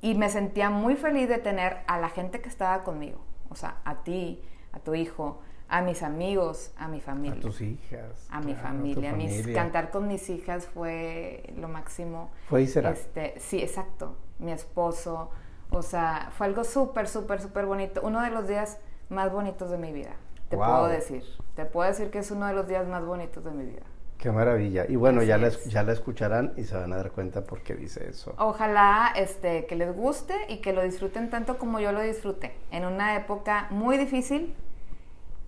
y 0.00 0.14
me 0.14 0.28
sentía 0.28 0.70
muy 0.70 0.96
feliz 0.96 1.28
de 1.28 1.38
tener 1.38 1.78
a 1.86 1.98
la 1.98 2.08
gente 2.08 2.40
que 2.40 2.48
estaba 2.48 2.82
conmigo, 2.82 3.20
o 3.52 3.54
sea, 3.54 3.76
a 3.84 4.02
ti, 4.02 4.42
a 4.72 4.80
tu 4.80 4.94
hijo, 4.94 5.40
a 5.68 5.82
mis 5.82 6.02
amigos, 6.02 6.72
a 6.76 6.88
mi 6.88 7.00
familia. 7.00 7.38
A 7.38 7.40
tus 7.40 7.60
hijas. 7.60 8.26
A 8.30 8.40
mi 8.40 8.54
familia. 8.54 9.12
Mis, 9.12 9.46
cantar 9.48 9.90
con 9.90 10.08
mis 10.08 10.28
hijas 10.30 10.66
fue 10.66 11.52
lo 11.56 11.68
máximo. 11.68 12.30
Fue 12.48 12.62
y 12.62 12.66
será. 12.66 12.90
Este, 12.90 13.34
sí, 13.38 13.62
exacto. 13.62 14.16
Mi 14.38 14.52
esposo. 14.52 15.30
O 15.70 15.82
sea, 15.82 16.30
fue 16.36 16.46
algo 16.46 16.64
súper, 16.64 17.08
súper, 17.08 17.40
súper 17.40 17.66
bonito. 17.66 18.00
Uno 18.02 18.20
de 18.22 18.30
los 18.30 18.48
días 18.48 18.78
más 19.08 19.32
bonitos 19.32 19.70
de 19.70 19.78
mi 19.78 19.92
vida. 19.92 20.14
Te 20.48 20.56
puedo 20.56 20.88
decir. 20.88 21.24
Te 21.54 21.64
puedo 21.64 21.88
decir 21.88 22.10
que 22.10 22.18
es 22.18 22.30
uno 22.30 22.46
de 22.46 22.54
los 22.54 22.66
días 22.66 22.86
más 22.86 23.04
bonitos 23.04 23.44
de 23.44 23.50
mi 23.50 23.64
vida. 23.64 23.82
Qué 24.22 24.30
maravilla. 24.30 24.86
Y 24.88 24.94
bueno, 24.94 25.24
ya 25.24 25.36
la, 25.36 25.48
ya 25.66 25.82
la 25.82 25.92
escucharán 25.92 26.52
y 26.56 26.62
se 26.62 26.76
van 26.76 26.92
a 26.92 26.96
dar 26.96 27.10
cuenta 27.10 27.42
por 27.42 27.62
qué 27.62 27.74
dice 27.74 28.08
eso. 28.08 28.32
Ojalá 28.38 29.12
este, 29.16 29.66
que 29.66 29.74
les 29.74 29.92
guste 29.92 30.34
y 30.48 30.58
que 30.58 30.72
lo 30.72 30.84
disfruten 30.84 31.28
tanto 31.28 31.58
como 31.58 31.80
yo 31.80 31.90
lo 31.90 32.00
disfruté. 32.00 32.54
En 32.70 32.84
una 32.84 33.16
época 33.16 33.66
muy 33.70 33.98
difícil, 33.98 34.54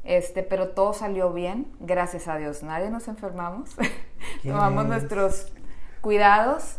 este, 0.03 0.43
pero 0.43 0.71
todo 0.71 0.93
salió 0.93 1.33
bien, 1.33 1.69
gracias 1.79 2.27
a 2.27 2.37
Dios. 2.37 2.65
Nadie 2.65 2.91
nos 2.91 3.07
enfermamos. 3.07 3.77
Tomamos 4.43 4.87
nuestros 4.87 5.53
cuidados. 6.01 6.79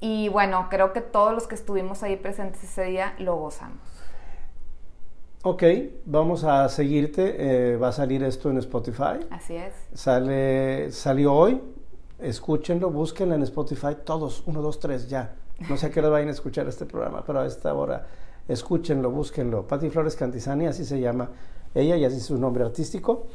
Y 0.00 0.28
bueno, 0.28 0.66
creo 0.68 0.92
que 0.92 1.00
todos 1.00 1.32
los 1.32 1.46
que 1.46 1.54
estuvimos 1.54 2.02
ahí 2.02 2.16
presentes 2.16 2.62
ese 2.62 2.84
día 2.84 3.14
lo 3.18 3.36
gozamos. 3.36 3.95
Ok, 5.48 5.62
vamos 6.06 6.42
a 6.42 6.68
seguirte. 6.68 7.36
Eh, 7.38 7.76
va 7.76 7.90
a 7.90 7.92
salir 7.92 8.24
esto 8.24 8.50
en 8.50 8.58
Spotify. 8.58 9.20
Así 9.30 9.54
es. 9.54 9.72
Sale, 9.94 10.90
salió 10.90 11.32
hoy. 11.34 11.62
Escúchenlo, 12.18 12.90
búsquenlo 12.90 13.36
en 13.36 13.44
Spotify. 13.44 13.96
Todos, 14.04 14.42
uno, 14.46 14.60
dos, 14.60 14.80
tres, 14.80 15.08
ya. 15.08 15.36
No 15.68 15.76
sé 15.76 15.86
a 15.86 15.90
qué 15.92 16.00
hora 16.00 16.08
vayan 16.08 16.30
a 16.30 16.32
escuchar 16.32 16.66
este 16.66 16.84
programa, 16.84 17.22
pero 17.24 17.38
a 17.38 17.46
esta 17.46 17.72
hora 17.74 18.08
escúchenlo, 18.48 19.12
búsquenlo. 19.12 19.68
Pati 19.68 19.88
Flores 19.88 20.16
Cantizani, 20.16 20.66
así 20.66 20.84
se 20.84 20.98
llama 20.98 21.30
ella, 21.76 21.96
ya 21.96 22.08
es 22.08 22.24
su 22.24 22.36
nombre 22.38 22.64
artístico. 22.64 23.28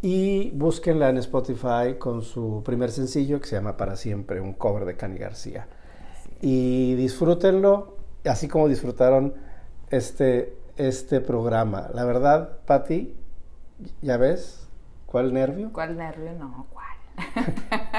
Y 0.00 0.52
búsquenla 0.52 1.10
en 1.10 1.18
Spotify 1.18 1.96
con 1.98 2.22
su 2.22 2.62
primer 2.64 2.90
sencillo 2.90 3.42
que 3.42 3.48
se 3.48 3.56
llama 3.56 3.76
Para 3.76 3.96
Siempre, 3.96 4.40
un 4.40 4.54
cover 4.54 4.86
de 4.86 4.96
Cani 4.96 5.18
García. 5.18 5.68
Y 6.40 6.94
disfrútenlo, 6.94 7.98
así 8.24 8.48
como 8.48 8.68
disfrutaron 8.68 9.34
este, 9.90 10.61
este 10.76 11.20
programa. 11.20 11.88
La 11.94 12.04
verdad, 12.04 12.58
Patti, 12.66 13.14
¿ya 14.00 14.16
ves? 14.16 14.68
¿Cuál 15.06 15.32
nervio? 15.32 15.70
¿Cuál 15.72 15.96
nervio? 15.96 16.32
No, 16.32 16.66
¿cuál? 16.70 16.86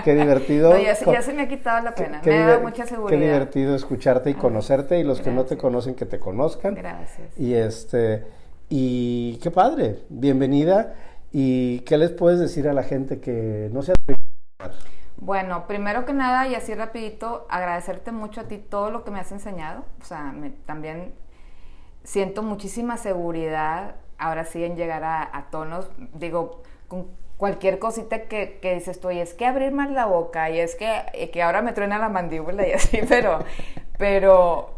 qué 0.03 0.15
divertido. 0.15 0.77
ya, 0.77 0.95
se, 0.95 1.33
me 1.33 1.43
ha 1.43 1.47
quitado 1.47 1.83
la 1.83 1.93
pena, 1.93 2.21
me 2.25 2.39
da 2.39 2.59
mucha 2.59 2.85
seguridad. 2.85 3.19
Qué 3.19 3.23
divertido 3.23 3.75
escucharte 3.75 4.31
y 4.31 4.33
conocerte 4.33 4.99
y 4.99 5.03
los 5.03 5.21
que 5.21 5.31
no 5.31 5.45
te 5.45 5.57
conocen 5.57 5.95
que 5.95 6.05
te 6.05 6.19
conozcan. 6.19 6.75
Gracias. 6.75 7.37
Y 7.37 7.53
este 7.53 8.25
y 8.69 9.37
qué 9.37 9.51
padre, 9.51 10.03
bienvenida. 10.09 10.95
¿Y 11.31 11.79
qué 11.81 11.97
les 11.97 12.11
puedes 12.11 12.39
decir 12.39 12.67
a 12.67 12.73
la 12.73 12.83
gente 12.83 13.19
que 13.19 13.69
no 13.71 13.81
se 13.81 13.93
bueno, 15.17 15.67
primero 15.67 16.05
que 16.05 16.11
nada 16.11 16.47
y 16.49 16.55
así 16.55 16.73
rapidito, 16.73 17.47
agradecerte 17.49 18.11
mucho 18.11 18.41
a 18.41 18.43
ti 18.43 18.57
todo 18.57 18.91
lo 18.91 19.05
que 19.05 19.11
me 19.11 19.21
has 19.21 19.31
enseñado. 19.31 19.85
O 20.01 20.03
sea, 20.03 20.33
también 20.65 21.13
siento 22.03 22.43
muchísima 22.43 22.97
seguridad 22.97 23.95
ahora 24.17 24.45
sí 24.45 24.63
en 24.63 24.75
llegar 24.75 25.03
a, 25.03 25.47
tonos, 25.51 25.89
digo, 26.13 26.61
con 26.87 27.07
cualquier 27.37 27.79
cosita 27.79 28.23
que, 28.23 28.59
que, 28.61 28.75
dices 28.75 28.99
tú, 28.99 29.11
y 29.11 29.19
es 29.19 29.33
que 29.33 29.45
abrir 29.45 29.71
más 29.71 29.89
la 29.91 30.05
boca, 30.05 30.49
y 30.49 30.59
es 30.59 30.75
que, 30.75 31.29
que 31.33 31.43
ahora 31.43 31.61
me 31.61 31.73
truena 31.73 31.97
la 31.97 32.09
mandíbula 32.09 32.67
y 32.67 32.71
así, 32.71 33.01
pero, 33.09 33.39
pero, 33.97 34.77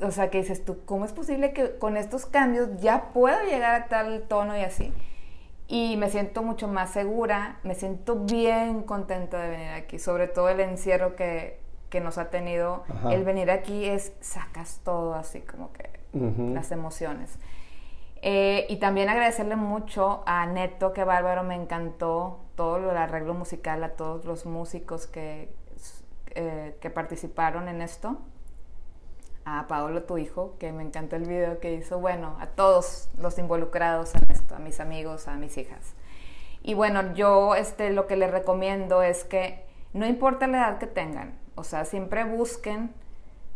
o 0.00 0.10
sea, 0.10 0.30
que 0.30 0.38
dices 0.38 0.64
tú, 0.64 0.84
¿cómo 0.84 1.04
es 1.04 1.12
posible 1.12 1.52
que 1.52 1.78
con 1.78 1.96
estos 1.96 2.26
cambios 2.26 2.68
ya 2.80 3.10
puedo 3.12 3.42
llegar 3.44 3.82
a 3.82 3.86
tal 3.86 4.22
tono 4.28 4.56
y 4.56 4.62
así? 4.62 4.92
y 5.72 5.96
me 5.96 6.10
siento 6.10 6.42
mucho 6.42 6.66
más 6.66 6.90
segura, 6.90 7.60
me 7.62 7.76
siento 7.76 8.16
bien 8.16 8.82
contenta 8.82 9.40
de 9.40 9.50
venir 9.50 9.68
aquí, 9.68 10.00
sobre 10.00 10.26
todo 10.26 10.48
el 10.48 10.58
encierro 10.58 11.14
que, 11.14 11.60
que 11.90 12.00
nos 12.00 12.18
ha 12.18 12.28
tenido. 12.28 12.82
El 13.08 13.22
venir 13.22 13.52
aquí 13.52 13.84
es, 13.84 14.12
sacas 14.20 14.80
todo 14.82 15.14
así 15.14 15.42
como 15.42 15.72
que 15.72 15.99
las 16.12 16.72
emociones. 16.72 17.38
Eh, 18.22 18.66
y 18.68 18.76
también 18.76 19.08
agradecerle 19.08 19.56
mucho 19.56 20.22
a 20.26 20.44
Neto, 20.46 20.92
que 20.92 21.04
bárbaro, 21.04 21.42
me 21.42 21.54
encantó 21.54 22.40
todo 22.54 22.90
el 22.90 22.96
arreglo 22.96 23.34
musical, 23.34 23.82
a 23.82 23.90
todos 23.90 24.24
los 24.26 24.44
músicos 24.44 25.06
que, 25.06 25.54
eh, 26.34 26.76
que 26.80 26.90
participaron 26.90 27.68
en 27.68 27.80
esto 27.80 28.18
a 29.44 29.66
Paolo, 29.68 30.02
tu 30.02 30.18
hijo, 30.18 30.56
que 30.58 30.72
me 30.72 30.82
encantó 30.82 31.16
el 31.16 31.24
video 31.24 31.60
que 31.60 31.72
hizo, 31.72 31.98
bueno, 31.98 32.36
a 32.40 32.46
todos 32.46 33.08
los 33.18 33.38
involucrados 33.38 34.14
en 34.14 34.30
esto, 34.30 34.54
a 34.54 34.58
mis 34.58 34.80
amigos, 34.80 35.28
a 35.28 35.36
mis 35.36 35.56
hijas. 35.56 35.94
Y 36.62 36.74
bueno, 36.74 37.14
yo 37.14 37.54
este, 37.54 37.90
lo 37.90 38.06
que 38.06 38.16
les 38.16 38.30
recomiendo 38.30 39.02
es 39.02 39.24
que 39.24 39.64
no 39.94 40.06
importa 40.06 40.46
la 40.46 40.58
edad 40.58 40.78
que 40.78 40.86
tengan, 40.86 41.38
o 41.54 41.64
sea, 41.64 41.84
siempre 41.84 42.24
busquen 42.24 42.92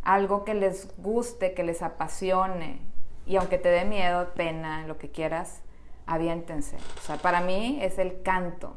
algo 0.05 0.45
que 0.45 0.55
les 0.55 0.89
guste, 0.99 1.55
que 1.55 1.65
les 1.65 1.83
apasione, 1.83 2.81
y 3.27 3.37
aunque 3.37 3.59
te 3.59 3.71
dé 3.71 3.85
miedo, 3.85 4.33
pena, 4.35 4.87
lo 4.87 4.99
que 4.99 5.11
quieras, 5.11 5.63
aviéntense. 6.07 6.77
O 6.77 7.01
sea, 7.01 7.17
para 7.17 7.41
mí 7.41 7.79
es 7.81 7.99
el 7.99 8.23
canto. 8.23 8.77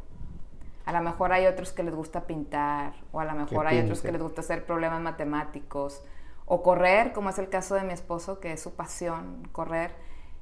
A 0.85 0.93
lo 0.93 1.01
mejor 1.01 1.33
hay 1.33 1.45
otros 1.47 1.73
que 1.73 1.83
les 1.83 1.93
gusta 1.93 2.27
pintar, 2.27 2.93
o 3.11 3.19
a 3.19 3.25
lo 3.25 3.33
mejor 3.33 3.67
hay 3.67 3.79
otros 3.79 4.01
que 4.01 4.11
les 4.11 4.21
gusta 4.21 4.39
hacer 4.39 4.65
problemas 4.65 5.01
matemáticos, 5.01 6.01
o 6.45 6.63
correr, 6.63 7.11
como 7.11 7.29
es 7.29 7.37
el 7.39 7.49
caso 7.49 7.75
de 7.75 7.83
mi 7.83 7.91
esposo, 7.91 8.39
que 8.39 8.53
es 8.53 8.61
su 8.61 8.73
pasión, 8.73 9.47
correr, 9.51 9.91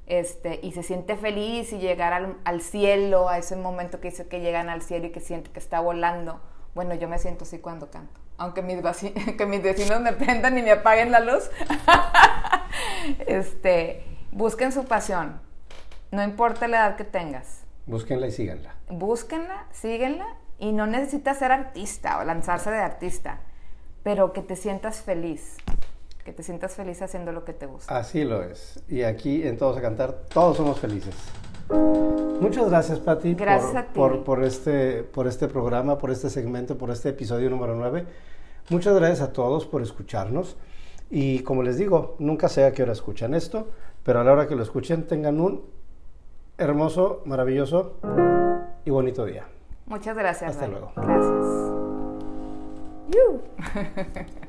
este, 0.06 0.60
y 0.62 0.70
se 0.70 0.84
siente 0.84 1.16
feliz 1.16 1.72
y 1.72 1.78
llegar 1.78 2.12
al, 2.44 2.60
cielo, 2.60 3.28
a 3.28 3.38
ese 3.38 3.56
momento 3.56 4.00
que 4.00 4.10
dice 4.10 4.28
que 4.28 4.40
llegan 4.40 4.68
al 4.68 4.82
cielo 4.82 5.06
y 5.06 5.10
que 5.10 5.18
siente 5.18 5.50
que 5.50 5.58
está 5.58 5.80
volando. 5.80 6.40
Bueno, 6.76 6.94
yo 6.94 7.08
me 7.08 7.18
siento 7.18 7.42
así 7.42 7.58
cuando 7.58 7.90
canto. 7.90 8.20
Aunque 8.38 8.62
mis, 8.62 8.78
que 9.38 9.46
mis 9.46 9.62
vecinos 9.62 10.00
me 10.00 10.12
prendan 10.12 10.56
y 10.58 10.62
me 10.62 10.72
apaguen 10.72 11.10
la 11.10 11.20
luz. 11.20 11.50
este, 13.26 14.04
busquen 14.32 14.72
su 14.72 14.84
pasión. 14.84 15.40
No 16.10 16.22
importa 16.22 16.68
la 16.68 16.78
edad 16.78 16.96
que 16.96 17.04
tengas. 17.04 17.62
Búsquenla 17.86 18.26
y 18.26 18.32
síganla. 18.32 18.74
Búsquenla, 18.88 19.66
síguenla. 19.70 20.26
Y 20.58 20.72
no 20.72 20.86
necesitas 20.86 21.38
ser 21.38 21.52
artista 21.52 22.18
o 22.18 22.24
lanzarse 22.24 22.70
de 22.70 22.78
artista, 22.78 23.40
pero 24.02 24.32
que 24.32 24.40
te 24.40 24.56
sientas 24.56 25.02
feliz 25.02 25.56
que 26.26 26.32
te 26.32 26.42
sientas 26.42 26.74
feliz 26.74 27.00
haciendo 27.02 27.30
lo 27.30 27.44
que 27.44 27.52
te 27.52 27.66
gusta. 27.66 27.96
Así 27.96 28.24
lo 28.24 28.42
es. 28.42 28.82
Y 28.88 29.04
aquí 29.04 29.46
en 29.46 29.56
Todos 29.56 29.76
a 29.76 29.80
Cantar, 29.80 30.24
todos 30.28 30.56
somos 30.56 30.80
felices. 30.80 31.14
Muchas 32.40 32.68
gracias, 32.68 33.00
Patti, 33.00 33.34
gracias 33.34 33.84
por, 33.94 34.22
Por, 34.24 34.44
este, 34.44 35.02
por 35.02 35.26
este 35.26 35.48
programa, 35.48 35.98
por 35.98 36.10
este 36.10 36.30
segmento, 36.30 36.76
por 36.78 36.90
este 36.90 37.08
episodio 37.10 37.50
número 37.50 37.74
9. 37.74 38.04
Muchas 38.70 38.94
gracias 38.94 39.20
a 39.20 39.32
todos 39.32 39.66
por 39.66 39.82
escucharnos. 39.82 40.56
Y 41.10 41.40
como 41.40 41.62
les 41.62 41.78
digo, 41.78 42.16
nunca 42.18 42.48
sé 42.48 42.64
a 42.64 42.72
qué 42.72 42.82
hora 42.82 42.92
escuchan 42.92 43.34
esto, 43.34 43.68
pero 44.02 44.20
a 44.20 44.24
la 44.24 44.32
hora 44.32 44.48
que 44.48 44.56
lo 44.56 44.62
escuchen 44.62 45.06
tengan 45.06 45.40
un 45.40 45.62
hermoso, 46.58 47.22
maravilloso 47.24 47.96
y 48.84 48.90
bonito 48.90 49.24
día. 49.24 49.46
Muchas 49.86 50.16
gracias. 50.16 50.50
Hasta 50.50 50.66
luego. 50.66 50.92
Gracias. 50.96 51.46